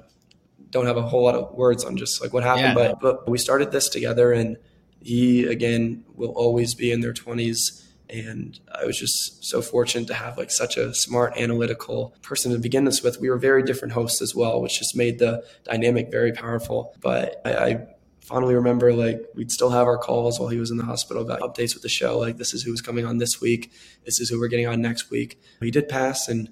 don't 0.70 0.86
have 0.86 0.98
a 0.98 1.02
whole 1.02 1.24
lot 1.24 1.36
of 1.36 1.54
words 1.54 1.84
on 1.86 1.98
just 1.98 2.22
like 2.22 2.34
what 2.34 2.44
happened, 2.44 2.78
yeah. 2.78 2.94
but, 2.94 3.00
but 3.00 3.30
we 3.30 3.38
started 3.38 3.72
this 3.72 3.90
together 3.90 4.32
and 4.32 4.58
he, 5.02 5.46
again, 5.46 6.04
will 6.16 6.32
always 6.32 6.76
be 6.76 6.92
in 6.92 7.02
their 7.02 7.14
20s 7.14 7.87
and 8.10 8.60
I 8.74 8.86
was 8.86 8.98
just 8.98 9.46
so 9.46 9.62
fortunate 9.62 10.08
to 10.08 10.14
have 10.14 10.38
like 10.38 10.52
such 10.52 10.78
a 10.78 10.94
smart 10.94 11.38
analytical 11.38 12.16
person 12.22 12.52
to 12.52 12.60
begin 12.60 12.86
this 12.86 13.04
with. 13.04 13.20
We 13.20 13.30
were 13.30 13.38
very 13.38 13.64
different 13.64 13.94
hosts 13.94 14.22
as 14.22 14.34
well, 14.34 14.62
which 14.62 14.80
just 14.80 14.96
made 14.96 15.20
the 15.20 15.44
dynamic 15.64 16.12
very 16.12 16.32
powerful. 16.32 16.96
But 17.02 17.42
I, 17.46 17.54
I 17.56 17.88
fondly 18.22 18.56
remember 18.56 18.94
like 18.94 19.22
we'd 19.36 19.52
still 19.52 19.70
have 19.70 19.88
our 19.88 19.98
calls 19.98 20.40
while 20.40 20.50
he 20.50 20.60
was 20.60 20.72
in 20.72 20.78
the 20.78 20.86
hospital 20.86 21.24
about 21.24 21.42
updates 21.42 21.74
with 21.74 21.84
the 21.84 21.90
show. 21.90 22.18
Like 22.18 22.38
this 22.38 22.54
is 22.54 22.64
who's 22.64 22.82
coming 22.82 23.06
on 23.06 23.18
this 23.18 23.42
week. 23.42 23.72
This 24.06 24.20
is 24.20 24.30
who 24.30 24.40
we're 24.40 24.50
getting 24.50 24.68
on 24.68 24.82
next 24.82 25.10
week. 25.10 25.40
He 25.62 25.72
did 25.72 25.90
pass 25.90 26.28
and 26.28 26.50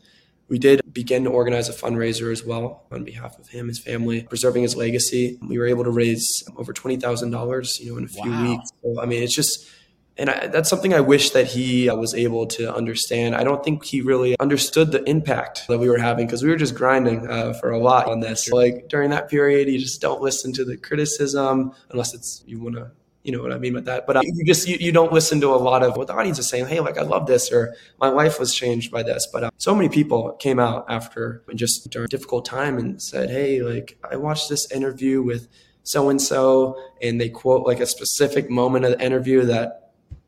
we 0.47 0.59
did 0.59 0.81
begin 0.93 1.23
to 1.23 1.31
organize 1.31 1.69
a 1.69 1.73
fundraiser 1.73 2.31
as 2.31 2.43
well 2.43 2.85
on 2.91 3.03
behalf 3.03 3.39
of 3.39 3.49
him, 3.49 3.67
his 3.67 3.79
family, 3.79 4.23
preserving 4.23 4.61
his 4.61 4.75
legacy. 4.75 5.39
We 5.41 5.57
were 5.57 5.65
able 5.65 5.83
to 5.83 5.89
raise 5.89 6.43
over 6.55 6.71
twenty 6.71 6.97
thousand 6.97 7.31
dollars, 7.31 7.79
you 7.81 7.91
know, 7.91 7.97
in 7.97 8.03
a 8.03 8.07
few 8.07 8.29
wow. 8.29 8.49
weeks. 8.49 8.69
So 8.83 9.01
I 9.01 9.05
mean, 9.05 9.23
it's 9.23 9.33
just 9.33 9.67
and 10.17 10.29
I, 10.29 10.47
that's 10.47 10.69
something 10.69 10.93
I 10.93 11.01
wish 11.01 11.31
that 11.31 11.47
he 11.47 11.89
was 11.89 12.13
able 12.13 12.47
to 12.47 12.73
understand. 12.73 13.35
I 13.35 13.43
don't 13.43 13.63
think 13.63 13.83
he 13.83 14.01
really 14.01 14.39
understood 14.39 14.91
the 14.91 15.03
impact 15.09 15.67
that 15.67 15.77
we 15.77 15.89
were 15.89 15.97
having 15.97 16.25
because 16.25 16.43
we 16.43 16.49
were 16.49 16.55
just 16.55 16.75
grinding 16.75 17.29
uh, 17.29 17.53
for 17.53 17.71
a 17.71 17.79
lot 17.79 18.07
on 18.07 18.21
this. 18.21 18.49
Like 18.49 18.87
during 18.87 19.09
that 19.09 19.29
period, 19.29 19.67
you 19.67 19.79
just 19.79 20.01
don't 20.01 20.21
listen 20.21 20.53
to 20.53 20.63
the 20.63 20.77
criticism 20.77 21.73
unless 21.89 22.13
it's 22.13 22.43
you 22.45 22.61
want 22.61 22.75
to 22.75 22.91
you 23.25 23.31
know 23.31 23.41
what 23.41 23.51
I 23.51 23.57
mean 23.57 23.73
by 23.73 23.81
that. 23.81 24.05
But 24.05 24.17
uh, 24.17 24.21
you 24.23 24.45
just 24.45 24.67
you, 24.67 24.77
you, 24.79 24.91
don't 24.91 25.11
listen 25.11 25.41
to 25.41 25.47
a 25.47 25.57
lot 25.57 25.81
of 25.81 25.97
what 25.97 26.07
the 26.07 26.13
audience 26.13 26.37
is 26.37 26.47
saying. 26.47 26.67
Hey, 26.67 26.79
like 26.79 26.99
I 26.99 27.01
love 27.01 27.25
this, 27.25 27.51
or 27.51 27.75
my 27.99 28.07
life 28.07 28.39
was 28.39 28.53
changed 28.53 28.91
by 28.91 29.01
this. 29.01 29.27
But 29.33 29.43
uh, 29.45 29.49
so 29.57 29.73
many 29.73 29.89
people 29.89 30.33
came 30.33 30.59
out 30.59 30.85
after 30.89 31.43
and 31.49 31.57
just 31.57 31.89
during 31.89 32.05
a 32.05 32.07
difficult 32.07 32.45
time 32.45 32.77
and 32.77 33.01
said, 33.01 33.31
hey, 33.31 33.63
like 33.63 33.97
I 34.09 34.15
watched 34.15 34.47
this 34.47 34.71
interview 34.71 35.23
with 35.23 35.47
so 35.81 36.09
and 36.09 36.21
so, 36.21 36.79
and 37.01 37.19
they 37.19 37.29
quote 37.29 37.65
like 37.65 37.79
a 37.79 37.87
specific 37.87 38.49
moment 38.49 38.85
of 38.85 38.91
the 38.91 39.03
interview 39.03 39.43
that 39.45 39.84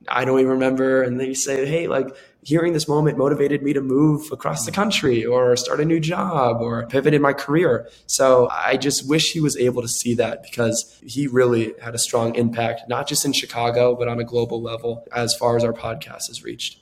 I 0.07 0.25
don't 0.25 0.39
even 0.39 0.51
remember. 0.51 1.03
And 1.03 1.19
they 1.19 1.33
say, 1.33 1.65
hey, 1.65 1.87
like 1.87 2.15
hearing 2.43 2.73
this 2.73 2.87
moment 2.87 3.17
motivated 3.17 3.61
me 3.61 3.73
to 3.73 3.81
move 3.81 4.31
across 4.31 4.65
the 4.65 4.71
mm. 4.71 4.75
country 4.75 5.25
or 5.25 5.55
start 5.57 5.79
a 5.81 5.85
new 5.85 5.99
job 5.99 6.61
or 6.61 6.85
pivot 6.87 7.13
in 7.13 7.21
my 7.21 7.33
career. 7.33 7.89
So 8.05 8.47
I 8.49 8.77
just 8.77 9.07
wish 9.07 9.33
he 9.33 9.41
was 9.41 9.57
able 9.57 9.81
to 9.81 9.87
see 9.87 10.13
that 10.15 10.43
because 10.43 10.97
he 11.05 11.27
really 11.27 11.73
had 11.81 11.93
a 11.93 11.99
strong 11.99 12.35
impact, 12.35 12.87
not 12.87 13.07
just 13.07 13.25
in 13.25 13.33
Chicago, 13.33 13.95
but 13.95 14.07
on 14.07 14.19
a 14.19 14.23
global 14.23 14.61
level 14.61 15.05
as 15.13 15.35
far 15.35 15.57
as 15.57 15.63
our 15.63 15.73
podcast 15.73 16.27
has 16.27 16.43
reached. 16.43 16.79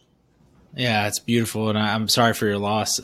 Yeah, 0.76 1.08
it's 1.08 1.20
beautiful. 1.20 1.70
And 1.70 1.80
I'm 1.80 2.08
sorry 2.10 2.34
for 2.34 2.46
your 2.46 2.60
loss. 2.60 3.00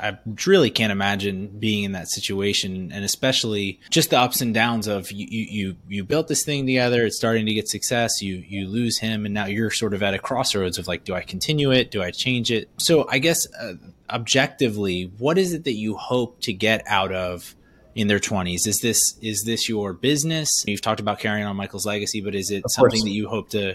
I 0.00 0.18
really 0.46 0.70
can't 0.70 0.92
imagine 0.92 1.48
being 1.58 1.84
in 1.84 1.92
that 1.92 2.08
situation, 2.08 2.90
and 2.92 3.04
especially 3.04 3.80
just 3.90 4.10
the 4.10 4.18
ups 4.18 4.40
and 4.40 4.52
downs 4.54 4.86
of 4.86 5.10
you 5.12 5.26
you 5.28 5.76
you 5.88 6.04
built 6.04 6.28
this 6.28 6.44
thing 6.44 6.66
together. 6.66 7.04
It's 7.06 7.16
starting 7.16 7.46
to 7.46 7.54
get 7.54 7.68
success. 7.68 8.22
You 8.22 8.36
you 8.46 8.68
lose 8.68 8.98
him, 8.98 9.24
and 9.24 9.34
now 9.34 9.46
you're 9.46 9.70
sort 9.70 9.94
of 9.94 10.02
at 10.02 10.14
a 10.14 10.18
crossroads 10.18 10.78
of 10.78 10.88
like, 10.88 11.04
do 11.04 11.14
I 11.14 11.22
continue 11.22 11.72
it? 11.72 11.90
Do 11.90 12.02
I 12.02 12.10
change 12.10 12.50
it? 12.50 12.68
So 12.78 13.06
I 13.08 13.18
guess 13.18 13.46
uh, 13.60 13.74
objectively, 14.10 15.12
what 15.18 15.38
is 15.38 15.52
it 15.52 15.64
that 15.64 15.74
you 15.74 15.96
hope 15.96 16.40
to 16.42 16.52
get 16.52 16.82
out 16.86 17.12
of? 17.12 17.54
in 17.94 18.08
their 18.08 18.18
20s 18.18 18.66
is 18.66 18.80
this 18.80 19.16
is 19.22 19.44
this 19.44 19.70
your 19.70 19.94
business 19.94 20.64
you've 20.66 20.82
talked 20.82 21.00
about 21.00 21.18
carrying 21.18 21.46
on 21.46 21.56
michael's 21.56 21.86
legacy 21.86 22.20
but 22.20 22.34
is 22.34 22.50
it 22.50 22.62
something 22.68 23.02
that 23.02 23.10
you 23.10 23.26
hope 23.26 23.48
to 23.48 23.74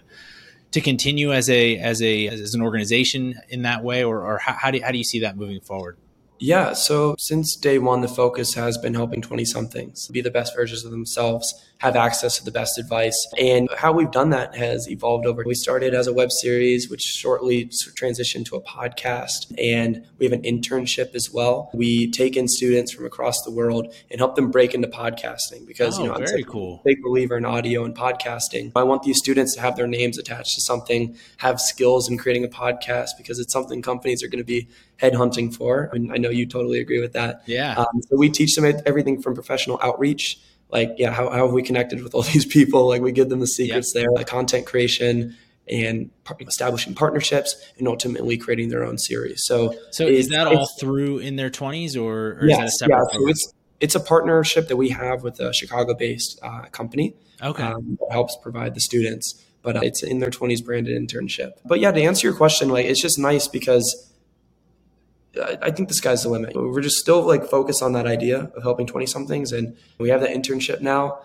to 0.71 0.81
continue 0.81 1.33
as 1.33 1.49
a 1.49 1.77
as 1.77 2.01
a 2.01 2.27
as 2.27 2.53
an 2.53 2.61
organization 2.61 3.35
in 3.49 3.61
that 3.63 3.83
way, 3.83 4.03
or, 4.03 4.25
or 4.25 4.37
how, 4.39 4.53
how 4.53 4.71
do 4.71 4.81
how 4.81 4.91
do 4.91 4.97
you 4.97 5.03
see 5.03 5.19
that 5.19 5.37
moving 5.37 5.61
forward? 5.61 5.97
Yeah, 6.39 6.73
so 6.73 7.15
since 7.19 7.55
day 7.55 7.77
one, 7.77 8.01
the 8.01 8.07
focus 8.07 8.55
has 8.55 8.75
been 8.75 8.95
helping 8.95 9.21
20 9.21 9.45
somethings 9.45 10.07
be 10.07 10.21
the 10.21 10.31
best 10.31 10.55
versions 10.55 10.83
of 10.83 10.89
themselves 10.89 11.53
have 11.81 11.95
access 11.95 12.37
to 12.37 12.45
the 12.45 12.51
best 12.51 12.77
advice. 12.77 13.17
And 13.39 13.67
how 13.75 13.91
we've 13.91 14.11
done 14.11 14.29
that 14.29 14.55
has 14.55 14.87
evolved 14.87 15.25
over. 15.25 15.43
We 15.43 15.55
started 15.55 15.95
as 15.95 16.05
a 16.05 16.13
web 16.13 16.31
series, 16.31 16.91
which 16.91 17.01
shortly 17.01 17.71
transitioned 17.99 18.45
to 18.45 18.55
a 18.55 18.61
podcast. 18.61 19.51
And 19.57 20.05
we 20.19 20.27
have 20.27 20.33
an 20.33 20.43
internship 20.43 21.15
as 21.15 21.31
well. 21.33 21.71
We 21.73 22.11
take 22.11 22.37
in 22.37 22.47
students 22.47 22.91
from 22.91 23.05
across 23.05 23.41
the 23.41 23.49
world 23.49 23.91
and 24.11 24.19
help 24.19 24.35
them 24.35 24.51
break 24.51 24.75
into 24.75 24.87
podcasting 24.89 25.65
because, 25.65 25.97
oh, 25.97 26.03
you 26.03 26.07
know, 26.09 26.13
I'm 26.13 26.25
very 26.25 26.43
cool. 26.43 26.81
a 26.81 26.83
big 26.83 27.01
believer 27.01 27.35
in 27.35 27.45
audio 27.45 27.83
and 27.83 27.95
podcasting. 27.97 28.71
I 28.75 28.83
want 28.83 29.01
these 29.01 29.17
students 29.17 29.55
to 29.55 29.61
have 29.61 29.75
their 29.75 29.87
names 29.87 30.19
attached 30.19 30.53
to 30.53 30.61
something, 30.61 31.17
have 31.37 31.59
skills 31.59 32.07
in 32.07 32.19
creating 32.19 32.43
a 32.45 32.47
podcast 32.47 33.09
because 33.17 33.39
it's 33.39 33.51
something 33.51 33.81
companies 33.81 34.21
are 34.21 34.27
going 34.27 34.37
to 34.37 34.43
be 34.43 34.67
headhunting 35.01 35.51
for. 35.51 35.89
And 35.93 36.13
I 36.13 36.17
know 36.17 36.29
you 36.29 36.45
totally 36.45 36.79
agree 36.79 37.01
with 37.01 37.13
that. 37.13 37.41
Yeah. 37.47 37.73
Um, 37.73 38.03
so 38.07 38.17
we 38.17 38.29
teach 38.29 38.53
them 38.53 38.71
everything 38.85 39.19
from 39.19 39.33
professional 39.33 39.79
outreach 39.81 40.37
like 40.71 40.93
yeah 40.97 41.11
how, 41.11 41.29
how 41.29 41.45
have 41.45 41.53
we 41.53 41.61
connected 41.63 42.01
with 42.03 42.13
all 42.13 42.21
these 42.33 42.45
people 42.45 42.87
like 42.87 43.01
we 43.01 43.11
give 43.11 43.29
them 43.29 43.39
the 43.39 43.47
secrets 43.47 43.93
yep. 43.95 44.03
there 44.03 44.11
like 44.11 44.27
content 44.27 44.65
creation 44.65 45.35
and 45.69 46.09
establishing 46.41 46.93
partnerships 46.93 47.55
and 47.77 47.87
ultimately 47.87 48.37
creating 48.37 48.69
their 48.69 48.83
own 48.83 48.97
series 48.97 49.43
so 49.45 49.75
so 49.91 50.05
is 50.07 50.29
that 50.29 50.47
all 50.47 50.67
through 50.79 51.19
in 51.19 51.35
their 51.35 51.49
20s 51.49 51.95
or, 51.95 52.39
or 52.39 52.47
yes, 52.47 52.51
is 52.51 52.57
that 52.57 52.65
a 52.65 52.71
separate 52.71 53.13
yeah, 53.13 53.19
so 53.19 53.27
it's 53.27 53.53
It's 53.81 53.95
a 53.95 53.99
partnership 53.99 54.67
that 54.67 54.77
we 54.77 54.89
have 54.89 55.23
with 55.23 55.39
a 55.39 55.51
Chicago 55.51 55.95
based 55.95 56.39
uh, 56.43 56.67
company 56.71 57.15
Okay. 57.41 57.63
um, 57.63 57.97
that 57.99 58.11
helps 58.11 58.37
provide 58.37 58.75
the 58.75 58.79
students. 58.79 59.43
But 59.63 59.75
uh, 59.75 59.81
it's 59.83 60.03
in 60.03 60.19
their 60.19 60.29
20s 60.29 60.63
branded 60.63 60.95
internship. 60.95 61.53
But 61.65 61.79
yeah, 61.79 61.91
to 61.91 62.01
answer 62.01 62.27
your 62.27 62.35
question, 62.35 62.69
like 62.69 62.85
it's 62.85 63.01
just 63.01 63.17
nice 63.19 63.47
because 63.47 64.10
I 65.39 65.71
think 65.71 65.87
the 65.87 65.95
sky's 65.95 66.23
the 66.23 66.29
limit. 66.29 66.55
We're 66.55 66.81
just 66.81 66.97
still 66.97 67.25
like 67.25 67.45
focused 67.45 67.81
on 67.81 67.93
that 67.93 68.05
idea 68.05 68.51
of 68.55 68.63
helping 68.63 68.85
20 68.85 69.05
somethings. 69.05 69.51
And 69.51 69.77
we 69.97 70.09
have 70.09 70.21
that 70.21 70.31
internship 70.31 70.81
now. 70.81 71.19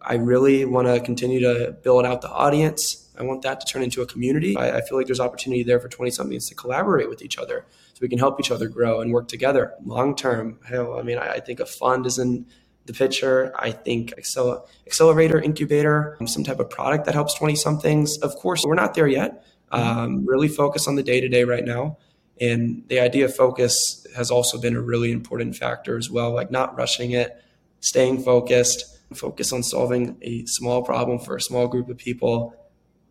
I 0.00 0.14
really 0.14 0.64
want 0.64 0.88
to 0.88 0.98
continue 1.00 1.40
to 1.40 1.72
build 1.82 2.06
out 2.06 2.22
the 2.22 2.30
audience. 2.30 3.10
I 3.18 3.22
want 3.22 3.42
that 3.42 3.60
to 3.60 3.66
turn 3.66 3.82
into 3.82 4.00
a 4.00 4.06
community. 4.06 4.56
I, 4.56 4.78
I 4.78 4.80
feel 4.80 4.96
like 4.96 5.06
there's 5.06 5.20
opportunity 5.20 5.62
there 5.62 5.78
for 5.78 5.88
20 5.88 6.10
somethings 6.10 6.48
to 6.48 6.54
collaborate 6.54 7.10
with 7.10 7.20
each 7.20 7.36
other 7.36 7.66
so 7.92 7.98
we 8.00 8.08
can 8.08 8.18
help 8.18 8.40
each 8.40 8.50
other 8.50 8.66
grow 8.66 9.00
and 9.02 9.12
work 9.12 9.28
together 9.28 9.74
long 9.84 10.16
term. 10.16 10.58
Hell, 10.64 10.98
I 10.98 11.02
mean, 11.02 11.18
I, 11.18 11.32
I 11.34 11.40
think 11.40 11.60
a 11.60 11.66
fund 11.66 12.06
is 12.06 12.18
in 12.18 12.46
the 12.86 12.94
picture. 12.94 13.52
I 13.58 13.72
think 13.72 14.14
accel- 14.18 14.66
accelerator, 14.86 15.38
incubator, 15.38 16.16
um, 16.18 16.26
some 16.26 16.44
type 16.44 16.60
of 16.60 16.70
product 16.70 17.04
that 17.04 17.14
helps 17.14 17.34
20 17.34 17.56
somethings. 17.56 18.16
Of 18.18 18.34
course, 18.36 18.64
we're 18.64 18.74
not 18.74 18.94
there 18.94 19.06
yet. 19.06 19.44
Um, 19.70 20.26
really 20.26 20.48
focus 20.48 20.88
on 20.88 20.96
the 20.96 21.02
day 21.02 21.20
to 21.20 21.28
day 21.28 21.44
right 21.44 21.64
now. 21.64 21.98
And 22.40 22.84
the 22.88 23.00
idea 23.00 23.26
of 23.26 23.34
focus 23.34 24.06
has 24.16 24.30
also 24.30 24.58
been 24.58 24.74
a 24.74 24.80
really 24.80 25.12
important 25.12 25.56
factor 25.56 25.98
as 25.98 26.10
well, 26.10 26.32
like 26.32 26.50
not 26.50 26.76
rushing 26.76 27.10
it, 27.10 27.42
staying 27.80 28.22
focused, 28.22 28.98
focus 29.14 29.52
on 29.52 29.62
solving 29.62 30.16
a 30.22 30.44
small 30.46 30.82
problem 30.82 31.18
for 31.18 31.36
a 31.36 31.40
small 31.40 31.68
group 31.68 31.88
of 31.88 31.98
people, 31.98 32.54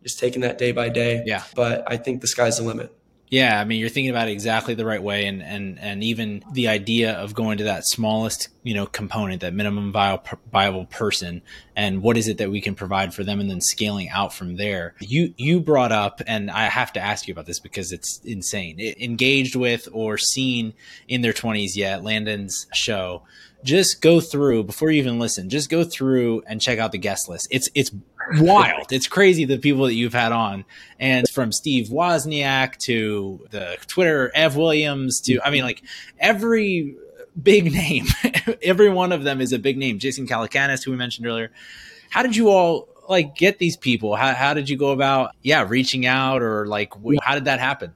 just 0.02 0.18
taking 0.18 0.42
that 0.42 0.58
day 0.58 0.72
by 0.72 0.88
day. 0.88 1.22
Yeah. 1.26 1.44
But 1.54 1.84
I 1.86 1.96
think 1.96 2.20
the 2.20 2.26
sky's 2.26 2.58
the 2.58 2.64
limit. 2.64 2.92
Yeah, 3.30 3.60
I 3.60 3.64
mean, 3.64 3.78
you're 3.78 3.88
thinking 3.88 4.10
about 4.10 4.26
it 4.26 4.32
exactly 4.32 4.74
the 4.74 4.84
right 4.84 5.00
way, 5.00 5.26
and 5.26 5.40
and 5.40 5.78
and 5.78 6.02
even 6.02 6.42
the 6.50 6.66
idea 6.66 7.12
of 7.12 7.32
going 7.32 7.58
to 7.58 7.64
that 7.64 7.86
smallest, 7.86 8.48
you 8.64 8.74
know, 8.74 8.86
component, 8.86 9.42
that 9.42 9.54
minimum 9.54 9.92
viable, 9.92 10.24
viable 10.50 10.86
person, 10.86 11.40
and 11.76 12.02
what 12.02 12.16
is 12.16 12.26
it 12.26 12.38
that 12.38 12.50
we 12.50 12.60
can 12.60 12.74
provide 12.74 13.14
for 13.14 13.22
them, 13.22 13.38
and 13.38 13.48
then 13.48 13.60
scaling 13.60 14.08
out 14.08 14.34
from 14.34 14.56
there. 14.56 14.96
You 14.98 15.32
you 15.36 15.60
brought 15.60 15.92
up, 15.92 16.20
and 16.26 16.50
I 16.50 16.64
have 16.64 16.92
to 16.94 17.00
ask 17.00 17.28
you 17.28 17.32
about 17.32 17.46
this 17.46 17.60
because 17.60 17.92
it's 17.92 18.20
insane. 18.24 18.80
It, 18.80 19.00
engaged 19.00 19.54
with 19.54 19.88
or 19.92 20.18
seen 20.18 20.74
in 21.06 21.20
their 21.20 21.32
20s 21.32 21.76
yet, 21.76 22.02
Landon's 22.02 22.66
show. 22.74 23.22
Just 23.62 24.00
go 24.00 24.20
through 24.20 24.64
before 24.64 24.90
you 24.90 24.98
even 25.00 25.20
listen. 25.20 25.50
Just 25.50 25.70
go 25.70 25.84
through 25.84 26.42
and 26.48 26.60
check 26.60 26.80
out 26.80 26.90
the 26.90 26.98
guest 26.98 27.28
list. 27.28 27.46
It's 27.52 27.68
it's 27.76 27.92
wild. 28.38 28.92
It's 28.92 29.06
crazy 29.06 29.44
the 29.44 29.58
people 29.58 29.86
that 29.86 29.94
you've 29.94 30.12
had 30.12 30.32
on, 30.32 30.64
and 30.98 31.28
from 31.28 31.52
Steve 31.52 31.88
Wozniak 31.88 32.76
to 32.78 33.46
the 33.50 33.76
Twitter 33.86 34.30
Ev 34.34 34.56
Williams 34.56 35.20
to 35.22 35.40
I 35.44 35.50
mean, 35.50 35.64
like 35.64 35.82
every 36.18 36.96
big 37.40 37.72
name, 37.72 38.06
every 38.62 38.90
one 38.90 39.12
of 39.12 39.24
them 39.24 39.40
is 39.40 39.52
a 39.52 39.58
big 39.58 39.76
name. 39.76 39.98
Jason 39.98 40.26
Calacanis, 40.26 40.84
who 40.84 40.90
we 40.90 40.96
mentioned 40.96 41.26
earlier. 41.26 41.50
How 42.10 42.22
did 42.22 42.36
you 42.36 42.48
all 42.48 42.88
like 43.08 43.34
get 43.36 43.58
these 43.58 43.76
people? 43.76 44.16
How 44.16 44.34
how 44.34 44.54
did 44.54 44.68
you 44.68 44.76
go 44.76 44.90
about 44.90 45.34
yeah 45.42 45.64
reaching 45.68 46.06
out 46.06 46.42
or 46.42 46.66
like 46.66 46.92
how 47.22 47.34
did 47.34 47.44
that 47.44 47.60
happen? 47.60 47.94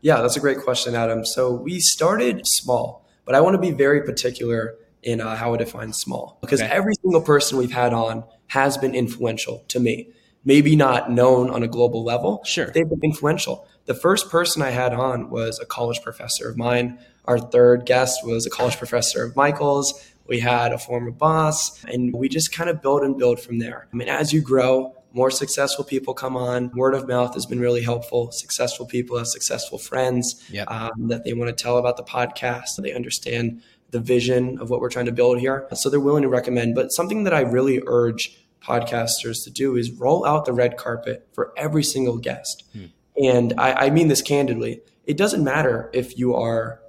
Yeah, 0.00 0.20
that's 0.20 0.36
a 0.36 0.40
great 0.40 0.60
question, 0.60 0.94
Adam. 0.94 1.24
So 1.24 1.50
we 1.50 1.80
started 1.80 2.42
small, 2.44 3.06
but 3.24 3.34
I 3.34 3.40
want 3.40 3.54
to 3.54 3.60
be 3.60 3.70
very 3.70 4.02
particular 4.02 4.74
in 5.04 5.20
uh, 5.20 5.36
how 5.36 5.54
I 5.54 5.56
define 5.58 5.92
small 5.92 6.38
because 6.40 6.60
Okay. 6.60 6.70
every 6.72 6.94
single 7.02 7.20
person 7.22 7.58
we've 7.58 7.72
had 7.72 7.92
on 7.92 8.24
has 8.48 8.76
been 8.78 8.94
influential 8.94 9.64
to 9.68 9.78
me. 9.80 10.08
Maybe 10.46 10.76
not 10.76 11.10
known 11.10 11.48
on 11.48 11.62
a 11.62 11.68
global 11.68 12.04
level. 12.04 12.42
Sure. 12.44 12.66
They've 12.66 12.88
been 12.88 13.00
influential. 13.02 13.66
The 13.86 13.94
first 13.94 14.30
person 14.30 14.60
I 14.62 14.70
had 14.70 14.92
on 14.92 15.30
was 15.30 15.58
a 15.58 15.64
college 15.66 16.02
professor 16.02 16.48
of 16.50 16.56
mine. 16.58 16.98
Our 17.24 17.38
third 17.38 17.86
guest 17.86 18.24
was 18.26 18.44
a 18.46 18.50
college 18.50 18.76
professor 18.76 19.24
of 19.24 19.36
Michael's. 19.36 19.94
We 20.26 20.40
had 20.40 20.72
a 20.72 20.78
former 20.78 21.10
boss, 21.10 21.82
and 21.84 22.14
we 22.14 22.28
just 22.28 22.52
kind 22.52 22.68
of 22.70 22.80
build 22.82 23.02
and 23.02 23.16
build 23.18 23.40
from 23.40 23.58
there. 23.58 23.88
I 23.92 23.96
mean, 23.96 24.08
as 24.08 24.32
you 24.34 24.40
grow, 24.42 24.94
more 25.12 25.30
successful 25.30 25.84
people 25.84 26.12
come 26.12 26.36
on. 26.36 26.70
Word 26.74 26.94
of 26.94 27.06
mouth 27.06 27.34
has 27.34 27.46
been 27.46 27.60
really 27.60 27.82
helpful. 27.82 28.32
Successful 28.32 28.84
people 28.84 29.16
have 29.16 29.28
successful 29.28 29.78
friends 29.78 30.42
Yep. 30.50 30.70
um, 30.70 31.08
that 31.08 31.24
they 31.24 31.32
want 31.34 31.56
to 31.56 31.62
tell 31.62 31.76
about 31.78 31.96
the 31.96 32.02
podcast. 32.02 32.70
They 32.82 32.92
understand 32.92 33.62
the 33.94 34.00
vision 34.00 34.58
of 34.60 34.70
what 34.70 34.80
we're 34.80 34.90
trying 34.90 35.06
to 35.06 35.12
build 35.12 35.38
here. 35.38 35.68
So 35.72 35.88
they're 35.88 36.00
willing 36.00 36.24
to 36.24 36.28
recommend. 36.28 36.74
But 36.74 36.88
something 36.90 37.22
that 37.24 37.32
I 37.32 37.42
really 37.42 37.80
urge 37.86 38.36
podcasters 38.60 39.44
to 39.44 39.52
do 39.52 39.76
is 39.76 39.92
roll 39.92 40.26
out 40.26 40.46
the 40.46 40.52
red 40.52 40.76
carpet 40.76 41.28
for 41.32 41.52
every 41.56 41.84
single 41.84 42.18
guest. 42.18 42.64
Hmm. 42.72 42.86
And 43.22 43.54
I, 43.56 43.86
I 43.86 43.90
mean 43.90 44.08
this 44.08 44.20
candidly. 44.20 44.80
It 45.04 45.16
doesn't 45.16 45.44
matter 45.44 45.90
if 45.92 46.18
you 46.18 46.34
are 46.34 46.80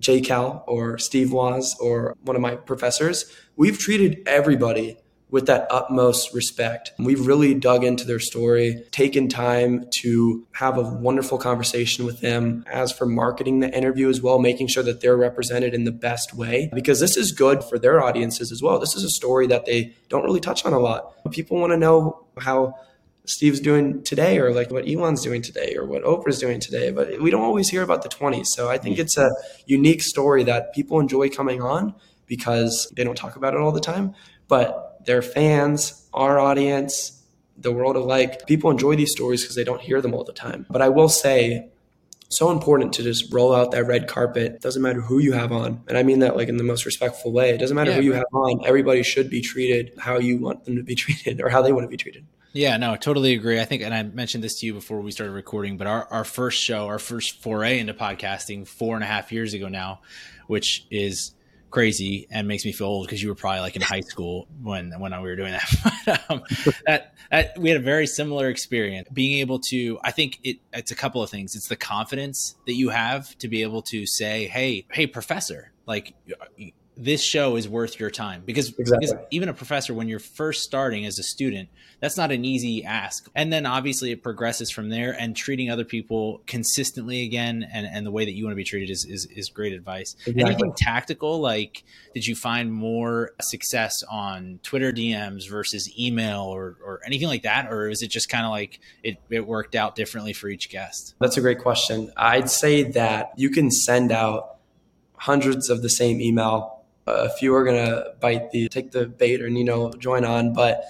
J 0.00 0.22
Cal 0.22 0.64
or 0.66 0.96
Steve 0.96 1.30
Woz 1.30 1.76
or 1.78 2.16
one 2.22 2.36
of 2.36 2.42
my 2.42 2.56
professors. 2.56 3.30
We've 3.54 3.78
treated 3.78 4.22
everybody 4.26 4.96
with 5.30 5.46
that 5.46 5.66
utmost 5.70 6.32
respect. 6.32 6.92
We've 6.98 7.26
really 7.26 7.52
dug 7.54 7.82
into 7.82 8.04
their 8.04 8.20
story, 8.20 8.84
taken 8.92 9.28
time 9.28 9.86
to 10.02 10.46
have 10.52 10.78
a 10.78 10.82
wonderful 10.82 11.36
conversation 11.36 12.06
with 12.06 12.20
them. 12.20 12.64
As 12.70 12.92
for 12.92 13.06
marketing 13.06 13.60
the 13.60 13.76
interview 13.76 14.08
as 14.08 14.22
well, 14.22 14.38
making 14.38 14.68
sure 14.68 14.84
that 14.84 15.00
they're 15.00 15.16
represented 15.16 15.74
in 15.74 15.84
the 15.84 15.92
best 15.92 16.34
way, 16.34 16.70
because 16.72 17.00
this 17.00 17.16
is 17.16 17.32
good 17.32 17.64
for 17.64 17.78
their 17.78 18.00
audiences 18.00 18.52
as 18.52 18.62
well. 18.62 18.78
This 18.78 18.94
is 18.94 19.02
a 19.02 19.10
story 19.10 19.46
that 19.48 19.66
they 19.66 19.94
don't 20.08 20.24
really 20.24 20.40
touch 20.40 20.64
on 20.64 20.72
a 20.72 20.78
lot. 20.78 21.12
People 21.32 21.58
want 21.58 21.72
to 21.72 21.76
know 21.76 22.24
how 22.38 22.74
Steve's 23.24 23.58
doing 23.58 24.04
today 24.04 24.38
or 24.38 24.52
like 24.52 24.70
what 24.70 24.88
Elon's 24.88 25.22
doing 25.22 25.42
today 25.42 25.74
or 25.76 25.84
what 25.84 26.04
Oprah's 26.04 26.38
doing 26.38 26.60
today, 26.60 26.92
but 26.92 27.20
we 27.20 27.30
don't 27.30 27.42
always 27.42 27.68
hear 27.68 27.82
about 27.82 28.02
the 28.02 28.08
20s. 28.08 28.46
So 28.46 28.68
I 28.68 28.78
think 28.78 29.00
it's 29.00 29.16
a 29.16 29.28
unique 29.66 30.02
story 30.02 30.44
that 30.44 30.72
people 30.72 31.00
enjoy 31.00 31.28
coming 31.28 31.60
on 31.60 31.94
because 32.26 32.92
they 32.94 33.02
don't 33.02 33.16
talk 33.16 33.34
about 33.34 33.54
it 33.54 33.60
all 33.60 33.72
the 33.72 33.80
time, 33.80 34.14
but 34.46 34.85
their 35.06 35.22
fans, 35.22 36.08
our 36.12 36.38
audience, 36.38 37.22
the 37.56 37.72
world 37.72 37.96
of 37.96 38.04
like 38.04 38.46
people 38.46 38.70
enjoy 38.70 38.96
these 38.96 39.12
stories 39.12 39.42
because 39.42 39.56
they 39.56 39.64
don't 39.64 39.80
hear 39.80 40.00
them 40.00 40.14
all 40.14 40.24
the 40.24 40.32
time. 40.32 40.66
But 40.68 40.82
I 40.82 40.88
will 40.88 41.08
say 41.08 41.68
so 42.28 42.50
important 42.50 42.92
to 42.94 43.02
just 43.02 43.32
roll 43.32 43.54
out 43.54 43.70
that 43.70 43.84
red 43.84 44.08
carpet. 44.08 44.60
Doesn't 44.60 44.82
matter 44.82 45.00
who 45.00 45.18
you 45.18 45.32
have 45.32 45.52
on. 45.52 45.82
And 45.88 45.96
I 45.96 46.02
mean 46.02 46.18
that 46.18 46.36
like 46.36 46.48
in 46.48 46.56
the 46.56 46.64
most 46.64 46.84
respectful 46.84 47.32
way. 47.32 47.50
It 47.50 47.58
doesn't 47.58 47.74
matter 47.74 47.92
Yeah, 47.92 47.96
who 47.98 48.02
you 48.02 48.12
right. 48.12 48.18
have 48.18 48.34
on. 48.34 48.66
Everybody 48.66 49.02
should 49.02 49.30
be 49.30 49.40
treated 49.40 49.92
how 49.98 50.18
you 50.18 50.38
want 50.38 50.64
them 50.64 50.76
to 50.76 50.82
be 50.82 50.94
treated 51.04 51.40
or 51.40 51.48
how 51.48 51.62
they 51.62 51.72
want 51.72 51.84
to 51.84 51.88
be 51.88 51.96
treated. 51.96 52.26
Yeah, 52.52 52.78
no, 52.78 52.96
totally 52.96 53.34
agree. 53.34 53.60
I 53.60 53.66
think, 53.66 53.82
and 53.82 53.92
I 53.92 54.02
mentioned 54.02 54.42
this 54.42 54.60
to 54.60 54.66
you 54.66 54.72
before 54.72 55.00
we 55.00 55.10
started 55.10 55.32
recording, 55.32 55.76
but 55.76 55.86
our, 55.86 56.06
our 56.10 56.24
first 56.24 56.62
show, 56.62 56.86
our 56.86 56.98
first 56.98 57.42
foray 57.42 57.78
into 57.78 57.92
podcasting 57.92 58.66
four 58.66 58.94
and 58.94 59.04
a 59.04 59.06
half 59.06 59.30
years 59.30 59.52
ago 59.52 59.68
now, 59.68 60.00
which 60.46 60.86
is 60.90 61.32
crazy 61.76 62.26
and 62.30 62.48
makes 62.48 62.64
me 62.64 62.72
feel 62.72 62.86
old 62.86 63.06
because 63.06 63.22
you 63.22 63.28
were 63.28 63.34
probably 63.34 63.60
like 63.60 63.76
in 63.76 63.82
high 63.82 64.00
school 64.00 64.48
when 64.62 64.98
when 64.98 65.12
we 65.20 65.28
were 65.28 65.36
doing 65.36 65.52
that. 65.52 65.68
But, 66.06 66.30
um, 66.30 66.42
that, 66.86 67.14
that 67.30 67.58
we 67.58 67.68
had 67.68 67.78
a 67.78 67.84
very 67.84 68.06
similar 68.06 68.48
experience. 68.48 69.08
Being 69.12 69.40
able 69.40 69.58
to, 69.70 69.98
I 70.02 70.10
think 70.10 70.38
it, 70.42 70.56
it's 70.72 70.90
a 70.90 70.94
couple 70.94 71.22
of 71.22 71.28
things. 71.28 71.54
It's 71.54 71.68
the 71.68 71.76
confidence 71.76 72.54
that 72.66 72.74
you 72.74 72.88
have 72.88 73.36
to 73.38 73.48
be 73.48 73.60
able 73.62 73.82
to 73.92 74.06
say, 74.06 74.46
"Hey, 74.46 74.86
hey, 74.90 75.06
professor, 75.06 75.72
like." 75.84 76.14
This 76.96 77.22
show 77.22 77.56
is 77.56 77.68
worth 77.68 78.00
your 78.00 78.10
time 78.10 78.42
because, 78.46 78.70
Exactly. 78.78 79.06
because 79.08 79.26
even 79.30 79.48
a 79.48 79.54
professor, 79.54 79.92
when 79.92 80.08
you're 80.08 80.18
first 80.18 80.62
starting 80.62 81.04
as 81.04 81.18
a 81.18 81.22
student, 81.22 81.68
that's 82.00 82.16
not 82.16 82.30
an 82.32 82.44
easy 82.44 82.84
ask. 82.84 83.28
And 83.34 83.52
then 83.52 83.66
obviously 83.66 84.12
it 84.12 84.22
progresses 84.22 84.70
from 84.70 84.88
there 84.88 85.12
and 85.18 85.36
treating 85.36 85.70
other 85.70 85.84
people 85.84 86.42
consistently 86.46 87.24
again 87.24 87.66
and, 87.72 87.86
and 87.86 88.06
the 88.06 88.10
way 88.10 88.24
that 88.24 88.32
you 88.32 88.44
want 88.44 88.52
to 88.52 88.56
be 88.56 88.64
treated 88.64 88.90
is, 88.90 89.04
is, 89.04 89.26
is 89.26 89.48
great 89.50 89.72
advice. 89.72 90.16
Exactly. 90.26 90.42
Anything 90.42 90.72
tactical, 90.76 91.40
like 91.40 91.84
did 92.14 92.26
you 92.26 92.34
find 92.34 92.72
more 92.72 93.32
success 93.40 94.02
on 94.10 94.60
Twitter 94.62 94.92
DMs 94.92 95.48
versus 95.50 95.90
email 95.98 96.42
or, 96.42 96.76
or 96.84 97.00
anything 97.04 97.28
like 97.28 97.42
that? 97.42 97.70
Or 97.70 97.88
is 97.88 98.02
it 98.02 98.08
just 98.08 98.28
kind 98.28 98.44
of 98.44 98.50
like 98.50 98.80
it, 99.02 99.18
it 99.28 99.46
worked 99.46 99.74
out 99.74 99.96
differently 99.96 100.32
for 100.32 100.48
each 100.48 100.70
guest? 100.70 101.14
That's 101.20 101.36
a 101.36 101.40
great 101.42 101.58
question. 101.58 102.10
I'd 102.16 102.50
say 102.50 102.84
that 102.92 103.32
you 103.36 103.50
can 103.50 103.70
send 103.70 104.12
out 104.12 104.56
hundreds 105.16 105.70
of 105.70 105.82
the 105.82 105.90
same 105.90 106.20
email. 106.20 106.75
A 107.06 107.30
few 107.30 107.54
are 107.54 107.64
going 107.64 107.86
to 107.86 108.14
bite 108.20 108.50
the 108.50 108.68
take 108.68 108.90
the 108.90 109.06
bait 109.06 109.40
and 109.40 109.56
you 109.56 109.64
know 109.64 109.92
join 109.98 110.24
on, 110.24 110.52
but 110.52 110.84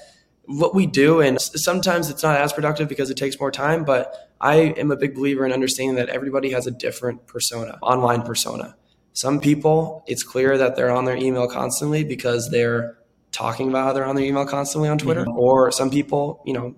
what 0.49 0.75
we 0.75 0.87
do 0.87 1.21
and 1.21 1.41
sometimes 1.41 2.09
it's 2.09 2.23
not 2.23 2.41
as 2.41 2.53
productive 2.53 2.89
because 2.89 3.11
it 3.11 3.17
takes 3.17 3.39
more 3.41 3.51
time, 3.51 3.85
but 3.85 4.33
I 4.41 4.75
am 4.77 4.91
a 4.91 4.97
big 4.97 5.15
believer 5.15 5.45
in 5.45 5.53
understanding 5.53 5.97
that 5.97 6.09
everybody 6.09 6.51
has 6.51 6.67
a 6.67 6.71
different 6.71 7.27
persona, 7.27 7.79
online 7.83 8.23
persona. 8.23 8.77
Some 9.13 9.41
people, 9.41 10.05
it's 10.07 10.23
clear 10.23 10.59
that 10.59 10.77
they're 10.77 10.91
on 10.91 11.07
their 11.07 11.17
email 11.17 11.49
constantly 11.49 12.05
because 12.05 12.51
they're 12.51 12.99
talking 13.33 13.69
about 13.69 13.85
how 13.85 13.93
they're 13.93 14.05
on 14.05 14.15
their 14.15 14.25
email 14.25 14.47
constantly 14.47 14.89
on 14.89 14.99
Twitter. 14.99 15.23
Mm-hmm. 15.23 15.39
Or 15.39 15.73
some 15.73 15.91
people, 15.91 16.43
you 16.45 16.53
know, 16.53 16.77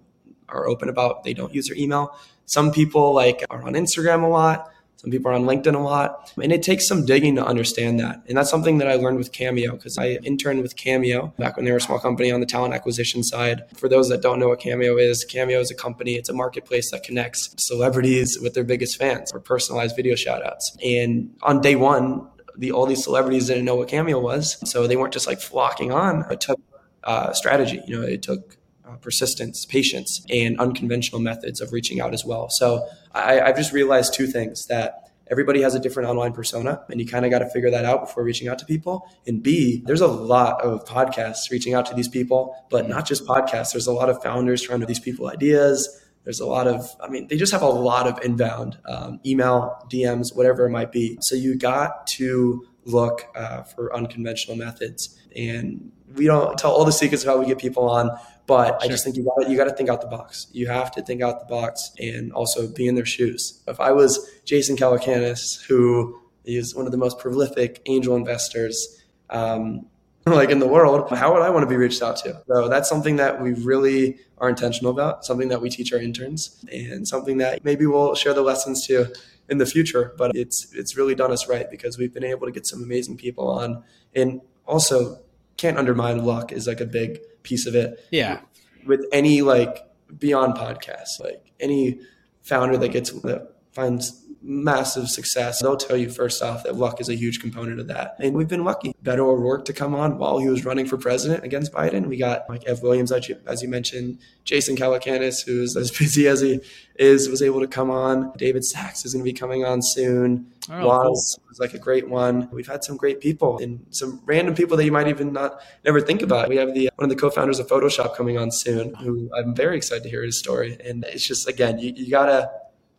are 0.49 0.67
open 0.69 0.89
about 0.89 1.25
they 1.25 1.35
don't 1.35 1.53
use 1.53 1.69
their 1.69 1.77
email. 1.77 2.17
Some 2.47 2.73
people 2.73 3.13
like 3.13 3.45
are 3.51 3.63
on 3.67 3.75
Instagram 3.75 4.23
a 4.23 4.29
lot. 4.29 4.71
Some 4.99 5.13
people 5.13 5.31
are 5.31 5.35
on 5.35 5.45
LinkedIn 5.45 5.77
a 5.77 5.79
lot. 5.79 6.33
And 6.43 6.51
it 6.53 6.63
takes 6.63 6.89
some 6.89 7.07
digging 7.07 7.37
to 7.37 7.47
understand 7.47 8.01
that. 8.01 8.21
And 8.27 8.37
that's 8.37 8.51
something 8.51 8.79
that 8.79 8.89
I 8.89 8.95
learned 8.95 9.17
with 9.17 9.31
Cameo 9.31 9.77
because 9.77 9.97
I 9.97 10.19
interned 10.25 10.61
with 10.61 10.75
Cameo 10.75 11.33
back 11.39 11.57
when 11.57 11.65
they 11.65 11.71
were 11.71 11.77
a 11.77 11.81
small 11.81 12.01
company 12.01 12.33
on 12.33 12.41
the 12.41 12.47
talent 12.47 12.75
acquisition 12.75 13.23
side. 13.23 13.63
For 13.77 13.89
those 13.89 14.09
that 14.09 14.23
don't 14.23 14.41
know 14.41 14.49
what 14.49 14.59
Cameo 14.59 14.99
is, 14.99 15.25
Cameo 15.25 15.61
is 15.61 15.71
a 15.71 15.75
company, 15.77 16.17
it's 16.17 16.29
a 16.29 16.35
marketplace 16.35 16.91
that 16.91 17.05
connects 17.05 17.55
celebrities 17.59 18.39
with 18.43 18.55
their 18.55 18.65
biggest 18.65 18.99
fans 18.99 19.31
for 19.31 19.39
personalized 19.39 19.95
video 19.95 20.17
shout 20.17 20.45
outs. 20.45 20.77
And 20.85 21.33
on 21.43 21.61
day 21.61 21.77
one, 21.77 22.29
the 22.57 22.73
all 22.73 22.87
these 22.87 23.05
celebrities 23.05 23.47
didn't 23.47 23.65
know 23.65 23.77
what 23.77 23.87
Cameo 23.87 24.19
was, 24.19 24.59
so 24.69 24.89
they 24.89 24.97
weren't 24.97 25.13
just 25.15 25.29
like 25.29 25.41
flocking 25.41 25.93
on. 25.93 26.25
It 26.29 26.41
took 26.41 26.61
uh, 27.05 27.33
strategy. 27.33 27.81
You 27.87 28.01
know, 28.01 28.07
it 28.07 28.23
took 28.23 28.58
uh, 28.89 28.97
persistence, 28.97 29.65
patience, 29.65 30.25
and 30.31 30.59
unconventional 30.59 31.21
methods 31.21 31.61
of 31.61 31.73
reaching 31.73 32.01
out 32.01 32.15
as 32.15 32.25
well. 32.25 32.49
So 32.51 32.87
I, 33.13 33.41
I've 33.41 33.57
just 33.57 33.73
realized 33.73 34.15
two 34.15 34.27
things 34.27 34.67
that 34.67 35.11
everybody 35.31 35.61
has 35.63 35.75
a 35.75 35.79
different 35.79 36.09
online 36.09 36.33
persona 36.33 36.83
and 36.91 37.01
you 37.01 37.07
kind 37.07 37.25
of 37.25 37.31
got 37.31 37.41
to 37.41 37.51
figure 37.51 37.71
that 37.71 37.85
out 37.85 38.01
before 38.01 38.23
reaching 38.25 38.49
out 38.49 38.59
to 38.59 38.65
people. 38.65 39.07
And 39.27 39.43
b 39.43 39.83
there's 39.85 40.01
a 40.01 40.07
lot 40.07 40.63
of 40.63 40.85
podcasts 40.87 41.51
reaching 41.51 41.75
out 41.75 41.85
to 41.87 41.95
these 41.95 42.09
people 42.09 42.57
but 42.71 42.89
not 42.89 43.07
just 43.07 43.27
podcasts. 43.27 43.73
There's 43.73 43.87
a 43.87 43.93
lot 43.93 44.09
of 44.09 44.23
founders 44.23 44.63
trying 44.63 44.81
to 44.81 44.87
these 44.87 45.01
people 45.01 45.29
ideas. 45.29 46.03
There's 46.25 46.41
a 46.41 46.47
lot 46.47 46.67
of 46.67 46.89
i 47.03 47.09
mean 47.09 47.29
they 47.29 47.37
just 47.37 47.53
have 47.53 47.63
a 47.63 47.69
lot 47.69 48.07
of 48.07 48.19
inbound 48.25 48.79
um, 48.87 49.21
email 49.25 49.87
dms 49.93 50.35
whatever 50.35 50.67
it 50.67 50.71
might 50.71 50.93
be. 50.93 51.19
So 51.21 51.35
you 51.37 51.59
got 51.59 52.07
to 52.19 52.67
look 52.89 53.27
uh, 53.37 53.63
for 53.63 53.95
unconventional 53.95 54.57
methods. 54.57 55.17
And 55.37 55.93
we 56.15 56.27
don't 56.27 56.59
tell 56.59 56.73
all 56.73 56.85
the 56.85 56.93
secrets 56.93 57.23
of 57.23 57.29
how 57.29 57.39
we 57.39 57.47
get 57.47 57.59
people 57.59 57.89
on 57.89 58.11
but 58.49 58.81
sure. 58.81 58.89
I 58.89 58.89
just 58.89 59.05
think 59.05 59.17
you 59.17 59.25
got 59.25 59.49
you 59.49 59.57
got 59.57 59.65
to 59.65 59.75
think 59.75 59.91
out 59.91 60.01
the 60.01 60.09
box. 60.09 60.49
You 60.53 60.67
have 60.69 60.91
to 60.93 61.03
think 61.03 61.23
out 61.23 61.39
the 61.39 61.47
box 61.47 61.93
and 62.01 62.33
also 62.33 62.67
be 62.67 62.89
in 62.89 62.95
their 62.95 63.05
shoes. 63.05 63.63
If 63.69 63.79
I 63.79 63.93
was 63.93 64.29
Jason 64.47 64.75
Calacanis, 64.75 65.63
who 65.67 66.19
is 66.47 66.75
one 66.75 66.87
of 66.87 66.93
the 66.93 66.99
most 66.99 67.19
prolific 67.19 67.83
angel 67.85 68.17
investors, 68.17 69.05
um, 69.29 69.87
like 70.27 70.49
in 70.49 70.61
the 70.61 70.67
world, 70.67 71.11
how 71.11 71.35
would 71.35 71.43
I 71.43 71.51
want 71.51 71.63
to 71.65 71.69
be 71.69 71.77
reached 71.77 72.03
out 72.03 72.17
to? 72.19 72.43
So 72.49 72.69
that's 72.69 72.89
something 72.89 73.17
that 73.17 73.41
we 73.41 73.53
really 73.53 74.19
are 74.39 74.49
intentional 74.49 74.93
about. 74.93 75.27
Something 75.27 75.49
that 75.49 75.61
we 75.61 75.69
teach 75.69 75.93
our 75.93 75.99
interns, 75.99 76.65
and 76.73 77.07
something 77.07 77.37
that 77.39 77.63
maybe 77.65 77.85
we'll 77.85 78.15
share 78.15 78.33
the 78.33 78.43
lessons 78.43 78.87
to 78.87 79.15
in 79.51 79.59
the 79.59 79.67
future. 79.67 80.15
But 80.17 80.35
it's 80.35 80.73
it's 80.73 80.97
really 80.97 81.15
done 81.15 81.33
us 81.33 81.49
right 81.49 81.71
because 81.71 81.99
we've 81.99 82.15
been 82.15 82.25
able 82.25 82.47
to 82.47 82.53
get 82.53 82.67
some 82.67 82.83
amazing 82.83 83.19
people 83.19 83.51
on, 83.51 83.85
and 84.15 84.41
also 84.67 85.21
can't 85.59 85.77
undermine 85.77 86.25
luck 86.25 86.53
is 86.53 86.67
like 86.67 86.81
a 86.81 86.87
big 86.87 87.21
piece 87.43 87.67
of 87.67 87.75
it. 87.75 88.03
Yeah. 88.11 88.41
With 88.87 89.05
any 89.13 89.43
like 89.43 89.87
beyond 90.19 90.55
podcasts, 90.55 91.21
like 91.21 91.53
any 91.61 92.01
founder 92.41 92.79
that 92.79 92.89
gets 92.89 93.11
that 93.11 93.53
finds 93.73 94.25
massive 94.43 95.09
success, 95.09 95.61
they'll 95.61 95.77
tell 95.77 95.97
you 95.97 96.09
first 96.09 96.43
off 96.43 96.65
that 96.65 96.77
luck 96.77 97.01
is 97.01 97.09
a 97.09 97.15
huge 97.15 97.41
component 97.41 97.81
of 97.81 97.89
that. 97.89 98.17
And 98.19 98.35
we've 98.35 98.49
been 98.49 98.65
lucky. 98.65 98.95
Beto 99.03 99.21
O'Rourke 99.21 99.65
to 99.67 99.73
come 99.73 99.95
on 99.95 100.19
while 100.19 100.39
he 100.39 100.49
was 100.49 100.65
running 100.65 100.87
for 100.87 100.97
president 100.97 101.45
against 101.45 101.73
Biden. 101.73 102.07
We 102.07 102.17
got 102.17 102.49
like 102.49 102.65
Ev 102.65 102.83
Williams, 102.83 103.13
as 103.13 103.29
you, 103.29 103.37
as 103.47 103.63
you 103.63 103.69
mentioned, 103.69 104.19
Jason 104.45 104.77
Calacanis, 104.77 105.45
who's 105.45 105.77
as 105.77 105.91
busy 105.99 106.29
as 106.29 106.41
he 106.41 106.61
is, 106.97 107.29
was 107.29 107.43
able 107.43 107.61
to 107.61 107.67
come 107.67 107.91
on. 107.91 108.33
David 108.37 108.65
Sacks 108.65 109.05
is 109.05 109.13
going 109.13 109.25
to 109.25 109.31
be 109.31 109.37
coming 109.37 109.65
on 109.65 109.83
soon. 109.83 110.53
Oh, 110.71 110.87
was 110.87 111.39
cool. 111.39 111.49
was 111.49 111.59
like 111.59 111.75
a 111.75 111.79
great 111.79 112.09
one. 112.09 112.49
We've 112.53 112.67
had 112.67 112.85
some 112.85 112.97
great 112.97 113.21
people 113.21 113.59
and 113.59 113.87
some 113.91 114.21
random 114.27 114.55
people 114.55 114.77
that 114.77 114.85
you 114.85 114.93
might 114.93 115.09
even 115.09 115.33
not 115.33 115.61
never 115.85 116.01
think 116.01 116.23
about. 116.23 116.49
We 116.49 116.57
have 116.57 116.75
the 116.75 116.91
one 116.97 117.11
of 117.11 117.11
the 117.11 117.21
co-founders 117.21 117.59
of 117.59 117.69
Photoshop 117.69 118.15
coming 118.15 118.39
on 118.39 118.51
soon, 118.51 118.95
who 118.95 119.31
I'm 119.37 119.55
very 119.55 119.77
excited 119.77 120.03
to 120.05 120.11
hear 120.11 120.23
his 120.23 120.39
story. 120.39 120.77
And 120.85 121.05
it's 121.05 121.27
just 121.27 121.49
again, 121.49 121.79
you, 121.79 121.93
you 121.97 122.11
gotta 122.11 122.51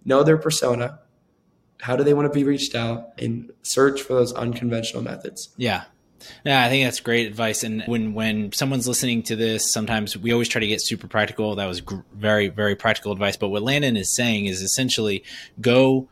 know 0.05 0.23
their 0.23 0.37
persona, 0.37 0.99
how 1.81 1.95
do 1.95 2.03
they 2.03 2.13
want 2.13 2.31
to 2.31 2.37
be 2.37 2.43
reached 2.43 2.75
out 2.75 3.13
and 3.17 3.51
search 3.63 4.01
for 4.01 4.13
those 4.13 4.33
unconventional 4.33 5.03
methods 5.03 5.49
yeah 5.57 5.83
yeah, 6.43 6.63
I 6.63 6.69
think 6.69 6.85
that's 6.85 6.99
great 6.99 7.27
advice. 7.27 7.63
And 7.63 7.83
when 7.85 8.13
when 8.13 8.51
someone's 8.51 8.87
listening 8.87 9.23
to 9.23 9.35
this, 9.35 9.71
sometimes 9.71 10.17
we 10.17 10.31
always 10.33 10.47
try 10.49 10.59
to 10.59 10.67
get 10.67 10.81
super 10.81 11.07
practical. 11.07 11.55
That 11.55 11.65
was 11.65 11.81
gr- 11.81 12.01
very 12.13 12.49
very 12.49 12.75
practical 12.75 13.11
advice. 13.11 13.37
But 13.37 13.49
what 13.49 13.63
Landon 13.63 13.97
is 13.97 14.13
saying 14.13 14.45
is 14.45 14.61
essentially 14.61 15.23
go 15.61 16.09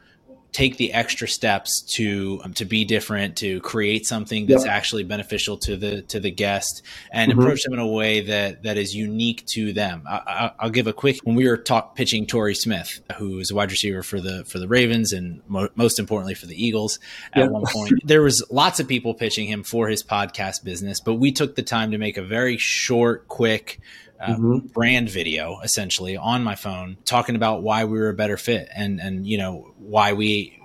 take 0.57 0.77
the 0.77 0.91
extra 0.91 1.27
steps 1.27 1.81
to 1.81 2.41
um, 2.43 2.51
to 2.51 2.65
be 2.65 2.83
different, 2.83 3.37
to 3.37 3.61
create 3.61 4.07
something 4.07 4.47
that's 4.47 4.65
yep. 4.65 4.73
actually 4.73 5.03
beneficial 5.03 5.55
to 5.55 5.77
the 5.77 6.01
to 6.03 6.19
the 6.19 6.31
guest, 6.31 6.81
and 7.11 7.31
mm-hmm. 7.31 7.39
approach 7.39 7.61
them 7.61 7.73
in 7.73 7.79
a 7.79 7.85
way 7.85 8.21
that 8.21 8.63
that 8.63 8.75
is 8.75 8.95
unique 8.95 9.45
to 9.45 9.71
them. 9.71 10.01
I, 10.07 10.51
will 10.63 10.71
give 10.71 10.87
a 10.87 10.93
quick. 10.93 11.19
When 11.23 11.35
we 11.35 11.47
were 11.47 11.57
talk 11.57 11.95
pitching 11.95 12.25
Torrey 12.25 12.55
Smith, 12.55 13.01
who 13.17 13.37
is 13.37 13.51
a 13.51 13.55
wide 13.55 13.69
receiver 13.69 14.01
for 14.01 14.19
the 14.19 14.45
for 14.45 14.57
the 14.57 14.67
Ravens, 14.67 15.13
and 15.13 15.43
mo- 15.47 15.69
most 15.75 15.99
importantly 15.99 16.33
for 16.33 16.47
the 16.47 16.59
Eagles, 16.59 16.97
at 17.33 17.43
yep. 17.43 17.51
one 17.51 17.65
point 17.67 17.93
there 18.03 18.23
was 18.23 18.43
lots 18.49 18.79
of 18.79 18.87
people 18.87 19.13
pitching 19.13 19.47
him 19.47 19.61
for 19.61 19.87
his 19.87 20.01
podcast 20.01 20.63
business, 20.63 20.99
but 20.99 21.15
we 21.15 21.31
took 21.31 21.55
the 21.55 21.61
time 21.61 21.91
to 21.91 21.99
make 21.99 22.17
a 22.17 22.23
very 22.23 22.57
short, 22.57 23.27
quick 23.27 23.79
uh, 24.19 24.27
mm-hmm. 24.27 24.57
brand 24.67 25.09
video 25.09 25.59
essentially 25.63 26.17
on 26.17 26.43
my 26.43 26.55
phone 26.55 26.97
talking 27.05 27.35
about 27.35 27.61
why 27.61 27.85
we 27.85 27.99
were 27.99 28.09
a 28.09 28.13
better 28.13 28.37
fit 28.37 28.69
and 28.75 28.99
and 28.99 29.27
you 29.27 29.37
know 29.37 29.73
why 29.77 30.13
we 30.13 30.59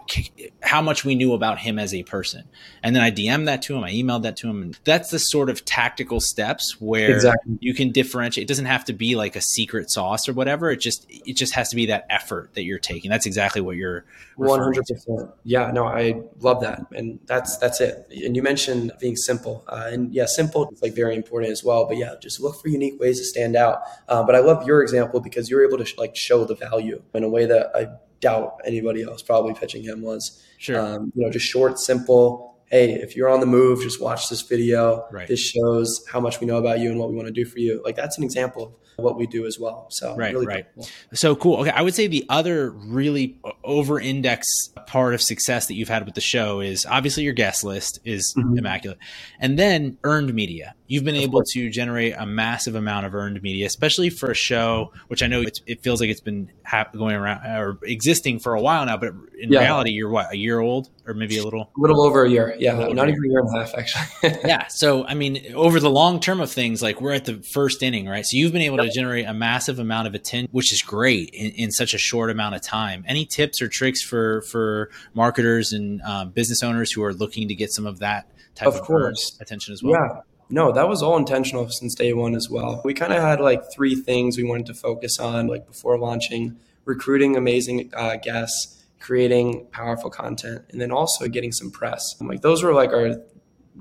how 0.62 0.82
much 0.82 1.04
we 1.04 1.14
knew 1.14 1.32
about 1.32 1.58
him 1.58 1.78
as 1.78 1.94
a 1.94 2.02
person. 2.02 2.44
And 2.82 2.94
then 2.94 3.02
I 3.02 3.10
DM'd 3.10 3.48
that 3.48 3.62
to 3.62 3.76
him, 3.76 3.84
I 3.84 3.92
emailed 3.92 4.22
that 4.22 4.36
to 4.38 4.48
him. 4.48 4.62
And 4.62 4.78
that's 4.84 5.10
the 5.10 5.18
sort 5.18 5.50
of 5.50 5.64
tactical 5.64 6.20
steps 6.20 6.80
where 6.80 7.14
exactly. 7.14 7.58
you 7.60 7.74
can 7.74 7.92
differentiate. 7.92 8.44
It 8.44 8.48
doesn't 8.48 8.66
have 8.66 8.84
to 8.86 8.92
be 8.92 9.16
like 9.16 9.36
a 9.36 9.40
secret 9.40 9.90
sauce 9.90 10.28
or 10.28 10.32
whatever. 10.32 10.70
It 10.70 10.78
just 10.78 11.06
it 11.08 11.36
just 11.36 11.54
has 11.54 11.68
to 11.70 11.76
be 11.76 11.86
that 11.86 12.06
effort 12.10 12.54
that 12.54 12.64
you're 12.64 12.78
taking. 12.78 13.10
That's 13.10 13.26
exactly 13.26 13.60
what 13.60 13.76
you're 13.76 14.04
one 14.36 14.60
hundred 14.60 14.84
percent. 14.86 15.30
Yeah, 15.44 15.70
no, 15.70 15.86
I 15.86 16.22
love 16.40 16.60
that. 16.62 16.86
And 16.92 17.20
that's 17.26 17.56
that's 17.58 17.80
it. 17.80 18.06
And 18.10 18.34
you 18.36 18.42
mentioned 18.42 18.92
being 19.00 19.16
simple. 19.16 19.64
Uh, 19.68 19.88
and 19.90 20.12
yeah, 20.12 20.26
simple 20.26 20.70
is 20.70 20.82
like 20.82 20.94
very 20.94 21.16
important 21.16 21.52
as 21.52 21.62
well. 21.62 21.86
But 21.86 21.96
yeah, 21.96 22.14
just 22.20 22.40
look 22.40 22.60
for 22.60 22.68
unique 22.68 22.98
ways 23.00 23.18
to 23.18 23.24
stand 23.24 23.56
out. 23.56 23.82
Uh, 24.08 24.22
but 24.22 24.34
I 24.34 24.40
love 24.40 24.66
your 24.66 24.82
example 24.82 25.20
because 25.20 25.50
you're 25.50 25.66
able 25.66 25.78
to 25.78 25.84
sh- 25.84 25.98
like 25.98 26.16
show 26.16 26.44
the 26.44 26.54
value 26.54 27.02
in 27.14 27.24
a 27.24 27.28
way 27.28 27.46
that 27.46 27.70
I 27.74 27.88
doubt 28.22 28.60
anybody 28.64 29.02
else 29.02 29.22
probably 29.22 29.52
pitching 29.52 29.82
him 29.82 30.00
was. 30.00 30.42
Sure. 30.56 30.80
Um, 30.80 31.12
you 31.14 31.24
know, 31.24 31.30
just 31.30 31.46
short, 31.46 31.78
simple. 31.78 32.56
Hey, 32.70 32.94
if 32.94 33.14
you're 33.16 33.28
on 33.28 33.40
the 33.40 33.46
move, 33.46 33.82
just 33.82 34.00
watch 34.00 34.30
this 34.30 34.40
video. 34.40 35.04
Right. 35.12 35.28
This 35.28 35.40
shows 35.40 36.02
how 36.10 36.20
much 36.20 36.40
we 36.40 36.46
know 36.46 36.56
about 36.56 36.78
you 36.78 36.90
and 36.90 36.98
what 36.98 37.10
we 37.10 37.16
want 37.16 37.26
to 37.26 37.32
do 37.32 37.44
for 37.44 37.58
you. 37.58 37.82
Like 37.84 37.96
that's 37.96 38.16
an 38.16 38.24
example 38.24 38.78
of 38.96 39.04
what 39.04 39.18
we 39.18 39.26
do 39.26 39.44
as 39.44 39.58
well. 39.58 39.88
So 39.90 40.16
right, 40.16 40.32
really 40.32 40.46
right. 40.46 40.66
Cool. 40.74 40.88
So 41.12 41.36
cool. 41.36 41.60
Okay, 41.60 41.70
I 41.70 41.82
would 41.82 41.94
say 41.94 42.06
the 42.06 42.24
other 42.30 42.70
really 42.70 43.38
over-index 43.64 44.70
part 44.86 45.12
of 45.12 45.20
success 45.20 45.66
that 45.66 45.74
you've 45.74 45.90
had 45.90 46.06
with 46.06 46.14
the 46.14 46.22
show 46.22 46.60
is 46.60 46.86
obviously 46.86 47.24
your 47.24 47.34
guest 47.34 47.62
list 47.62 48.00
is 48.04 48.34
mm-hmm. 48.38 48.56
immaculate, 48.56 48.98
and 49.38 49.58
then 49.58 49.98
earned 50.04 50.32
media. 50.32 50.74
You've 50.92 51.04
been 51.04 51.16
able 51.16 51.42
to 51.42 51.70
generate 51.70 52.14
a 52.18 52.26
massive 52.26 52.74
amount 52.74 53.06
of 53.06 53.14
earned 53.14 53.42
media, 53.42 53.64
especially 53.64 54.10
for 54.10 54.30
a 54.30 54.34
show 54.34 54.92
which 55.08 55.22
I 55.22 55.26
know 55.26 55.42
it 55.66 55.82
feels 55.82 56.02
like 56.02 56.10
it's 56.10 56.20
been 56.20 56.50
going 56.92 57.14
around 57.14 57.46
or 57.46 57.78
existing 57.82 58.40
for 58.40 58.52
a 58.52 58.60
while 58.60 58.84
now, 58.84 58.98
but 58.98 59.14
in 59.38 59.50
yeah. 59.50 59.60
reality, 59.60 59.90
you're 59.92 60.10
what 60.10 60.30
a 60.30 60.36
year 60.36 60.60
old 60.60 60.90
or 61.06 61.14
maybe 61.14 61.38
a 61.38 61.44
little, 61.44 61.70
a 61.76 61.80
little 61.80 62.02
over 62.02 62.26
a 62.26 62.28
year. 62.28 62.54
Yeah, 62.58 62.78
a 62.78 62.92
not 62.92 63.08
even 63.08 63.24
a 63.24 63.28
year 63.28 63.40
and 63.40 63.48
a 63.56 63.58
half 63.58 63.74
actually. 63.74 64.38
yeah. 64.44 64.66
So 64.66 65.06
I 65.06 65.14
mean, 65.14 65.54
over 65.54 65.80
the 65.80 65.88
long 65.88 66.20
term 66.20 66.40
of 66.40 66.52
things, 66.52 66.82
like 66.82 67.00
we're 67.00 67.14
at 67.14 67.24
the 67.24 67.36
first 67.42 67.82
inning, 67.82 68.06
right? 68.06 68.26
So 68.26 68.36
you've 68.36 68.52
been 68.52 68.60
able 68.60 68.76
yep. 68.76 68.88
to 68.88 68.92
generate 68.92 69.24
a 69.24 69.32
massive 69.32 69.78
amount 69.78 70.08
of 70.08 70.14
attention, 70.14 70.50
which 70.52 70.74
is 70.74 70.82
great 70.82 71.30
in, 71.30 71.52
in, 71.52 71.72
such 71.72 71.94
a 71.94 71.98
short 71.98 72.28
amount 72.28 72.54
of 72.54 72.60
time. 72.60 73.02
Any 73.08 73.24
tips 73.24 73.62
or 73.62 73.68
tricks 73.68 74.02
for 74.02 74.42
for 74.42 74.90
marketers 75.14 75.72
and 75.72 76.02
um, 76.02 76.30
business 76.32 76.62
owners 76.62 76.92
who 76.92 77.02
are 77.02 77.14
looking 77.14 77.48
to 77.48 77.54
get 77.54 77.72
some 77.72 77.86
of 77.86 78.00
that 78.00 78.26
type 78.54 78.68
of, 78.68 78.74
of 78.74 78.82
course. 78.82 79.38
attention 79.40 79.72
as 79.72 79.82
well? 79.82 79.92
Yeah. 79.92 80.20
No, 80.52 80.70
that 80.70 80.86
was 80.86 81.02
all 81.02 81.16
intentional 81.16 81.66
since 81.70 81.94
day 81.94 82.12
one 82.12 82.34
as 82.34 82.50
well. 82.50 82.82
We 82.84 82.92
kind 82.92 83.10
of 83.10 83.22
had 83.22 83.40
like 83.40 83.72
three 83.72 83.94
things 83.94 84.36
we 84.36 84.44
wanted 84.44 84.66
to 84.66 84.74
focus 84.74 85.18
on, 85.18 85.46
like 85.46 85.66
before 85.66 85.98
launching 85.98 86.58
recruiting 86.84 87.36
amazing 87.36 87.90
uh, 87.96 88.16
guests, 88.16 88.84
creating 89.00 89.66
powerful 89.72 90.10
content, 90.10 90.66
and 90.68 90.78
then 90.78 90.92
also 90.92 91.26
getting 91.26 91.52
some 91.52 91.70
press. 91.70 92.14
Like 92.20 92.42
those 92.42 92.62
were 92.62 92.74
like 92.74 92.90
our 92.90 93.16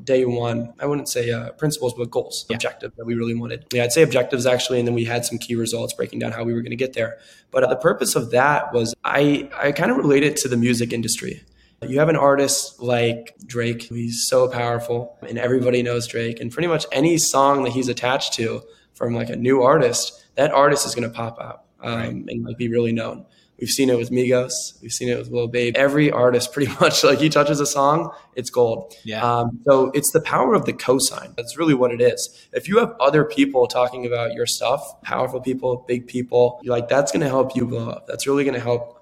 day 0.01 0.23
one, 0.23 0.73
I 0.79 0.85
wouldn't 0.85 1.09
say 1.09 1.29
uh, 1.31 1.51
principles, 1.51 1.93
but 1.93 2.09
goals, 2.09 2.45
yeah. 2.49 2.55
objective 2.55 2.95
that 2.95 3.05
we 3.05 3.15
really 3.15 3.35
wanted. 3.35 3.65
Yeah, 3.73 3.83
I'd 3.83 3.91
say 3.91 4.01
objectives 4.01 4.45
actually, 4.45 4.79
and 4.79 4.87
then 4.87 4.95
we 4.95 5.03
had 5.03 5.25
some 5.25 5.39
key 5.39 5.55
results 5.55 5.93
breaking 5.93 6.19
down 6.19 6.31
how 6.31 6.45
we 6.45 6.53
were 6.53 6.61
going 6.61 6.71
to 6.71 6.77
get 6.77 6.93
there. 6.93 7.17
But 7.51 7.65
uh, 7.65 7.67
the 7.67 7.75
purpose 7.75 8.15
of 8.15 8.31
that 8.31 8.73
was 8.73 8.95
I, 9.03 9.49
I 9.53 9.73
kind 9.73 9.91
of 9.91 9.97
related 9.97 10.37
to 10.37 10.47
the 10.47 10.55
music 10.55 10.93
industry. 10.93 11.43
You 11.87 11.97
have 11.97 12.09
an 12.09 12.15
artist 12.15 12.79
like 12.79 13.35
Drake, 13.45 13.83
he's 13.83 14.27
so 14.27 14.47
powerful, 14.47 15.17
and 15.27 15.39
everybody 15.39 15.81
knows 15.81 16.05
Drake. 16.07 16.39
And 16.39 16.51
pretty 16.51 16.67
much 16.67 16.85
any 16.91 17.17
song 17.17 17.63
that 17.63 17.71
he's 17.71 17.87
attached 17.87 18.33
to 18.33 18.61
from 18.93 19.15
like 19.15 19.29
a 19.29 19.35
new 19.35 19.63
artist, 19.63 20.23
that 20.35 20.51
artist 20.51 20.85
is 20.85 20.93
going 20.93 21.09
to 21.09 21.15
pop 21.15 21.39
out 21.39 21.63
um, 21.81 21.95
right. 21.95 22.09
and 22.09 22.45
like 22.45 22.57
be 22.57 22.67
really 22.67 22.91
known. 22.91 23.25
We've 23.59 23.69
seen 23.69 23.89
it 23.89 23.97
with 23.97 24.09
Migos. 24.09 24.51
We've 24.81 24.91
seen 24.91 25.09
it 25.09 25.17
with 25.17 25.29
Lil 25.29 25.47
Baby. 25.47 25.77
Every 25.77 26.11
artist, 26.11 26.53
pretty 26.53 26.71
much, 26.79 27.03
like 27.03 27.19
he 27.19 27.29
touches 27.29 27.59
a 27.59 27.65
song, 27.65 28.11
it's 28.35 28.51
gold. 28.51 28.93
Yeah. 29.03 29.23
Um, 29.23 29.59
so 29.65 29.91
it's 29.95 30.11
the 30.11 30.21
power 30.21 30.53
of 30.53 30.65
the 30.65 30.73
cosign. 30.73 31.35
That's 31.35 31.57
really 31.57 31.73
what 31.73 31.91
it 31.91 32.01
is. 32.01 32.47
If 32.53 32.67
you 32.67 32.77
have 32.77 32.95
other 32.99 33.23
people 33.23 33.65
talking 33.67 34.05
about 34.05 34.33
your 34.33 34.45
stuff, 34.45 35.01
powerful 35.01 35.41
people, 35.41 35.83
big 35.87 36.07
people, 36.07 36.61
like 36.63 36.89
that's 36.89 37.11
going 37.11 37.21
to 37.21 37.29
help 37.29 37.55
you 37.55 37.65
blow 37.65 37.89
up. 37.89 38.05
That's 38.07 38.27
really 38.27 38.43
going 38.43 38.55
to 38.55 38.59
help 38.59 39.00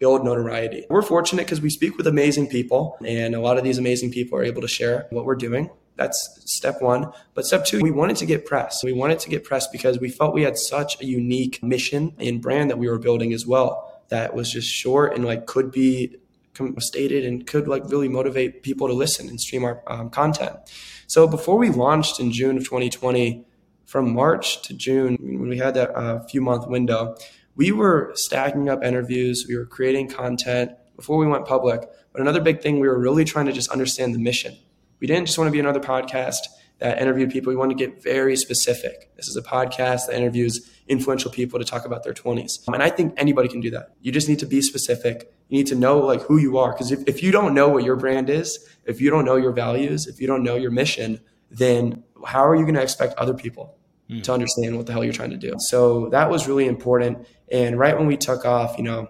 build 0.00 0.24
notoriety. 0.24 0.86
We're 0.90 1.02
fortunate 1.02 1.44
because 1.44 1.60
we 1.60 1.70
speak 1.70 1.96
with 1.96 2.08
amazing 2.08 2.48
people, 2.48 2.98
and 3.06 3.36
a 3.36 3.40
lot 3.40 3.58
of 3.58 3.62
these 3.64 3.78
amazing 3.78 4.10
people 4.10 4.36
are 4.38 4.42
able 4.42 4.62
to 4.62 4.68
share 4.68 5.06
what 5.10 5.24
we're 5.24 5.36
doing. 5.36 5.70
That's 5.96 6.40
step 6.46 6.80
one. 6.80 7.12
But 7.34 7.44
step 7.44 7.64
two, 7.66 7.80
we 7.80 7.90
wanted 7.90 8.16
to 8.16 8.26
get 8.26 8.46
press. 8.46 8.82
We 8.82 8.92
wanted 8.92 9.20
to 9.20 9.28
get 9.28 9.44
press 9.44 9.68
because 9.68 10.00
we 10.00 10.08
felt 10.08 10.34
we 10.34 10.42
had 10.42 10.56
such 10.56 11.00
a 11.00 11.04
unique 11.04 11.62
mission 11.62 12.14
and 12.18 12.40
brand 12.40 12.70
that 12.70 12.78
we 12.78 12.88
were 12.88 12.98
building 12.98 13.32
as 13.32 13.46
well 13.46 13.86
that 14.08 14.34
was 14.34 14.50
just 14.50 14.68
short 14.68 15.14
and 15.14 15.24
like 15.24 15.46
could 15.46 15.70
be 15.70 16.16
stated 16.78 17.24
and 17.24 17.46
could 17.46 17.68
like 17.68 17.82
really 17.86 18.08
motivate 18.08 18.62
people 18.62 18.88
to 18.88 18.92
listen 18.92 19.28
and 19.28 19.40
stream 19.40 19.64
our 19.64 19.82
um, 19.86 20.10
content. 20.10 20.56
So 21.06 21.28
before 21.28 21.56
we 21.56 21.70
launched 21.70 22.20
in 22.20 22.32
June 22.32 22.56
of 22.56 22.64
2020, 22.64 23.46
from 23.90 24.14
March 24.14 24.62
to 24.62 24.72
June, 24.72 25.16
when 25.20 25.48
we 25.48 25.58
had 25.58 25.74
that 25.74 25.90
uh, 25.96 26.22
few 26.28 26.40
month 26.40 26.68
window, 26.68 27.16
we 27.60 27.72
were 27.72 28.10
stacking 28.14 28.70
up 28.70 28.82
interviews, 28.82 29.44
we 29.46 29.54
were 29.54 29.66
creating 29.66 30.08
content 30.08 30.72
before 30.96 31.18
we 31.18 31.26
went 31.26 31.44
public. 31.44 31.82
But 32.10 32.22
another 32.22 32.40
big 32.40 32.62
thing, 32.62 32.80
we 32.80 32.88
were 32.88 32.98
really 32.98 33.22
trying 33.22 33.44
to 33.44 33.52
just 33.52 33.68
understand 33.68 34.14
the 34.14 34.18
mission. 34.18 34.56
We 34.98 35.06
didn't 35.06 35.26
just 35.26 35.36
want 35.36 35.48
to 35.48 35.52
be 35.52 35.60
another 35.60 35.78
podcast 35.78 36.38
that 36.78 37.02
interviewed 37.02 37.28
people. 37.28 37.50
We 37.50 37.56
wanted 37.56 37.76
to 37.76 37.86
get 37.86 38.02
very 38.02 38.34
specific. 38.34 39.14
This 39.14 39.28
is 39.28 39.36
a 39.36 39.42
podcast 39.42 40.06
that 40.06 40.14
interviews 40.16 40.70
influential 40.88 41.30
people 41.30 41.58
to 41.58 41.66
talk 41.66 41.84
about 41.84 42.02
their 42.02 42.14
20s. 42.14 42.66
And 42.66 42.82
I 42.82 42.88
think 42.88 43.12
anybody 43.18 43.50
can 43.50 43.60
do 43.60 43.68
that. 43.72 43.90
You 44.00 44.10
just 44.10 44.26
need 44.26 44.38
to 44.38 44.46
be 44.46 44.62
specific. 44.62 45.30
You 45.50 45.58
need 45.58 45.66
to 45.66 45.74
know 45.74 45.98
like 45.98 46.22
who 46.22 46.38
you 46.38 46.56
are. 46.56 46.72
Because 46.72 46.90
if, 46.90 47.06
if 47.06 47.22
you 47.22 47.30
don't 47.30 47.52
know 47.52 47.68
what 47.68 47.84
your 47.84 47.96
brand 47.96 48.30
is, 48.30 48.66
if 48.86 49.02
you 49.02 49.10
don't 49.10 49.26
know 49.26 49.36
your 49.36 49.52
values, 49.52 50.06
if 50.06 50.18
you 50.18 50.26
don't 50.26 50.42
know 50.42 50.56
your 50.56 50.70
mission, 50.70 51.20
then 51.50 52.04
how 52.24 52.42
are 52.42 52.56
you 52.56 52.62
going 52.62 52.76
to 52.76 52.82
expect 52.82 53.18
other 53.18 53.34
people 53.34 53.76
mm. 54.10 54.22
to 54.22 54.32
understand 54.32 54.76
what 54.76 54.86
the 54.86 54.92
hell 54.92 55.04
you're 55.04 55.12
trying 55.12 55.30
to 55.30 55.36
do. 55.36 55.54
So 55.58 56.08
that 56.10 56.30
was 56.30 56.48
really 56.48 56.66
important. 56.66 57.26
And 57.50 57.78
right 57.78 57.96
when 57.96 58.06
we 58.06 58.16
took 58.16 58.44
off, 58.44 58.76
you 58.76 58.84
know, 58.84 59.08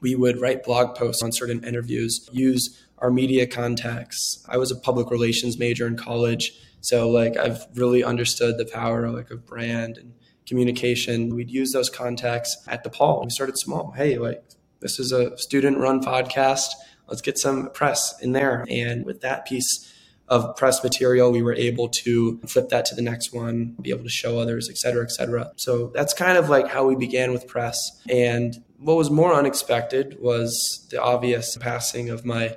we 0.00 0.14
would 0.14 0.40
write 0.40 0.64
blog 0.64 0.96
posts 0.96 1.22
on 1.22 1.32
certain 1.32 1.64
interviews, 1.64 2.28
use 2.32 2.82
our 2.98 3.10
media 3.10 3.46
contacts. 3.46 4.44
I 4.48 4.58
was 4.58 4.70
a 4.70 4.76
public 4.76 5.10
relations 5.10 5.58
major 5.58 5.86
in 5.86 5.96
college, 5.96 6.52
so 6.80 7.08
like 7.08 7.36
I've 7.36 7.66
really 7.74 8.04
understood 8.04 8.58
the 8.58 8.66
power 8.66 9.04
of 9.04 9.14
like 9.14 9.30
of 9.30 9.46
brand 9.46 9.96
and 9.96 10.12
communication. 10.46 11.34
We'd 11.34 11.50
use 11.50 11.72
those 11.72 11.88
contacts 11.88 12.54
at 12.68 12.84
DePaul. 12.84 13.24
We 13.24 13.30
started 13.30 13.56
small. 13.58 13.92
Hey, 13.92 14.18
like 14.18 14.44
this 14.80 14.98
is 14.98 15.10
a 15.10 15.36
student 15.38 15.78
run 15.78 16.02
podcast. 16.02 16.68
Let's 17.08 17.22
get 17.22 17.38
some 17.38 17.70
press 17.70 18.14
in 18.20 18.32
there. 18.32 18.66
And 18.68 19.04
with 19.06 19.22
that 19.22 19.46
piece 19.46 19.93
of 20.34 20.56
press 20.56 20.76
material, 20.82 21.26
we 21.30 21.42
were 21.42 21.58
able 21.68 21.88
to 22.04 22.38
flip 22.52 22.68
that 22.70 22.84
to 22.86 22.94
the 22.94 23.02
next 23.10 23.32
one, 23.32 23.76
be 23.80 23.90
able 23.94 24.06
to 24.10 24.16
show 24.22 24.32
others, 24.42 24.68
et 24.68 24.78
cetera, 24.82 25.04
et 25.08 25.12
cetera. 25.18 25.42
So 25.56 25.72
that's 25.96 26.14
kind 26.24 26.36
of 26.36 26.48
like 26.48 26.66
how 26.74 26.82
we 26.90 26.96
began 26.96 27.32
with 27.32 27.46
press. 27.46 27.76
And 28.08 28.48
what 28.78 28.96
was 28.96 29.10
more 29.10 29.32
unexpected 29.32 30.06
was 30.20 30.86
the 30.90 31.00
obvious 31.00 31.56
passing 31.56 32.10
of 32.10 32.24
my 32.24 32.56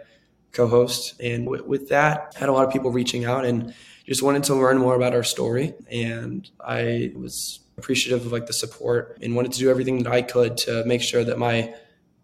co-host. 0.52 1.22
And 1.22 1.46
w- 1.46 1.66
with 1.74 1.90
that, 1.90 2.34
I 2.36 2.40
had 2.40 2.50
a 2.50 2.52
lot 2.52 2.66
of 2.68 2.74
people 2.74 2.92
reaching 2.92 3.26
out 3.26 3.46
and 3.46 3.74
just 4.06 4.24
wanted 4.24 4.44
to 4.46 4.56
learn 4.56 4.78
more 4.78 4.96
about 4.96 5.13
our 5.13 5.24
story. 5.24 5.74
And 5.92 6.50
I 6.60 7.12
was 7.16 7.60
appreciative 7.78 8.26
of 8.26 8.32
like 8.32 8.48
the 8.48 8.54
support 8.54 9.20
and 9.22 9.36
wanted 9.36 9.52
to 9.52 9.60
do 9.60 9.70
everything 9.70 10.04
that 10.04 10.12
I 10.12 10.24
could 10.24 10.58
to 10.66 10.84
make 10.86 11.02
sure 11.02 11.24
that 11.24 11.38
my 11.38 11.76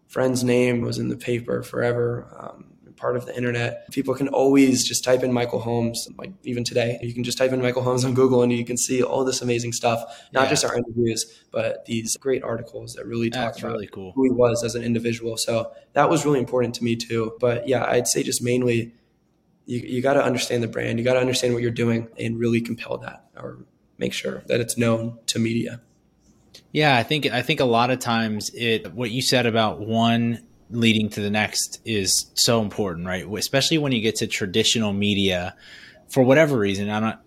friend's 0.08 0.42
name 0.42 0.80
was 0.80 0.98
in 0.98 1.08
the 1.08 1.16
paper 1.16 1.62
forever. 1.62 2.26
Um, 2.40 2.73
part 2.96 3.16
of 3.16 3.26
the 3.26 3.36
internet. 3.36 3.90
People 3.90 4.14
can 4.14 4.28
always 4.28 4.84
just 4.84 5.04
type 5.04 5.22
in 5.22 5.32
Michael 5.32 5.60
Holmes, 5.60 6.08
like 6.16 6.32
even 6.44 6.64
today, 6.64 6.98
you 7.02 7.12
can 7.12 7.24
just 7.24 7.38
type 7.38 7.52
in 7.52 7.60
Michael 7.60 7.82
Holmes 7.82 8.04
on 8.04 8.14
Google 8.14 8.42
and 8.42 8.52
you 8.52 8.64
can 8.64 8.76
see 8.76 9.02
all 9.02 9.24
this 9.24 9.42
amazing 9.42 9.72
stuff, 9.72 10.04
not 10.32 10.44
yeah. 10.44 10.50
just 10.50 10.64
our 10.64 10.76
interviews, 10.76 11.42
but 11.50 11.84
these 11.86 12.16
great 12.16 12.42
articles 12.42 12.94
that 12.94 13.06
really 13.06 13.30
talk 13.30 13.52
That's 13.52 13.60
about 13.60 13.72
really 13.72 13.86
cool. 13.88 14.12
who 14.14 14.24
he 14.24 14.30
was 14.30 14.64
as 14.64 14.74
an 14.74 14.82
individual. 14.82 15.36
So 15.36 15.72
that 15.92 16.08
was 16.08 16.24
really 16.24 16.38
important 16.38 16.74
to 16.76 16.84
me 16.84 16.96
too. 16.96 17.36
But 17.40 17.68
yeah, 17.68 17.84
I'd 17.84 18.06
say 18.08 18.22
just 18.22 18.42
mainly 18.42 18.94
you, 19.66 19.80
you 19.80 20.02
got 20.02 20.14
to 20.14 20.24
understand 20.24 20.62
the 20.62 20.68
brand, 20.68 20.98
you 20.98 21.04
got 21.04 21.14
to 21.14 21.20
understand 21.20 21.54
what 21.54 21.62
you're 21.62 21.72
doing 21.72 22.08
and 22.18 22.38
really 22.38 22.60
compel 22.60 22.98
that 22.98 23.24
or 23.36 23.58
make 23.98 24.12
sure 24.12 24.42
that 24.46 24.60
it's 24.60 24.76
known 24.76 25.18
to 25.26 25.38
media. 25.38 25.80
Yeah, 26.72 26.96
I 26.96 27.02
think 27.02 27.26
I 27.26 27.42
think 27.42 27.60
a 27.60 27.64
lot 27.64 27.90
of 27.90 27.98
times 27.98 28.50
it 28.54 28.92
what 28.92 29.10
you 29.10 29.22
said 29.22 29.46
about 29.46 29.80
one 29.80 30.44
leading 30.74 31.08
to 31.10 31.20
the 31.20 31.30
next 31.30 31.80
is 31.84 32.26
so 32.34 32.60
important, 32.60 33.06
right? 33.06 33.26
Especially 33.38 33.78
when 33.78 33.92
you 33.92 34.00
get 34.00 34.16
to 34.16 34.26
traditional 34.26 34.92
media, 34.92 35.54
for 36.08 36.22
whatever 36.22 36.58
reason, 36.58 36.90
I'm 36.90 37.02
not 37.02 37.22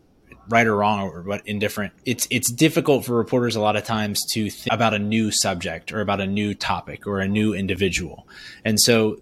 right 0.49 0.65
or 0.65 0.75
wrong 0.75 1.01
or 1.01 1.23
but 1.23 1.41
indifferent. 1.45 1.93
It's 2.05 2.27
it's 2.29 2.51
difficult 2.51 3.05
for 3.05 3.15
reporters 3.15 3.55
a 3.55 3.61
lot 3.61 3.75
of 3.75 3.83
times 3.83 4.25
to 4.33 4.49
think 4.49 4.73
about 4.73 4.93
a 4.93 4.99
new 4.99 5.31
subject 5.31 5.91
or 5.91 6.01
about 6.01 6.21
a 6.21 6.27
new 6.27 6.53
topic 6.53 7.07
or 7.07 7.19
a 7.19 7.27
new 7.27 7.53
individual, 7.53 8.27
and 8.63 8.79
so 8.79 9.17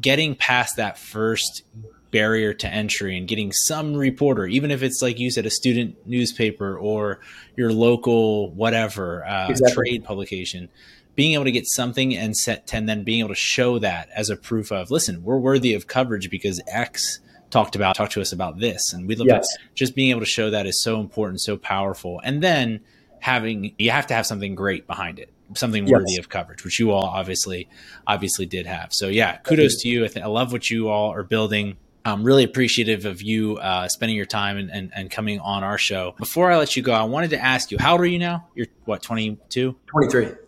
getting 0.00 0.34
past 0.34 0.76
that 0.76 0.98
first 0.98 1.62
barrier 2.10 2.54
to 2.54 2.68
entry 2.68 3.18
and 3.18 3.28
getting 3.28 3.52
some 3.52 3.94
reporter, 3.94 4.46
even 4.46 4.70
if 4.70 4.82
it's 4.82 5.02
like 5.02 5.18
you 5.18 5.30
said, 5.30 5.44
a 5.44 5.50
student 5.50 5.94
newspaper 6.06 6.76
or 6.76 7.20
your 7.56 7.72
local 7.72 8.50
whatever 8.50 9.26
uh, 9.26 9.48
exactly. 9.48 9.74
trade 9.74 10.04
publication 10.04 10.68
being 11.18 11.34
able 11.34 11.42
to 11.42 11.50
get 11.50 11.66
something 11.66 12.16
and 12.16 12.36
set 12.36 12.64
10 12.68 12.86
then 12.86 13.02
being 13.02 13.18
able 13.18 13.30
to 13.30 13.34
show 13.34 13.80
that 13.80 14.08
as 14.14 14.30
a 14.30 14.36
proof 14.36 14.70
of 14.70 14.88
listen 14.88 15.24
we're 15.24 15.36
worthy 15.36 15.74
of 15.74 15.88
coverage 15.88 16.30
because 16.30 16.60
x 16.68 17.18
talked 17.50 17.74
about 17.74 17.96
talked 17.96 18.12
to 18.12 18.20
us 18.20 18.30
about 18.30 18.60
this 18.60 18.92
and 18.92 19.08
we 19.08 19.16
look 19.16 19.26
yes. 19.26 19.44
at 19.52 19.74
just 19.74 19.96
being 19.96 20.10
able 20.10 20.20
to 20.20 20.26
show 20.26 20.48
that 20.48 20.64
is 20.64 20.80
so 20.80 21.00
important 21.00 21.40
so 21.40 21.56
powerful 21.56 22.20
and 22.22 22.40
then 22.40 22.78
having 23.18 23.74
you 23.78 23.90
have 23.90 24.06
to 24.06 24.14
have 24.14 24.28
something 24.28 24.54
great 24.54 24.86
behind 24.86 25.18
it 25.18 25.32
something 25.54 25.86
worthy 25.86 26.12
yes. 26.12 26.20
of 26.20 26.28
coverage 26.28 26.62
which 26.64 26.78
you 26.78 26.92
all 26.92 27.06
obviously 27.06 27.68
obviously 28.06 28.46
did 28.46 28.64
have 28.64 28.94
so 28.94 29.08
yeah 29.08 29.38
kudos 29.38 29.82
to 29.82 29.88
you 29.88 30.04
I, 30.04 30.08
th- 30.08 30.24
I 30.24 30.28
love 30.28 30.52
what 30.52 30.70
you 30.70 30.88
all 30.88 31.12
are 31.12 31.24
building 31.24 31.78
I'm 32.04 32.22
really 32.22 32.44
appreciative 32.44 33.06
of 33.06 33.20
you 33.22 33.58
uh, 33.58 33.88
spending 33.88 34.16
your 34.16 34.24
time 34.24 34.56
and, 34.56 34.70
and, 34.70 34.92
and, 34.94 35.10
coming 35.10 35.40
on 35.40 35.62
our 35.62 35.76
show. 35.76 36.14
Before 36.16 36.50
I 36.50 36.56
let 36.56 36.74
you 36.74 36.82
go, 36.82 36.92
I 36.92 37.02
wanted 37.02 37.30
to 37.30 37.38
ask 37.38 37.70
you, 37.70 37.76
how 37.76 37.92
old 37.92 38.00
are 38.00 38.06
you 38.06 38.18
now? 38.18 38.48
You're 38.54 38.68
what, 38.86 39.02
22? 39.02 39.76
23. 39.88 40.47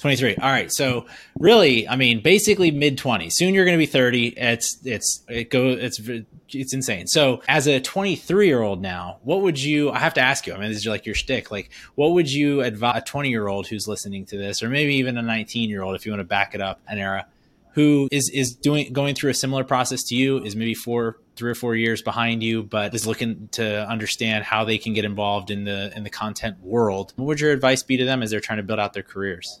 23. 0.00 0.36
All 0.36 0.50
right. 0.50 0.72
So 0.72 1.06
really, 1.38 1.88
I 1.88 1.96
mean, 1.96 2.22
basically 2.22 2.70
mid 2.70 2.98
20s. 2.98 3.32
Soon 3.32 3.54
you're 3.54 3.64
going 3.64 3.76
to 3.76 3.82
be 3.82 3.86
30. 3.86 4.28
It's 4.28 4.78
it's 4.84 5.22
it 5.28 5.50
go 5.50 5.68
it's 5.68 6.00
it's 6.48 6.72
insane. 6.72 7.06
So 7.06 7.42
as 7.48 7.66
a 7.66 7.80
23 7.80 8.46
year 8.46 8.62
old 8.62 8.80
now, 8.80 9.18
what 9.22 9.42
would 9.42 9.60
you? 9.60 9.90
I 9.90 9.98
have 9.98 10.14
to 10.14 10.20
ask 10.20 10.46
you. 10.46 10.54
I 10.54 10.58
mean, 10.58 10.68
this 10.68 10.78
is 10.78 10.86
like 10.86 11.06
your 11.06 11.14
shtick. 11.14 11.50
Like, 11.50 11.70
what 11.94 12.12
would 12.12 12.30
you 12.30 12.62
advise 12.62 13.02
a 13.02 13.04
20 13.04 13.30
year 13.30 13.46
old 13.48 13.66
who's 13.66 13.86
listening 13.86 14.26
to 14.26 14.36
this, 14.36 14.62
or 14.62 14.68
maybe 14.68 14.94
even 14.96 15.16
a 15.16 15.22
19 15.22 15.70
year 15.70 15.82
old, 15.82 15.94
if 15.94 16.06
you 16.06 16.12
want 16.12 16.20
to 16.20 16.24
back 16.24 16.54
it 16.54 16.60
up 16.60 16.80
an 16.88 16.98
era, 16.98 17.26
who 17.72 18.08
is 18.10 18.28
is 18.30 18.54
doing 18.54 18.92
going 18.92 19.14
through 19.14 19.30
a 19.30 19.34
similar 19.34 19.64
process 19.64 20.02
to 20.04 20.14
you, 20.14 20.42
is 20.42 20.56
maybe 20.56 20.74
four 20.74 21.18
three 21.36 21.50
or 21.50 21.54
four 21.54 21.74
years 21.74 22.02
behind 22.02 22.42
you, 22.42 22.62
but 22.62 22.94
is 22.94 23.06
looking 23.06 23.48
to 23.52 23.88
understand 23.88 24.44
how 24.44 24.64
they 24.64 24.78
can 24.78 24.92
get 24.92 25.04
involved 25.04 25.50
in 25.50 25.64
the 25.64 25.92
in 25.96 26.04
the 26.04 26.10
content 26.10 26.60
world. 26.62 27.12
What 27.16 27.26
would 27.26 27.40
your 27.40 27.52
advice 27.52 27.82
be 27.82 27.96
to 27.96 28.04
them 28.04 28.22
as 28.22 28.30
they're 28.30 28.40
trying 28.40 28.58
to 28.58 28.62
build 28.62 28.78
out 28.78 28.92
their 28.92 29.02
careers? 29.02 29.60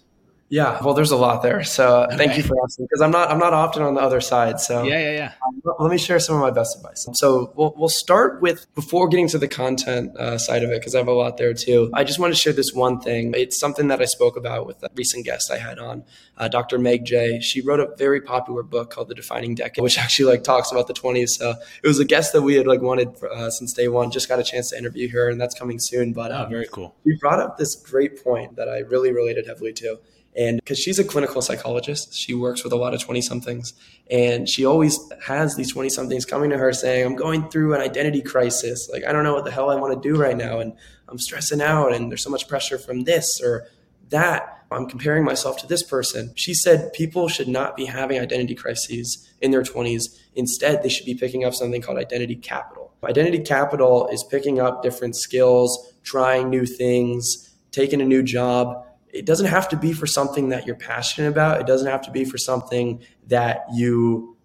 Yeah, 0.50 0.82
well, 0.82 0.94
there's 0.94 1.12
a 1.12 1.16
lot 1.16 1.42
there. 1.42 1.62
So 1.62 2.02
okay. 2.02 2.16
thank 2.16 2.36
you 2.36 2.42
for 2.42 2.56
asking 2.64 2.86
because 2.86 3.00
I'm 3.00 3.12
not 3.12 3.30
I'm 3.30 3.38
not 3.38 3.52
often 3.52 3.84
on 3.84 3.94
the 3.94 4.00
other 4.00 4.20
side. 4.20 4.58
So 4.58 4.82
yeah, 4.82 4.98
yeah, 4.98 5.12
yeah. 5.12 5.32
Um, 5.46 5.62
let 5.78 5.92
me 5.92 5.96
share 5.96 6.18
some 6.18 6.34
of 6.34 6.40
my 6.40 6.50
best 6.50 6.76
advice. 6.76 7.06
So 7.14 7.52
we'll 7.54 7.72
we'll 7.76 7.88
start 7.88 8.42
with 8.42 8.66
before 8.74 9.06
getting 9.06 9.28
to 9.28 9.38
the 9.38 9.46
content 9.46 10.16
uh, 10.16 10.38
side 10.38 10.64
of 10.64 10.70
it 10.70 10.80
because 10.80 10.96
I 10.96 10.98
have 10.98 11.06
a 11.06 11.12
lot 11.12 11.36
there 11.36 11.54
too. 11.54 11.88
I 11.94 12.02
just 12.02 12.18
want 12.18 12.34
to 12.34 12.38
share 12.38 12.52
this 12.52 12.72
one 12.72 12.98
thing. 13.00 13.32
It's 13.36 13.60
something 13.60 13.86
that 13.88 14.02
I 14.02 14.06
spoke 14.06 14.36
about 14.36 14.66
with 14.66 14.82
a 14.82 14.88
recent 14.96 15.24
guest 15.24 15.52
I 15.52 15.58
had 15.58 15.78
on, 15.78 16.02
uh, 16.36 16.48
Dr. 16.48 16.78
Meg 16.78 17.04
Jay 17.04 17.38
She 17.38 17.60
wrote 17.60 17.78
a 17.78 17.94
very 17.96 18.20
popular 18.20 18.64
book 18.64 18.90
called 18.90 19.06
The 19.06 19.14
Defining 19.14 19.54
Decade, 19.54 19.84
which 19.84 19.98
actually 20.04 20.32
like 20.32 20.42
talks 20.42 20.72
about 20.72 20.88
the 20.88 20.94
20s. 20.94 21.28
So 21.28 21.54
it 21.80 21.86
was 21.86 22.00
a 22.00 22.04
guest 22.04 22.32
that 22.32 22.42
we 22.42 22.54
had 22.54 22.66
like 22.66 22.80
wanted 22.80 23.14
uh, 23.22 23.50
since 23.50 23.72
day 23.72 23.86
one. 23.86 24.10
Just 24.10 24.28
got 24.28 24.40
a 24.40 24.44
chance 24.44 24.70
to 24.70 24.78
interview 24.78 25.12
her, 25.12 25.28
and 25.28 25.40
that's 25.40 25.56
coming 25.56 25.78
soon. 25.78 26.12
But 26.12 26.32
oh, 26.32 26.42
um, 26.42 26.50
very 26.50 26.66
cool. 26.66 26.96
You 27.04 27.16
brought 27.20 27.38
up 27.38 27.56
this 27.56 27.76
great 27.76 28.24
point 28.24 28.56
that 28.56 28.68
I 28.68 28.78
really 28.78 29.12
related 29.12 29.46
heavily 29.46 29.72
to 29.74 30.00
and 30.36 30.60
because 30.60 30.78
she's 30.78 30.98
a 30.98 31.04
clinical 31.04 31.42
psychologist, 31.42 32.14
she 32.14 32.34
works 32.34 32.62
with 32.62 32.72
a 32.72 32.76
lot 32.76 32.94
of 32.94 33.02
20 33.02 33.20
somethings. 33.20 33.72
And 34.10 34.48
she 34.48 34.64
always 34.64 34.98
has 35.26 35.56
these 35.56 35.72
20 35.72 35.88
somethings 35.88 36.24
coming 36.24 36.50
to 36.50 36.58
her 36.58 36.72
saying, 36.72 37.04
I'm 37.04 37.16
going 37.16 37.48
through 37.50 37.74
an 37.74 37.80
identity 37.80 38.22
crisis. 38.22 38.88
Like, 38.92 39.04
I 39.04 39.12
don't 39.12 39.24
know 39.24 39.34
what 39.34 39.44
the 39.44 39.50
hell 39.50 39.70
I 39.70 39.76
want 39.76 40.00
to 40.00 40.08
do 40.08 40.16
right 40.16 40.36
now. 40.36 40.60
And 40.60 40.72
I'm 41.08 41.18
stressing 41.18 41.60
out. 41.60 41.92
And 41.92 42.10
there's 42.10 42.22
so 42.22 42.30
much 42.30 42.48
pressure 42.48 42.78
from 42.78 43.04
this 43.04 43.40
or 43.42 43.66
that. 44.10 44.56
I'm 44.72 44.88
comparing 44.88 45.24
myself 45.24 45.58
to 45.58 45.66
this 45.66 45.82
person. 45.82 46.32
She 46.36 46.54
said 46.54 46.92
people 46.92 47.28
should 47.28 47.48
not 47.48 47.76
be 47.76 47.86
having 47.86 48.20
identity 48.20 48.54
crises 48.54 49.28
in 49.40 49.50
their 49.50 49.62
20s. 49.62 50.16
Instead, 50.36 50.84
they 50.84 50.88
should 50.88 51.06
be 51.06 51.14
picking 51.16 51.44
up 51.44 51.54
something 51.54 51.82
called 51.82 51.98
identity 51.98 52.36
capital. 52.36 52.92
Identity 53.02 53.40
capital 53.40 54.08
is 54.12 54.22
picking 54.22 54.60
up 54.60 54.84
different 54.84 55.16
skills, 55.16 55.92
trying 56.04 56.50
new 56.50 56.66
things, 56.66 57.50
taking 57.72 58.00
a 58.00 58.04
new 58.04 58.22
job 58.22 58.86
it 59.12 59.26
doesn't 59.26 59.46
have 59.46 59.68
to 59.70 59.76
be 59.76 59.92
for 59.92 60.06
something 60.06 60.50
that 60.50 60.66
you're 60.66 60.76
passionate 60.76 61.28
about. 61.28 61.60
It 61.60 61.66
doesn't 61.66 61.88
have 61.88 62.02
to 62.02 62.10
be 62.10 62.24
for 62.24 62.38
something 62.38 63.02
that 63.26 63.64
you 63.74 64.36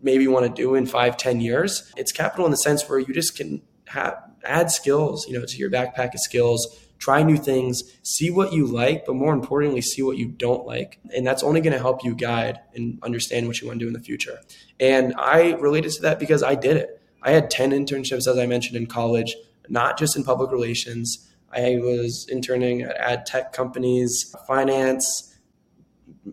maybe 0.00 0.26
want 0.28 0.46
to 0.46 0.62
do 0.62 0.74
in 0.74 0.86
five, 0.86 1.16
ten 1.16 1.40
years. 1.40 1.92
It's 1.96 2.12
capital 2.12 2.44
in 2.44 2.50
the 2.50 2.56
sense 2.56 2.88
where 2.88 2.98
you 2.98 3.12
just 3.12 3.36
can 3.36 3.62
have, 3.88 4.16
add 4.44 4.70
skills, 4.70 5.26
you 5.28 5.38
know, 5.38 5.44
to 5.44 5.56
your 5.56 5.70
backpack 5.70 6.14
of 6.14 6.20
skills, 6.20 6.78
try 6.98 7.22
new 7.22 7.36
things, 7.36 7.82
see 8.02 8.30
what 8.30 8.52
you 8.52 8.66
like, 8.66 9.04
but 9.06 9.14
more 9.14 9.32
importantly, 9.32 9.80
see 9.80 10.02
what 10.02 10.16
you 10.16 10.28
don't 10.28 10.66
like. 10.66 10.98
And 11.14 11.26
that's 11.26 11.42
only 11.42 11.60
going 11.60 11.72
to 11.72 11.78
help 11.78 12.04
you 12.04 12.14
guide 12.14 12.60
and 12.74 12.98
understand 13.02 13.46
what 13.46 13.60
you 13.60 13.66
want 13.66 13.78
to 13.80 13.84
do 13.84 13.88
in 13.88 13.92
the 13.92 14.00
future. 14.00 14.38
And 14.80 15.14
I 15.18 15.52
related 15.54 15.92
to 15.92 16.02
that 16.02 16.18
because 16.18 16.42
I 16.42 16.54
did 16.54 16.76
it. 16.76 17.00
I 17.22 17.32
had 17.32 17.50
10 17.50 17.70
internships, 17.70 18.26
as 18.26 18.38
I 18.38 18.46
mentioned, 18.46 18.76
in 18.76 18.86
college, 18.86 19.36
not 19.68 19.98
just 19.98 20.16
in 20.16 20.24
public 20.24 20.50
relations 20.50 21.28
I 21.52 21.78
was 21.80 22.26
interning 22.28 22.82
at 22.82 22.96
ad 22.96 23.26
tech 23.26 23.52
companies, 23.52 24.34
finance, 24.46 25.32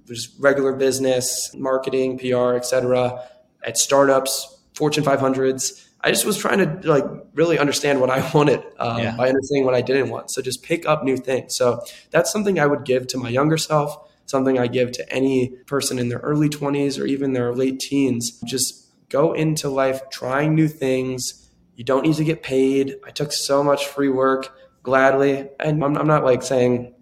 just 0.07 0.33
regular 0.39 0.73
business, 0.73 1.53
marketing, 1.55 2.17
PR, 2.17 2.55
etc. 2.55 3.27
At 3.63 3.77
startups, 3.77 4.61
Fortune 4.73 5.03
500s. 5.03 5.85
I 6.01 6.11
just 6.11 6.25
was 6.25 6.37
trying 6.37 6.59
to 6.59 6.89
like 6.89 7.03
really 7.33 7.59
understand 7.59 7.99
what 7.99 8.09
I 8.09 8.29
wanted 8.33 8.63
um, 8.77 8.99
yeah. 8.99 9.15
by 9.15 9.27
understanding 9.27 9.65
what 9.65 9.75
I 9.75 9.81
didn't 9.81 10.09
want. 10.09 10.31
So 10.31 10.41
just 10.41 10.63
pick 10.63 10.85
up 10.85 11.03
new 11.03 11.17
things. 11.17 11.55
So 11.55 11.83
that's 12.11 12.31
something 12.31 12.59
I 12.59 12.65
would 12.65 12.85
give 12.85 13.07
to 13.07 13.17
my 13.17 13.29
younger 13.29 13.57
self. 13.57 14.07
Something 14.25 14.59
I 14.59 14.67
give 14.67 14.91
to 14.93 15.11
any 15.11 15.49
person 15.65 15.97
in 15.97 16.09
their 16.09 16.19
early 16.19 16.49
20s 16.49 17.01
or 17.01 17.05
even 17.05 17.33
their 17.33 17.53
late 17.53 17.79
teens. 17.79 18.39
Just 18.45 18.87
go 19.09 19.33
into 19.33 19.69
life 19.69 20.01
trying 20.11 20.53
new 20.53 20.67
things. 20.67 21.49
You 21.75 21.83
don't 21.83 22.05
need 22.05 22.15
to 22.15 22.23
get 22.23 22.43
paid. 22.43 22.95
I 23.05 23.09
took 23.09 23.33
so 23.33 23.63
much 23.63 23.87
free 23.87 24.09
work 24.09 24.55
gladly, 24.89 25.47
and 25.59 25.83
I'm, 25.83 25.95
I'm 25.95 26.07
not 26.07 26.23
like 26.23 26.41
saying 26.41 26.93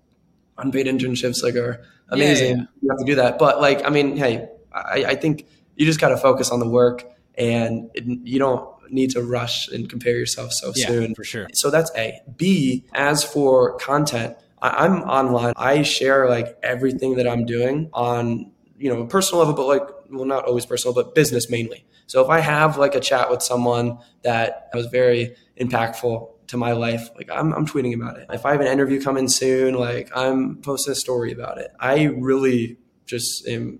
unpaid 0.57 0.87
internships 0.87 1.41
like 1.41 1.55
are 1.55 1.83
amazing. 2.09 2.57
Yeah, 2.57 2.63
yeah. 2.63 2.81
You 2.81 2.89
have 2.89 2.99
to 2.99 3.05
do 3.05 3.15
that, 3.15 3.39
but 3.39 3.61
like 3.61 3.85
I 3.85 3.89
mean, 3.89 4.17
hey, 4.17 4.49
I, 4.73 5.05
I 5.05 5.15
think 5.15 5.45
you 5.77 5.85
just 5.85 6.01
got 6.01 6.09
to 6.09 6.17
focus 6.17 6.51
on 6.51 6.59
the 6.59 6.67
work, 6.67 7.05
and 7.35 7.89
it, 7.93 8.03
you 8.05 8.39
don't 8.39 8.67
need 8.91 9.11
to 9.11 9.21
rush 9.21 9.69
and 9.69 9.89
compare 9.89 10.17
yourself 10.17 10.51
so 10.51 10.73
yeah, 10.75 10.87
soon. 10.87 11.15
For 11.15 11.23
sure. 11.23 11.47
So 11.53 11.69
that's 11.69 11.91
A. 11.95 12.19
B, 12.35 12.85
as 12.93 13.23
for 13.23 13.77
content, 13.77 14.35
I, 14.61 14.85
I'm 14.85 15.03
online. 15.03 15.53
I 15.55 15.83
share 15.83 16.29
like 16.29 16.57
everything 16.63 17.15
that 17.15 17.27
I'm 17.27 17.45
doing 17.45 17.89
on, 17.93 18.51
you 18.77 18.93
know, 18.93 19.01
a 19.01 19.07
personal 19.07 19.39
level, 19.39 19.53
but 19.55 19.67
like, 19.67 19.87
well, 20.11 20.25
not 20.25 20.45
always 20.45 20.65
personal, 20.65 20.93
but 20.93 21.15
business 21.15 21.49
mainly. 21.49 21.85
So 22.07 22.23
if 22.23 22.29
I 22.29 22.39
have 22.39 22.77
like 22.77 22.95
a 22.95 23.01
chat 23.01 23.29
with 23.29 23.41
someone 23.41 23.99
that 24.23 24.69
was 24.73 24.85
very 24.87 25.35
impactful 25.59 26.29
to 26.47 26.57
my 26.57 26.71
life, 26.71 27.09
like 27.15 27.29
I'm, 27.31 27.53
I'm 27.53 27.65
tweeting 27.65 27.93
about 27.93 28.17
it. 28.17 28.27
If 28.31 28.45
I 28.45 28.51
have 28.51 28.61
an 28.61 28.67
interview 28.67 29.01
coming 29.01 29.27
soon, 29.27 29.75
like 29.75 30.09
I'm 30.15 30.57
posting 30.61 30.93
a 30.93 30.95
story 30.95 31.31
about 31.31 31.57
it. 31.57 31.71
I 31.79 32.05
really 32.05 32.77
just 33.05 33.47
am 33.47 33.79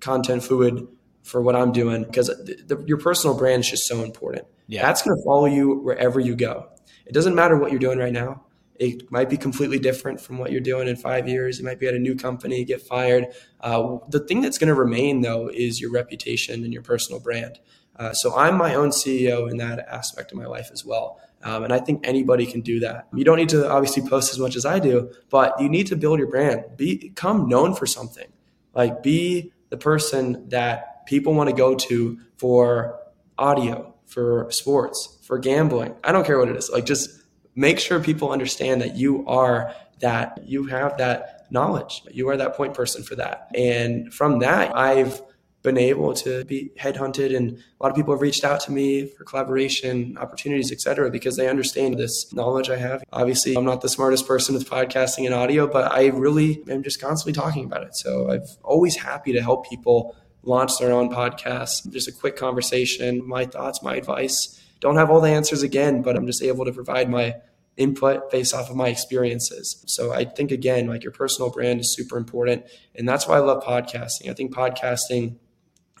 content 0.00 0.42
fluid 0.42 0.86
for 1.22 1.42
what 1.42 1.54
I'm 1.54 1.72
doing 1.72 2.04
because 2.04 2.28
the, 2.28 2.58
the, 2.66 2.84
your 2.86 2.98
personal 2.98 3.36
brand 3.36 3.60
is 3.60 3.70
just 3.70 3.86
so 3.86 4.02
important. 4.02 4.46
Yeah. 4.66 4.82
That's 4.82 5.02
going 5.02 5.16
to 5.16 5.22
follow 5.24 5.46
you 5.46 5.80
wherever 5.80 6.20
you 6.20 6.34
go. 6.34 6.68
It 7.06 7.12
doesn't 7.12 7.34
matter 7.34 7.56
what 7.56 7.70
you're 7.70 7.80
doing 7.80 7.98
right 7.98 8.12
now. 8.12 8.44
It 8.74 9.10
might 9.10 9.28
be 9.28 9.36
completely 9.36 9.78
different 9.78 10.20
from 10.20 10.38
what 10.38 10.52
you're 10.52 10.60
doing 10.60 10.86
in 10.86 10.96
five 10.96 11.28
years. 11.28 11.58
You 11.58 11.64
might 11.64 11.80
be 11.80 11.88
at 11.88 11.94
a 11.94 11.98
new 11.98 12.14
company, 12.14 12.64
get 12.64 12.80
fired. 12.80 13.26
Uh, 13.60 13.98
the 14.08 14.20
thing 14.20 14.40
that's 14.40 14.56
going 14.56 14.68
to 14.68 14.74
remain, 14.74 15.22
though, 15.22 15.50
is 15.52 15.80
your 15.80 15.90
reputation 15.90 16.62
and 16.62 16.72
your 16.72 16.82
personal 16.82 17.20
brand. 17.20 17.58
Uh, 17.96 18.12
so 18.12 18.36
I'm 18.36 18.56
my 18.56 18.74
own 18.74 18.90
CEO 18.90 19.50
in 19.50 19.56
that 19.56 19.80
aspect 19.80 20.30
of 20.30 20.38
my 20.38 20.46
life 20.46 20.70
as 20.72 20.84
well. 20.84 21.20
Um, 21.42 21.64
and 21.64 21.72
I 21.72 21.78
think 21.78 22.06
anybody 22.06 22.46
can 22.46 22.60
do 22.62 22.80
that. 22.80 23.06
You 23.14 23.24
don't 23.24 23.36
need 23.36 23.50
to 23.50 23.70
obviously 23.70 24.08
post 24.08 24.32
as 24.32 24.38
much 24.38 24.56
as 24.56 24.66
I 24.66 24.78
do, 24.78 25.12
but 25.30 25.60
you 25.60 25.68
need 25.68 25.86
to 25.88 25.96
build 25.96 26.18
your 26.18 26.28
brand. 26.28 26.64
Become 26.76 27.48
known 27.48 27.74
for 27.74 27.86
something. 27.86 28.26
Like 28.74 29.02
be 29.02 29.52
the 29.70 29.76
person 29.76 30.48
that 30.48 31.06
people 31.06 31.34
want 31.34 31.48
to 31.50 31.56
go 31.56 31.74
to 31.74 32.18
for 32.36 32.98
audio, 33.38 33.94
for 34.06 34.50
sports, 34.50 35.18
for 35.22 35.38
gambling. 35.38 35.94
I 36.02 36.12
don't 36.12 36.26
care 36.26 36.38
what 36.38 36.48
it 36.48 36.56
is. 36.56 36.70
Like 36.70 36.86
just 36.86 37.22
make 37.54 37.78
sure 37.78 38.00
people 38.00 38.30
understand 38.30 38.80
that 38.82 38.96
you 38.96 39.26
are 39.26 39.74
that 40.00 40.40
you 40.46 40.66
have 40.66 40.98
that 40.98 41.46
knowledge. 41.50 42.02
You 42.10 42.28
are 42.28 42.36
that 42.36 42.54
point 42.54 42.74
person 42.74 43.02
for 43.02 43.16
that. 43.16 43.48
And 43.54 44.12
from 44.12 44.40
that, 44.40 44.76
I've 44.76 45.20
been 45.62 45.78
able 45.78 46.14
to 46.14 46.44
be 46.44 46.70
headhunted 46.78 47.36
and 47.36 47.50
a 47.50 47.82
lot 47.82 47.90
of 47.90 47.96
people 47.96 48.14
have 48.14 48.20
reached 48.20 48.44
out 48.44 48.60
to 48.60 48.70
me 48.70 49.06
for 49.06 49.24
collaboration 49.24 50.16
opportunities 50.18 50.70
etc 50.70 51.10
because 51.10 51.36
they 51.36 51.48
understand 51.48 51.98
this 51.98 52.32
knowledge 52.32 52.70
i 52.70 52.76
have 52.76 53.02
obviously 53.12 53.56
i'm 53.56 53.64
not 53.64 53.80
the 53.80 53.88
smartest 53.88 54.26
person 54.26 54.54
with 54.54 54.70
podcasting 54.70 55.26
and 55.26 55.34
audio 55.34 55.66
but 55.66 55.90
i 55.92 56.06
really 56.06 56.62
am 56.68 56.82
just 56.82 57.00
constantly 57.00 57.32
talking 57.32 57.64
about 57.64 57.82
it 57.82 57.94
so 57.96 58.30
i'm 58.30 58.42
always 58.62 58.96
happy 58.96 59.32
to 59.32 59.42
help 59.42 59.68
people 59.68 60.14
launch 60.42 60.78
their 60.78 60.92
own 60.92 61.10
podcast. 61.10 61.90
Just 61.90 62.08
a 62.08 62.12
quick 62.12 62.36
conversation, 62.36 63.26
my 63.26 63.44
thoughts, 63.44 63.82
my 63.82 63.96
advice. 63.96 64.60
Don't 64.80 64.96
have 64.96 65.10
all 65.10 65.20
the 65.20 65.30
answers 65.30 65.62
again, 65.62 66.02
but 66.02 66.16
I'm 66.16 66.26
just 66.26 66.42
able 66.42 66.64
to 66.64 66.72
provide 66.72 67.10
my 67.10 67.36
input 67.76 68.30
based 68.30 68.54
off 68.54 68.70
of 68.70 68.76
my 68.76 68.88
experiences. 68.88 69.84
So 69.86 70.12
I 70.12 70.24
think 70.24 70.50
again, 70.50 70.88
like 70.88 71.02
your 71.02 71.12
personal 71.12 71.50
brand 71.50 71.80
is 71.80 71.94
super 71.94 72.16
important. 72.16 72.64
And 72.94 73.08
that's 73.08 73.26
why 73.26 73.36
I 73.36 73.40
love 73.40 73.62
podcasting. 73.62 74.30
I 74.30 74.34
think 74.34 74.52
podcasting 74.54 75.36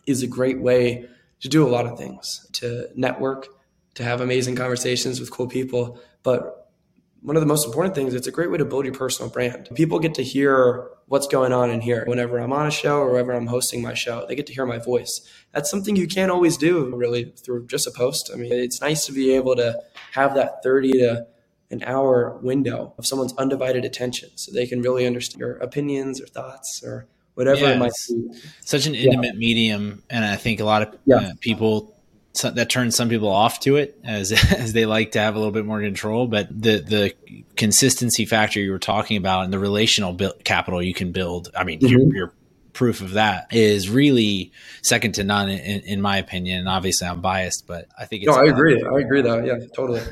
is 0.08 0.22
a 0.22 0.26
great 0.26 0.60
way 0.60 1.08
to 1.40 1.48
do 1.48 1.66
a 1.66 1.68
lot 1.68 1.86
of 1.86 1.98
things, 1.98 2.46
to 2.54 2.88
network, 2.96 3.46
to 3.94 4.02
have 4.02 4.20
amazing 4.20 4.56
conversations 4.56 5.20
with 5.20 5.30
cool 5.30 5.46
people. 5.46 6.00
But 6.22 6.70
one 7.20 7.36
of 7.36 7.42
the 7.42 7.46
most 7.46 7.66
important 7.66 7.94
things, 7.94 8.14
it's 8.14 8.26
a 8.26 8.32
great 8.32 8.50
way 8.50 8.58
to 8.58 8.64
build 8.64 8.84
your 8.84 8.94
personal 8.94 9.30
brand. 9.30 9.68
People 9.74 9.98
get 9.98 10.14
to 10.14 10.22
hear 10.22 10.88
what's 11.06 11.26
going 11.26 11.52
on 11.52 11.70
in 11.70 11.80
here 11.80 12.04
whenever 12.06 12.38
I'm 12.38 12.52
on 12.52 12.66
a 12.66 12.70
show 12.70 12.98
or 12.98 13.12
whenever 13.12 13.32
I'm 13.32 13.46
hosting 13.46 13.82
my 13.82 13.94
show. 13.94 14.24
They 14.26 14.36
get 14.36 14.46
to 14.46 14.54
hear 14.54 14.66
my 14.66 14.78
voice. 14.78 15.20
That's 15.52 15.70
something 15.70 15.96
you 15.96 16.06
can't 16.06 16.30
always 16.30 16.56
do 16.56 16.94
really 16.94 17.32
through 17.44 17.66
just 17.66 17.86
a 17.86 17.90
post. 17.90 18.30
I 18.32 18.36
mean, 18.36 18.52
it's 18.52 18.80
nice 18.80 19.06
to 19.06 19.12
be 19.12 19.32
able 19.34 19.56
to 19.56 19.80
have 20.12 20.34
that 20.34 20.62
30 20.62 20.92
to 20.92 21.26
an 21.70 21.82
hour 21.84 22.38
window 22.42 22.94
of 22.98 23.06
someone's 23.06 23.34
undivided 23.34 23.84
attention 23.84 24.30
so 24.36 24.52
they 24.52 24.66
can 24.66 24.80
really 24.80 25.06
understand 25.06 25.40
your 25.40 25.56
opinions 25.56 26.20
or 26.20 26.26
thoughts 26.26 26.82
or 26.84 27.06
whatever 27.38 27.60
yeah, 27.60 27.70
it 27.70 27.78
might 27.78 27.92
be. 28.08 28.32
Such 28.62 28.86
an 28.86 28.96
intimate 28.96 29.34
yeah. 29.34 29.38
medium. 29.38 30.02
And 30.10 30.24
I 30.24 30.34
think 30.34 30.58
a 30.58 30.64
lot 30.64 30.82
of 30.82 30.98
yeah. 31.04 31.16
uh, 31.16 31.30
people 31.40 31.94
that 32.42 32.68
turns 32.68 32.96
some 32.96 33.08
people 33.08 33.28
off 33.28 33.60
to 33.60 33.76
it 33.76 33.98
as 34.02 34.32
as 34.52 34.72
they 34.72 34.86
like 34.86 35.12
to 35.12 35.20
have 35.20 35.36
a 35.36 35.38
little 35.38 35.52
bit 35.52 35.64
more 35.64 35.80
control. 35.80 36.26
But 36.26 36.48
the 36.50 36.80
the 36.80 37.14
consistency 37.54 38.26
factor 38.26 38.58
you 38.58 38.72
were 38.72 38.80
talking 38.80 39.16
about 39.16 39.44
and 39.44 39.52
the 39.52 39.58
relational 39.60 40.18
capital 40.42 40.82
you 40.82 40.94
can 40.94 41.12
build. 41.12 41.50
I 41.56 41.62
mean, 41.62 41.78
mm-hmm. 41.78 42.10
you're 42.12 42.32
proof 42.72 43.00
of 43.00 43.12
that 43.12 43.48
is 43.52 43.90
really 43.90 44.52
second 44.82 45.12
to 45.12 45.24
none 45.24 45.48
in, 45.48 45.80
in, 45.80 46.00
my 46.00 46.16
opinion. 46.16 46.60
And 46.60 46.68
obviously, 46.68 47.08
I'm 47.08 47.20
biased, 47.20 47.66
but 47.66 47.88
I 47.98 48.04
think 48.04 48.22
it's. 48.22 48.30
No, 48.30 48.40
I 48.40 48.46
agree. 48.46 48.80
I 48.82 49.00
agree, 49.00 49.22
though. 49.22 49.42
Yeah, 49.42 49.58
totally. 49.74 50.02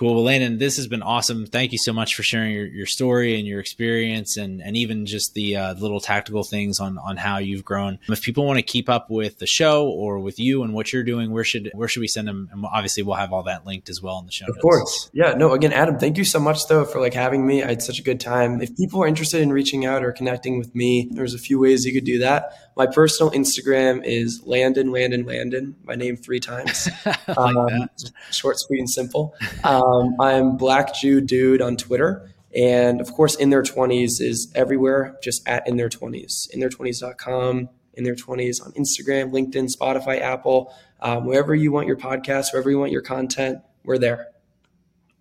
Cool. 0.00 0.14
Well, 0.14 0.24
Landon, 0.24 0.56
this 0.56 0.76
has 0.76 0.86
been 0.86 1.02
awesome. 1.02 1.44
Thank 1.44 1.72
you 1.72 1.78
so 1.78 1.92
much 1.92 2.14
for 2.14 2.22
sharing 2.22 2.54
your, 2.54 2.64
your 2.64 2.86
story 2.86 3.38
and 3.38 3.46
your 3.46 3.60
experience 3.60 4.38
and, 4.38 4.62
and 4.62 4.74
even 4.74 5.04
just 5.04 5.34
the 5.34 5.56
uh, 5.56 5.74
little 5.74 6.00
tactical 6.00 6.42
things 6.42 6.80
on, 6.80 6.96
on 6.96 7.18
how 7.18 7.36
you've 7.36 7.66
grown. 7.66 7.98
If 8.08 8.22
people 8.22 8.46
want 8.46 8.56
to 8.56 8.62
keep 8.62 8.88
up 8.88 9.10
with 9.10 9.40
the 9.40 9.46
show 9.46 9.90
or 9.90 10.18
with 10.18 10.38
you 10.38 10.62
and 10.62 10.72
what 10.72 10.90
you're 10.90 11.02
doing, 11.02 11.30
where 11.30 11.44
should 11.44 11.70
where 11.74 11.86
should 11.86 12.00
we 12.00 12.08
send 12.08 12.26
them? 12.28 12.48
And 12.50 12.64
obviously 12.64 13.02
we'll 13.02 13.16
have 13.16 13.34
all 13.34 13.42
that 13.42 13.66
linked 13.66 13.90
as 13.90 14.00
well 14.00 14.18
in 14.20 14.24
the 14.24 14.32
show. 14.32 14.46
Of 14.46 14.54
notes. 14.54 14.62
course. 14.62 15.10
Yeah. 15.12 15.34
No, 15.34 15.52
again, 15.52 15.74
Adam, 15.74 15.98
thank 15.98 16.16
you 16.16 16.24
so 16.24 16.40
much 16.40 16.66
though 16.66 16.86
for 16.86 16.98
like 16.98 17.12
having 17.12 17.46
me. 17.46 17.62
I 17.62 17.68
had 17.68 17.82
such 17.82 17.98
a 17.98 18.02
good 18.02 18.20
time. 18.20 18.62
If 18.62 18.74
people 18.78 19.02
are 19.02 19.06
interested 19.06 19.42
in 19.42 19.52
reaching 19.52 19.84
out 19.84 20.02
or 20.02 20.12
connecting 20.12 20.56
with 20.58 20.74
me, 20.74 21.10
there's 21.10 21.34
a 21.34 21.38
few 21.38 21.60
ways 21.60 21.84
you 21.84 21.92
could 21.92 22.06
do 22.06 22.20
that. 22.20 22.54
My 22.80 22.86
personal 22.86 23.30
Instagram 23.32 24.02
is 24.06 24.40
Landon, 24.46 24.90
Landon, 24.90 25.26
Landon, 25.26 25.76
my 25.84 25.96
name 25.96 26.16
three 26.16 26.40
times. 26.40 26.88
like 27.04 27.36
um, 27.36 27.90
short, 28.30 28.58
sweet, 28.58 28.78
and 28.78 28.88
simple. 28.88 29.34
Um, 29.64 30.16
I'm 30.18 30.56
Black 30.56 30.94
Jew 30.94 31.20
Dude 31.20 31.60
on 31.60 31.76
Twitter. 31.76 32.32
And 32.56 33.02
of 33.02 33.12
course, 33.12 33.34
In 33.34 33.50
Their 33.50 33.62
20s 33.62 34.22
is 34.22 34.50
everywhere, 34.54 35.18
just 35.22 35.46
at 35.46 35.68
In 35.68 35.76
Their 35.76 35.90
20s. 35.90 36.48
In 36.54 36.60
Their 36.60 36.70
20s.com, 36.70 37.68
In 37.92 38.04
Their 38.04 38.14
20s 38.14 38.64
on 38.64 38.72
Instagram, 38.72 39.30
LinkedIn, 39.30 39.68
Spotify, 39.78 40.18
Apple, 40.18 40.74
um, 41.00 41.26
wherever 41.26 41.54
you 41.54 41.72
want 41.72 41.86
your 41.86 41.98
podcast, 41.98 42.54
wherever 42.54 42.70
you 42.70 42.78
want 42.78 42.92
your 42.92 43.02
content, 43.02 43.58
we're 43.84 43.98
there. 43.98 44.28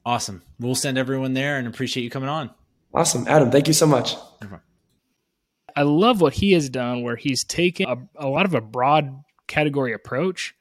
Awesome. 0.05 0.43
We'll 0.61 0.75
send 0.75 0.97
everyone 0.97 1.33
there 1.33 1.57
and 1.57 1.67
appreciate 1.67 2.05
you 2.05 2.09
coming 2.09 2.29
on. 2.29 2.51
Awesome. 2.93 3.27
Adam, 3.27 3.51
thank 3.51 3.67
you 3.67 3.73
so 3.73 3.85
much. 3.85 4.15
I 5.79 5.83
love 5.83 6.19
what 6.19 6.33
he 6.33 6.51
has 6.51 6.69
done 6.69 7.03
where 7.03 7.15
he's 7.15 7.45
taken 7.45 7.87
a, 7.87 7.95
a 8.17 8.27
lot 8.27 8.45
of 8.45 8.53
a 8.53 8.59
broad 8.59 9.23
category 9.47 9.93
approach, 9.93 10.53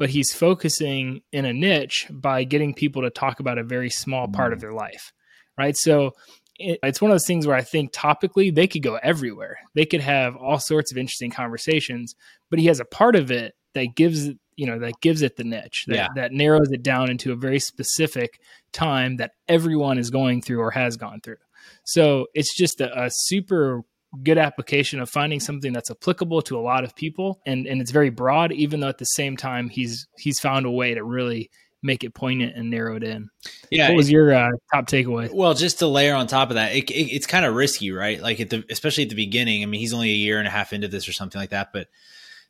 but 0.00 0.10
he's 0.10 0.34
focusing 0.34 1.20
in 1.30 1.44
a 1.44 1.52
niche 1.52 2.08
by 2.10 2.42
getting 2.42 2.74
people 2.74 3.02
to 3.02 3.10
talk 3.10 3.38
about 3.38 3.56
a 3.56 3.62
very 3.62 3.88
small 3.88 4.26
part 4.26 4.52
of 4.52 4.58
mm. 4.58 4.62
their 4.62 4.72
life. 4.72 5.12
Right. 5.56 5.76
So 5.76 6.10
it, 6.58 6.80
it's 6.82 7.00
one 7.00 7.12
of 7.12 7.14
those 7.14 7.26
things 7.26 7.46
where 7.46 7.54
I 7.54 7.62
think 7.62 7.92
topically 7.92 8.52
they 8.52 8.66
could 8.66 8.82
go 8.82 8.98
everywhere. 9.00 9.58
They 9.76 9.86
could 9.86 10.00
have 10.00 10.34
all 10.34 10.58
sorts 10.58 10.90
of 10.90 10.98
interesting 10.98 11.30
conversations, 11.30 12.16
but 12.50 12.58
he 12.58 12.66
has 12.66 12.80
a 12.80 12.84
part 12.84 13.14
of 13.14 13.30
it 13.30 13.54
that 13.74 13.94
gives 13.94 14.28
you 14.56 14.66
know 14.66 14.80
that 14.80 15.00
gives 15.00 15.22
it 15.22 15.36
the 15.36 15.44
niche 15.44 15.84
that, 15.86 15.94
yeah. 15.94 16.08
that 16.16 16.32
narrows 16.32 16.70
it 16.72 16.82
down 16.82 17.10
into 17.10 17.32
a 17.32 17.36
very 17.36 17.60
specific 17.60 18.40
time 18.72 19.18
that 19.18 19.32
everyone 19.48 19.98
is 19.98 20.10
going 20.10 20.40
through 20.40 20.60
or 20.60 20.70
has 20.70 20.96
gone 20.96 21.20
through 21.20 21.38
so 21.84 22.26
it's 22.34 22.56
just 22.56 22.80
a, 22.80 23.04
a 23.04 23.10
super 23.10 23.82
good 24.22 24.38
application 24.38 25.00
of 25.00 25.10
finding 25.10 25.40
something 25.40 25.72
that's 25.72 25.90
applicable 25.90 26.42
to 26.42 26.56
a 26.56 26.60
lot 26.60 26.84
of 26.84 26.94
people 26.94 27.40
and 27.46 27.66
and 27.66 27.80
it's 27.80 27.90
very 27.90 28.10
broad 28.10 28.52
even 28.52 28.80
though 28.80 28.88
at 28.88 28.98
the 28.98 29.04
same 29.04 29.36
time 29.36 29.68
he's 29.68 30.06
he's 30.18 30.38
found 30.38 30.66
a 30.66 30.70
way 30.70 30.94
to 30.94 31.02
really 31.02 31.50
make 31.84 32.02
it 32.02 32.14
poignant 32.14 32.56
and 32.56 32.70
narrow 32.70 32.96
it 32.96 33.04
in. 33.04 33.28
Yeah. 33.70 33.88
What 33.90 33.98
was 33.98 34.10
your 34.10 34.34
uh, 34.34 34.50
top 34.72 34.86
takeaway? 34.86 35.32
Well, 35.32 35.52
just 35.52 35.80
to 35.80 35.86
layer 35.86 36.14
on 36.14 36.26
top 36.26 36.48
of 36.48 36.54
that, 36.54 36.74
it, 36.74 36.90
it, 36.90 37.14
it's 37.14 37.26
kind 37.26 37.44
of 37.44 37.54
risky, 37.54 37.92
right? 37.92 38.20
Like 38.20 38.40
at 38.40 38.48
the, 38.48 38.64
especially 38.70 39.04
at 39.04 39.10
the 39.10 39.14
beginning. 39.14 39.62
I 39.62 39.66
mean, 39.66 39.80
he's 39.80 39.92
only 39.92 40.10
a 40.10 40.16
year 40.16 40.38
and 40.38 40.48
a 40.48 40.50
half 40.50 40.72
into 40.72 40.88
this 40.88 41.06
or 41.06 41.12
something 41.12 41.38
like 41.38 41.50
that, 41.50 41.74
but 41.74 41.88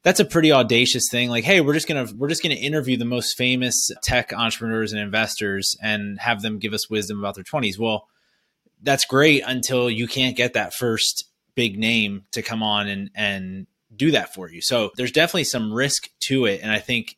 that's 0.04 0.20
a 0.20 0.24
pretty 0.24 0.52
audacious 0.52 1.08
thing. 1.10 1.30
Like, 1.30 1.44
hey, 1.44 1.60
we're 1.60 1.74
just 1.74 1.88
gonna 1.88 2.06
we're 2.14 2.28
just 2.28 2.42
gonna 2.42 2.54
interview 2.54 2.96
the 2.96 3.04
most 3.04 3.36
famous 3.36 3.90
tech 4.02 4.32
entrepreneurs 4.32 4.92
and 4.92 5.00
investors 5.00 5.74
and 5.82 6.20
have 6.20 6.42
them 6.42 6.58
give 6.58 6.74
us 6.74 6.88
wisdom 6.88 7.18
about 7.18 7.34
their 7.34 7.44
twenties. 7.44 7.78
Well, 7.78 8.06
that's 8.82 9.06
great 9.06 9.42
until 9.46 9.90
you 9.90 10.06
can't 10.06 10.36
get 10.36 10.52
that 10.52 10.74
first 10.74 11.24
big 11.54 11.78
name 11.78 12.24
to 12.32 12.42
come 12.42 12.62
on 12.62 12.88
and 12.88 13.10
and 13.14 13.66
do 13.94 14.10
that 14.10 14.34
for 14.34 14.50
you. 14.50 14.60
So 14.60 14.90
there's 14.96 15.12
definitely 15.12 15.44
some 15.44 15.72
risk 15.72 16.08
to 16.24 16.46
it, 16.46 16.60
and 16.62 16.70
I 16.70 16.78
think 16.78 17.16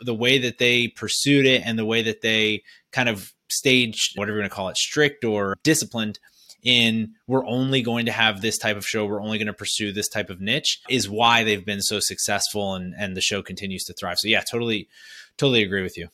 the 0.00 0.14
way 0.14 0.38
that 0.38 0.58
they 0.58 0.88
pursued 0.88 1.46
it 1.46 1.62
and 1.64 1.78
the 1.78 1.84
way 1.84 2.02
that 2.02 2.20
they 2.20 2.62
kind 2.92 3.08
of 3.08 3.32
staged 3.48 4.18
whatever 4.18 4.36
you're 4.36 4.42
going 4.42 4.50
to 4.50 4.54
call 4.54 4.68
it 4.68 4.76
strict 4.76 5.24
or 5.24 5.56
disciplined 5.62 6.18
in 6.62 7.12
we're 7.28 7.46
only 7.46 7.80
going 7.80 8.06
to 8.06 8.12
have 8.12 8.40
this 8.40 8.58
type 8.58 8.76
of 8.76 8.84
show 8.84 9.06
we're 9.06 9.22
only 9.22 9.38
going 9.38 9.46
to 9.46 9.52
pursue 9.52 9.92
this 9.92 10.08
type 10.08 10.30
of 10.30 10.40
niche 10.40 10.80
is 10.90 11.08
why 11.08 11.44
they've 11.44 11.64
been 11.64 11.80
so 11.80 12.00
successful 12.00 12.74
and 12.74 12.92
and 12.98 13.16
the 13.16 13.20
show 13.20 13.42
continues 13.42 13.84
to 13.84 13.94
thrive. 13.94 14.18
So 14.18 14.28
yeah 14.28 14.40
totally 14.40 14.88
totally 15.36 15.62
agree 15.62 15.82
with 15.82 15.96
you. 15.96 16.08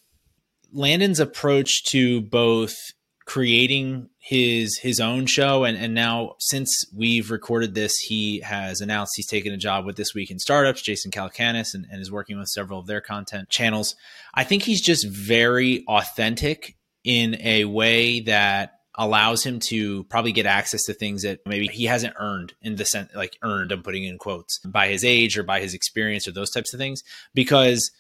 Landon's 0.72 1.20
approach 1.20 1.84
to 1.84 2.20
both 2.22 2.74
creating 3.24 4.08
his 4.18 4.78
his 4.78 5.00
own 5.00 5.26
show. 5.26 5.64
And 5.64 5.76
and 5.76 5.94
now 5.94 6.34
since 6.38 6.84
we've 6.94 7.30
recorded 7.30 7.74
this 7.74 7.96
he 7.98 8.40
has 8.40 8.80
announced 8.80 9.14
he's 9.16 9.26
taken 9.26 9.52
a 9.52 9.56
job 9.56 9.84
with 9.84 9.96
this 9.96 10.14
week 10.14 10.30
in 10.30 10.38
startups 10.38 10.82
jason 10.82 11.10
calacanis 11.10 11.74
and, 11.74 11.86
and 11.90 12.00
is 12.00 12.10
working 12.10 12.38
with 12.38 12.48
several 12.48 12.78
of 12.78 12.86
their 12.86 13.00
content 13.00 13.48
channels. 13.48 13.94
I 14.34 14.44
think 14.44 14.62
he's 14.62 14.80
just 14.80 15.06
very 15.06 15.84
authentic 15.86 16.76
in 17.04 17.36
a 17.40 17.64
way 17.64 18.20
that 18.20 18.78
allows 18.94 19.44
him 19.44 19.58
to 19.58 20.04
probably 20.04 20.32
get 20.32 20.46
access 20.46 20.84
to 20.84 20.92
things 20.92 21.22
that 21.22 21.40
maybe 21.46 21.66
he 21.66 21.84
hasn't 21.84 22.14
earned 22.18 22.52
in 22.60 22.76
the 22.76 22.84
sense 22.84 23.10
like 23.14 23.38
earned 23.42 23.72
i'm 23.72 23.82
putting 23.82 24.04
in 24.04 24.18
quotes 24.18 24.58
by 24.58 24.88
his 24.88 25.02
age 25.02 25.38
or 25.38 25.42
by 25.42 25.60
his 25.60 25.72
experience 25.72 26.28
or 26.28 26.32
those 26.32 26.50
types 26.50 26.74
of 26.74 26.78
things. 26.78 27.02
Because 27.34 27.90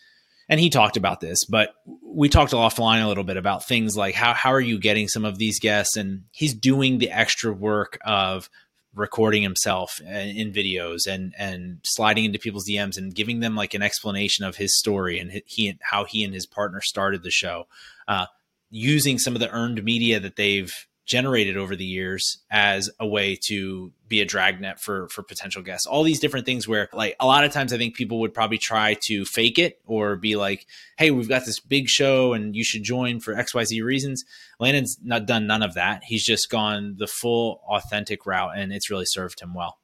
and 0.52 0.60
he 0.60 0.68
talked 0.68 0.98
about 0.98 1.20
this 1.20 1.44
but 1.46 1.74
we 2.04 2.28
talked 2.28 2.52
offline 2.52 3.02
a 3.02 3.08
little 3.08 3.24
bit 3.24 3.38
about 3.38 3.64
things 3.64 3.96
like 3.96 4.14
how, 4.14 4.34
how 4.34 4.52
are 4.52 4.60
you 4.60 4.78
getting 4.78 5.08
some 5.08 5.24
of 5.24 5.38
these 5.38 5.58
guests 5.58 5.96
and 5.96 6.24
he's 6.30 6.52
doing 6.52 6.98
the 6.98 7.10
extra 7.10 7.50
work 7.52 7.98
of 8.04 8.50
recording 8.94 9.42
himself 9.42 10.00
in 10.02 10.52
videos 10.52 11.06
and 11.06 11.34
and 11.38 11.78
sliding 11.82 12.26
into 12.26 12.38
people's 12.38 12.68
DMs 12.68 12.98
and 12.98 13.14
giving 13.14 13.40
them 13.40 13.56
like 13.56 13.74
an 13.74 13.82
explanation 13.82 14.44
of 14.44 14.56
his 14.56 14.78
story 14.78 15.18
and 15.18 15.42
he 15.46 15.78
how 15.80 16.04
he 16.04 16.24
and 16.24 16.34
his 16.34 16.46
partner 16.46 16.80
started 16.82 17.22
the 17.22 17.30
show. 17.30 17.66
Uh, 18.06 18.26
using 18.70 19.18
some 19.18 19.34
of 19.34 19.40
the 19.40 19.50
earned 19.50 19.82
media 19.84 20.18
that 20.20 20.36
they've 20.36 20.86
generated 21.04 21.56
over 21.56 21.76
the 21.76 21.84
years 21.84 22.38
as 22.50 22.90
a 23.00 23.06
way 23.06 23.36
to 23.36 23.92
be 24.12 24.20
a 24.20 24.26
dragnet 24.26 24.78
for 24.78 25.08
for 25.08 25.22
potential 25.22 25.62
guests. 25.62 25.86
All 25.86 26.02
these 26.02 26.20
different 26.20 26.44
things 26.44 26.68
where 26.68 26.88
like 26.92 27.16
a 27.18 27.26
lot 27.26 27.44
of 27.44 27.50
times 27.50 27.72
i 27.72 27.78
think 27.78 27.96
people 27.96 28.20
would 28.20 28.34
probably 28.34 28.58
try 28.58 28.96
to 29.06 29.24
fake 29.24 29.58
it 29.58 29.80
or 29.86 30.16
be 30.16 30.36
like 30.36 30.66
hey 30.98 31.10
we've 31.10 31.28
got 31.28 31.46
this 31.46 31.58
big 31.58 31.88
show 31.88 32.34
and 32.34 32.54
you 32.54 32.62
should 32.62 32.82
join 32.82 33.18
for 33.18 33.34
xyz 33.34 33.82
reasons. 33.82 34.22
Landon's 34.60 34.98
not 35.02 35.26
done 35.26 35.46
none 35.46 35.62
of 35.62 35.74
that. 35.74 36.04
He's 36.04 36.24
just 36.24 36.50
gone 36.50 36.96
the 36.98 37.06
full 37.06 37.62
authentic 37.66 38.26
route 38.26 38.52
and 38.56 38.72
it's 38.72 38.90
really 38.90 39.06
served 39.06 39.40
him 39.40 39.54
well. 39.54 39.78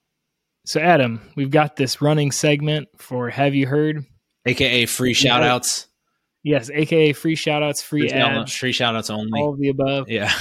So 0.66 0.78
adam 0.80 1.20
we've 1.34 1.50
got 1.50 1.76
this 1.76 2.02
running 2.02 2.30
segment 2.30 2.88
for 2.98 3.30
have 3.30 3.54
you 3.54 3.66
heard? 3.66 4.04
Aka 4.46 4.86
free 4.86 5.14
shout 5.14 5.42
outs 5.42 5.88
Yes, 6.44 6.70
aka 6.70 7.12
free 7.12 7.34
shoutouts, 7.34 7.82
free, 7.82 8.08
free 8.08 8.18
ads, 8.18 8.54
free 8.54 8.72
shoutouts 8.72 9.10
only. 9.10 9.40
All 9.40 9.54
of 9.54 9.58
the 9.58 9.68
above. 9.68 10.08
Yeah. 10.08 10.32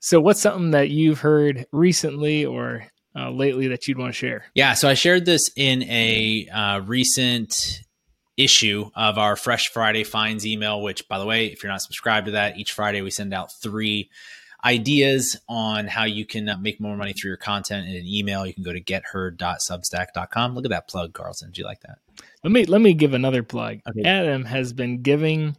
So, 0.00 0.20
what's 0.20 0.40
something 0.40 0.70
that 0.72 0.90
you've 0.90 1.20
heard 1.20 1.66
recently 1.72 2.44
or 2.44 2.86
uh, 3.14 3.30
lately 3.30 3.68
that 3.68 3.86
you'd 3.86 3.98
want 3.98 4.12
to 4.12 4.18
share? 4.18 4.44
Yeah, 4.54 4.74
so 4.74 4.88
I 4.88 4.94
shared 4.94 5.24
this 5.26 5.50
in 5.56 5.82
a 5.84 6.48
uh, 6.52 6.80
recent 6.80 7.82
issue 8.36 8.90
of 8.94 9.18
our 9.18 9.36
Fresh 9.36 9.68
Friday 9.68 10.04
Finds 10.04 10.46
email, 10.46 10.82
which, 10.82 11.06
by 11.08 11.18
the 11.18 11.26
way, 11.26 11.46
if 11.46 11.62
you're 11.62 11.72
not 11.72 11.82
subscribed 11.82 12.26
to 12.26 12.32
that, 12.32 12.56
each 12.56 12.72
Friday 12.72 13.02
we 13.02 13.10
send 13.10 13.34
out 13.34 13.52
three 13.62 14.08
ideas 14.64 15.38
on 15.48 15.86
how 15.86 16.04
you 16.04 16.26
can 16.26 16.48
uh, 16.48 16.56
make 16.56 16.80
more 16.80 16.96
money 16.96 17.12
through 17.12 17.30
your 17.30 17.36
content 17.36 17.88
in 17.88 17.96
an 17.96 18.06
email. 18.06 18.46
You 18.46 18.54
can 18.54 18.62
go 18.62 18.72
to 18.72 18.80
getheard.substack.com. 18.80 20.54
Look 20.54 20.64
at 20.64 20.70
that 20.70 20.88
plug, 20.88 21.12
Carlson. 21.12 21.50
Do 21.50 21.60
you 21.60 21.66
like 21.66 21.80
that? 21.80 21.98
Let 22.44 22.52
me 22.52 22.64
let 22.64 22.80
me 22.80 22.94
give 22.94 23.14
another 23.14 23.42
plug. 23.42 23.80
Okay. 23.88 24.02
Adam 24.04 24.44
has 24.44 24.72
been 24.72 25.02
giving 25.02 25.56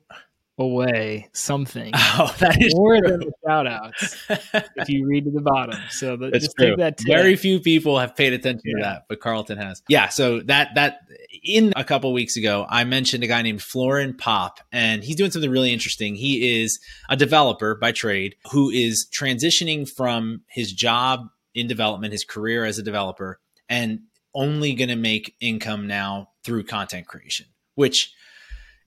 away 0.58 1.30
something 1.34 1.92
oh, 1.96 2.36
that 2.40 2.62
is 2.62 2.76
more 2.76 2.98
true. 3.00 3.10
than 3.10 3.20
the 3.22 3.32
shout 3.46 3.68
outs 3.68 4.18
if 4.76 4.90
you 4.90 5.08
read 5.08 5.26
to 5.26 5.32
the 5.32 5.42
bottom. 5.42 5.80
So 5.90 6.16
the, 6.16 6.30
That's 6.30 6.46
just 6.46 6.58
true. 6.58 6.70
take 6.70 6.78
that 6.78 6.98
tip. 6.98 7.08
Very 7.08 7.36
few 7.36 7.60
people 7.60 8.00
have 8.00 8.16
paid 8.16 8.34
attention 8.34 8.62
yeah. 8.66 8.76
to 8.76 8.84
that, 8.84 9.06
but 9.10 9.20
Carlton 9.20 9.58
has. 9.58 9.82
Yeah, 9.88 10.10
so 10.10 10.42
that 10.42 10.76
that 10.76 11.00
in 11.44 11.74
a 11.76 11.84
couple 11.84 12.14
weeks 12.14 12.38
ago, 12.38 12.66
I 12.70 12.84
mentioned 12.84 13.24
a 13.24 13.28
guy 13.28 13.42
named 13.42 13.62
Florin 13.62 14.16
Pop, 14.16 14.60
and 14.72 15.04
he's 15.04 15.16
doing 15.16 15.32
something 15.32 15.50
really 15.50 15.74
interesting. 15.74 16.16
He 16.16 16.62
is 16.62 16.80
a 17.10 17.16
developer 17.16 17.76
by 17.76 17.92
trade 17.92 18.36
who 18.52 18.70
is 18.70 19.08
transitioning 19.12 19.90
from 19.90 20.42
his 20.48 20.72
job 20.72 21.28
in 21.54 21.68
development, 21.68 22.14
his 22.14 22.24
career 22.24 22.66
as 22.66 22.78
a 22.78 22.84
developer, 22.84 23.40
and 23.68 24.02
only 24.34 24.74
going 24.74 24.90
to 24.90 24.96
make 24.96 25.36
income 25.40 25.88
now 25.88 26.30
through 26.44 26.64
content 26.64 27.08
creation, 27.08 27.48
which 27.76 28.14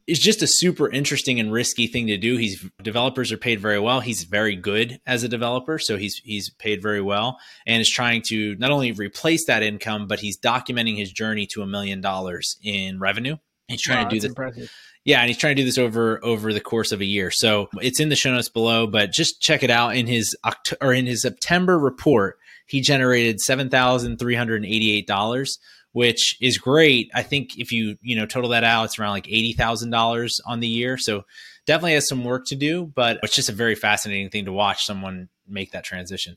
is 0.06 0.18
just 0.18 0.42
a 0.42 0.46
super 0.46 0.88
interesting 0.90 1.40
and 1.40 1.52
risky 1.52 1.86
thing 1.86 2.06
to 2.08 2.16
do. 2.16 2.36
He's 2.36 2.68
developers 2.82 3.32
are 3.32 3.36
paid 3.36 3.60
very 3.60 3.80
well. 3.80 4.00
He's 4.00 4.24
very 4.24 4.56
good 4.56 5.00
as 5.06 5.22
a 5.22 5.28
developer, 5.28 5.78
so 5.78 5.96
he's 5.96 6.20
he's 6.24 6.50
paid 6.50 6.82
very 6.82 7.00
well 7.00 7.38
and 7.66 7.80
is 7.80 7.90
trying 7.90 8.22
to 8.28 8.54
not 8.56 8.70
only 8.70 8.92
replace 8.92 9.46
that 9.46 9.62
income, 9.62 10.06
but 10.06 10.20
he's 10.20 10.38
documenting 10.38 10.98
his 10.98 11.12
journey 11.12 11.46
to 11.52 11.62
a 11.62 11.66
million 11.66 12.00
dollars 12.00 12.58
in 12.62 12.98
revenue. 12.98 13.36
He's 13.68 13.82
trying 13.82 14.04
wow, 14.04 14.08
to 14.08 14.16
do 14.16 14.20
this. 14.20 14.28
Impressive. 14.28 14.70
Yeah, 15.06 15.20
and 15.20 15.28
he's 15.28 15.38
trying 15.38 15.56
to 15.56 15.62
do 15.62 15.66
this 15.66 15.78
over 15.78 16.22
over 16.24 16.52
the 16.52 16.60
course 16.60 16.92
of 16.92 17.00
a 17.00 17.06
year. 17.06 17.30
So 17.30 17.68
it's 17.80 18.00
in 18.00 18.08
the 18.08 18.16
show 18.16 18.32
notes 18.32 18.48
below, 18.48 18.86
but 18.86 19.12
just 19.12 19.40
check 19.40 19.62
it 19.62 19.70
out. 19.70 19.96
In 19.96 20.06
his 20.06 20.36
Oct- 20.44 20.74
or 20.80 20.92
in 20.92 21.06
his 21.06 21.22
September 21.22 21.78
report, 21.78 22.38
he 22.66 22.80
generated 22.80 23.40
seven 23.40 23.70
thousand 23.70 24.18
three 24.18 24.34
hundred 24.34 24.64
eighty 24.64 24.92
eight 24.92 25.06
dollars 25.06 25.58
which 25.94 26.36
is 26.40 26.58
great. 26.58 27.08
I 27.14 27.22
think 27.22 27.56
if 27.56 27.70
you 27.70 27.96
you 28.02 28.16
know 28.16 28.26
total 28.26 28.50
that 28.50 28.64
out, 28.64 28.84
it's 28.86 28.98
around 28.98 29.12
like 29.12 29.28
eighty 29.28 29.52
thousand 29.52 29.90
dollars 29.90 30.40
on 30.44 30.58
the 30.60 30.66
year. 30.66 30.98
So 30.98 31.24
definitely 31.66 31.94
has 31.94 32.08
some 32.08 32.24
work 32.24 32.46
to 32.46 32.56
do, 32.56 32.92
but 32.94 33.20
it's 33.22 33.34
just 33.34 33.48
a 33.48 33.52
very 33.52 33.76
fascinating 33.76 34.28
thing 34.28 34.44
to 34.46 34.52
watch 34.52 34.84
someone 34.84 35.28
make 35.48 35.70
that 35.70 35.84
transition. 35.84 36.36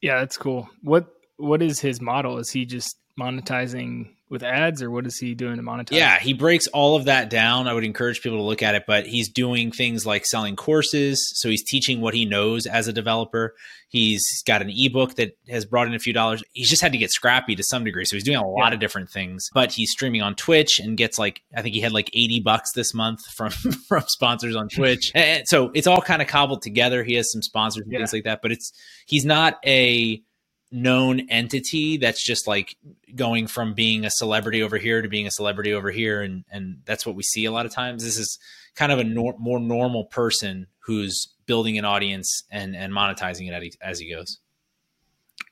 Yeah, 0.00 0.20
that's 0.20 0.38
cool. 0.38 0.70
What 0.82 1.06
what 1.36 1.62
is 1.62 1.80
his 1.80 2.00
model? 2.00 2.38
Is 2.38 2.50
he 2.50 2.64
just 2.64 2.96
monetizing 3.20 4.08
with 4.30 4.42
ads 4.42 4.82
or 4.82 4.90
what 4.90 5.06
is 5.06 5.18
he 5.18 5.34
doing 5.34 5.56
to 5.56 5.62
monetize? 5.62 5.92
Yeah, 5.92 6.18
he 6.18 6.34
breaks 6.34 6.66
all 6.68 6.96
of 6.96 7.06
that 7.06 7.30
down. 7.30 7.68
I 7.68 7.72
would 7.72 7.84
encourage 7.84 8.20
people 8.22 8.38
to 8.38 8.44
look 8.44 8.62
at 8.62 8.74
it, 8.74 8.84
but 8.86 9.06
he's 9.06 9.28
doing 9.28 9.72
things 9.72 10.04
like 10.04 10.26
selling 10.26 10.56
courses. 10.56 11.30
So 11.34 11.48
he's 11.48 11.64
teaching 11.64 12.00
what 12.00 12.14
he 12.14 12.24
knows 12.24 12.66
as 12.66 12.88
a 12.88 12.92
developer. 12.92 13.54
He's 13.88 14.42
got 14.46 14.60
an 14.60 14.70
ebook 14.70 15.14
that 15.14 15.38
has 15.48 15.64
brought 15.64 15.86
in 15.86 15.94
a 15.94 15.98
few 15.98 16.12
dollars. 16.12 16.42
He's 16.52 16.68
just 16.68 16.82
had 16.82 16.92
to 16.92 16.98
get 16.98 17.10
scrappy 17.10 17.56
to 17.56 17.62
some 17.62 17.84
degree. 17.84 18.04
So 18.04 18.16
he's 18.16 18.24
doing 18.24 18.36
a 18.36 18.46
lot 18.46 18.68
yeah. 18.68 18.74
of 18.74 18.80
different 18.80 19.08
things, 19.08 19.48
but 19.54 19.72
he's 19.72 19.90
streaming 19.90 20.20
on 20.20 20.34
Twitch 20.34 20.78
and 20.78 20.96
gets 20.96 21.18
like, 21.18 21.40
I 21.56 21.62
think 21.62 21.74
he 21.74 21.80
had 21.80 21.92
like 21.92 22.10
80 22.12 22.40
bucks 22.40 22.72
this 22.72 22.92
month 22.92 23.20
from, 23.34 23.50
from 23.88 24.04
sponsors 24.06 24.56
on 24.56 24.68
Twitch. 24.68 25.10
and 25.14 25.48
so 25.48 25.70
it's 25.74 25.86
all 25.86 26.02
kind 26.02 26.20
of 26.20 26.28
cobbled 26.28 26.60
together. 26.60 27.02
He 27.02 27.14
has 27.14 27.32
some 27.32 27.42
sponsors 27.42 27.84
and 27.84 27.92
yeah. 27.92 28.00
things 28.00 28.12
like 28.12 28.24
that, 28.24 28.42
but 28.42 28.52
it's, 28.52 28.72
he's 29.06 29.24
not 29.24 29.58
a, 29.64 30.22
known 30.70 31.20
entity 31.30 31.96
that's 31.96 32.22
just 32.22 32.46
like 32.46 32.76
going 33.14 33.46
from 33.46 33.72
being 33.72 34.04
a 34.04 34.10
celebrity 34.10 34.62
over 34.62 34.76
here 34.76 35.00
to 35.00 35.08
being 35.08 35.26
a 35.26 35.30
celebrity 35.30 35.72
over 35.72 35.90
here 35.90 36.20
and 36.20 36.44
and 36.50 36.82
that's 36.84 37.06
what 37.06 37.16
we 37.16 37.22
see 37.22 37.46
a 37.46 37.52
lot 37.52 37.66
of 37.66 37.72
times. 37.72 38.04
This 38.04 38.18
is 38.18 38.38
kind 38.74 38.92
of 38.92 38.98
a 38.98 39.04
nor- 39.04 39.36
more 39.38 39.58
normal 39.58 40.04
person 40.04 40.66
who's 40.80 41.28
building 41.46 41.78
an 41.78 41.84
audience 41.84 42.42
and 42.50 42.76
and 42.76 42.92
monetizing 42.92 43.50
it 43.50 43.76
as 43.80 43.98
he 43.98 44.10
goes. 44.10 44.38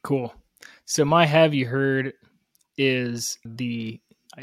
Cool. 0.03 0.35
So 0.85 1.05
my 1.05 1.25
have 1.25 1.55
you 1.55 1.67
heard 1.67 2.13
is 2.77 3.39
the 3.47 3.99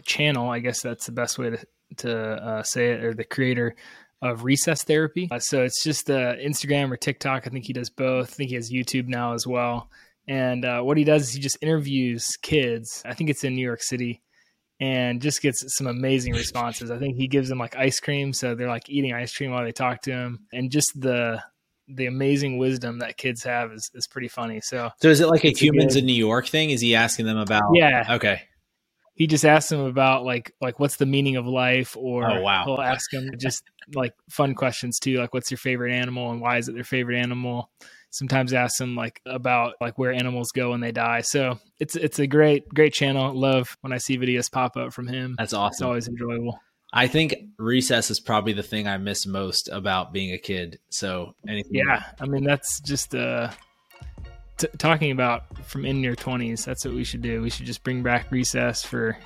channel 0.06 0.50
i 0.50 0.58
guess 0.58 0.82
that's 0.82 1.06
the 1.06 1.12
best 1.12 1.38
way 1.38 1.52
to 1.52 1.68
to 1.96 2.18
uh, 2.18 2.64
say 2.64 2.94
it 2.94 3.04
or 3.04 3.14
the 3.14 3.24
creator 3.24 3.76
of 4.24 4.44
recess 4.44 4.84
therapy. 4.84 5.28
Uh, 5.30 5.38
so 5.38 5.62
it's 5.62 5.84
just 5.84 6.10
uh, 6.10 6.34
instagram 6.38 6.90
or 6.90 6.98
tiktok. 6.98 7.46
I 7.46 7.52
think 7.52 7.66
he 7.66 7.74
does 7.74 7.92
both. 7.92 8.32
I 8.32 8.34
think 8.34 8.50
he 8.50 8.56
has 8.56 8.72
youtube 8.72 9.08
now 9.08 9.34
as 9.34 9.46
well 9.46 9.90
and 10.28 10.66
uh, 10.66 10.82
what 10.82 10.98
he 10.98 11.04
does 11.04 11.24
is 11.24 11.34
he 11.34 11.40
just 11.40 11.58
interviews 11.62 12.38
kids. 12.42 13.02
I 13.06 13.14
think 13.14 13.30
it's 13.30 13.44
in 13.44 13.56
New 13.56 13.66
York 13.66 13.84
City, 13.84 14.22
and 14.80 15.22
just 15.22 15.42
gets 15.42 15.76
some 15.76 15.88
amazing 15.88 16.34
responses. 16.34 16.92
I 16.92 16.98
think 16.98 17.16
he 17.16 17.28
gives 17.28 17.50
them 17.50 17.60
like 17.60 17.76
ice 17.76 18.00
cream, 18.00 18.34
so 18.34 18.56
they're 18.56 18.68
like 18.68 18.90
eating 18.90 19.14
ice 19.14 19.36
cream 19.36 19.52
while 19.52 19.64
they 19.64 19.72
talk 19.72 20.02
to 20.04 20.12
him, 20.12 20.48
and 20.54 20.72
just 20.72 21.00
the 21.00 21.42
the 21.88 22.06
amazing 22.06 22.58
wisdom 22.58 23.00
that 23.00 23.18
kids 23.18 23.44
have 23.44 23.72
is, 23.72 23.92
is 23.94 24.08
pretty 24.08 24.30
funny. 24.30 24.62
So, 24.62 24.90
so 25.02 25.10
is 25.10 25.20
it 25.20 25.28
like 25.28 25.44
a 25.44 25.50
humans 25.50 25.96
a 25.96 25.98
good, 25.98 26.04
in 26.04 26.06
New 26.06 26.14
York 26.14 26.48
thing? 26.48 26.70
Is 26.70 26.82
he 26.82 26.96
asking 26.96 27.26
them 27.26 27.38
about? 27.38 27.64
Yeah. 27.74 28.06
Okay. 28.12 28.42
He 29.16 29.28
just 29.28 29.46
asks 29.46 29.70
them 29.70 29.82
about 29.82 30.24
like 30.24 30.54
like 30.60 30.80
what's 30.80 30.96
the 30.96 31.06
meaning 31.06 31.36
of 31.36 31.46
life, 31.46 31.96
or 31.96 32.30
oh, 32.30 32.42
wow. 32.42 32.64
he'll 32.66 32.82
ask 32.82 33.12
them 33.12 33.30
just 33.38 33.64
like 33.94 34.14
fun 34.30 34.56
questions 34.56 34.98
too, 34.98 35.20
like 35.20 35.34
what's 35.34 35.52
your 35.52 35.60
favorite 35.60 35.94
animal 35.94 36.32
and 36.32 36.42
why 36.42 36.58
is 36.58 36.68
it 36.68 36.74
their 36.74 36.84
favorite 36.84 37.20
animal 37.20 37.70
sometimes 38.14 38.54
ask 38.54 38.78
them 38.78 38.96
like 38.96 39.20
about 39.26 39.74
like 39.82 39.98
where 39.98 40.14
animals 40.14 40.52
go 40.52 40.70
when 40.70 40.80
they 40.80 40.92
die. 40.92 41.22
So 41.22 41.60
it's 41.80 41.96
it's 41.96 42.20
a 42.20 42.28
great 42.28 42.70
great 42.70 42.94
channel. 42.94 43.34
Love 43.34 43.76
when 43.82 43.92
I 43.92 43.98
see 43.98 44.18
videos 44.18 44.50
pop 44.50 44.78
up 44.78 44.94
from 44.94 45.08
him. 45.08 45.36
That's 45.38 45.54
awesome. 45.54 45.74
It's 45.74 45.82
always 45.82 46.08
enjoyable. 46.08 46.60
I 46.94 47.08
think 47.08 47.36
recess 47.58 48.12
is 48.12 48.20
probably 48.20 48.54
the 48.54 48.64
thing 48.64 48.88
I 48.88 48.98
miss 48.98 49.26
most 49.26 49.68
about 49.68 50.14
being 50.14 50.32
a 50.32 50.38
kid. 50.38 50.80
So 50.90 51.36
anything. 51.48 51.74
Yeah, 51.74 52.04
I 52.22 52.26
mean 52.26 52.44
that's 52.44 52.80
just 52.82 53.16
uh 53.16 53.50
t- 54.58 54.68
talking 54.78 55.12
about 55.12 55.66
from 55.66 55.84
in 55.84 56.04
your 56.04 56.16
20s. 56.16 56.64
That's 56.64 56.86
what 56.86 56.94
we 56.94 57.04
should 57.04 57.24
do. 57.24 57.42
We 57.42 57.50
should 57.50 57.66
just 57.66 57.84
bring 57.84 58.04
back 58.04 58.32
recess 58.32 58.84
for 58.84 59.18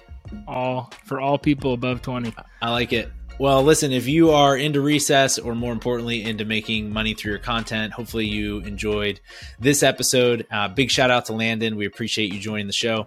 all 0.48 0.92
for 1.06 1.20
all 1.20 1.38
people 1.38 1.74
above 1.74 2.02
20. 2.02 2.34
I 2.62 2.72
like 2.72 2.94
it. 2.94 3.12
Well, 3.40 3.62
listen, 3.62 3.92
if 3.92 4.08
you 4.08 4.32
are 4.32 4.58
into 4.58 4.82
recess 4.82 5.38
or 5.38 5.54
more 5.54 5.72
importantly, 5.72 6.24
into 6.24 6.44
making 6.44 6.92
money 6.92 7.14
through 7.14 7.34
your 7.34 7.40
content, 7.40 7.94
hopefully 7.94 8.26
you 8.26 8.60
enjoyed 8.62 9.20
this 9.60 9.84
episode. 9.84 10.48
Uh, 10.50 10.70
big 10.70 10.90
shout 10.90 11.12
out 11.12 11.26
to 11.26 11.34
Landon. 11.34 11.76
We 11.76 11.86
appreciate 11.86 12.34
you 12.34 12.40
joining 12.40 12.66
the 12.66 12.74
show. 12.74 13.06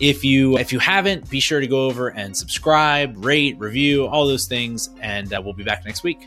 If 0.00 0.24
you 0.24 0.56
if 0.56 0.72
you 0.72 0.78
haven't, 0.78 1.28
be 1.28 1.40
sure 1.40 1.60
to 1.60 1.66
go 1.66 1.84
over 1.84 2.08
and 2.08 2.34
subscribe, 2.34 3.22
rate, 3.22 3.58
review, 3.58 4.06
all 4.06 4.26
those 4.26 4.46
things, 4.46 4.88
and 5.02 5.32
uh, 5.34 5.42
we'll 5.44 5.52
be 5.52 5.64
back 5.64 5.84
next 5.84 6.02
week. 6.02 6.26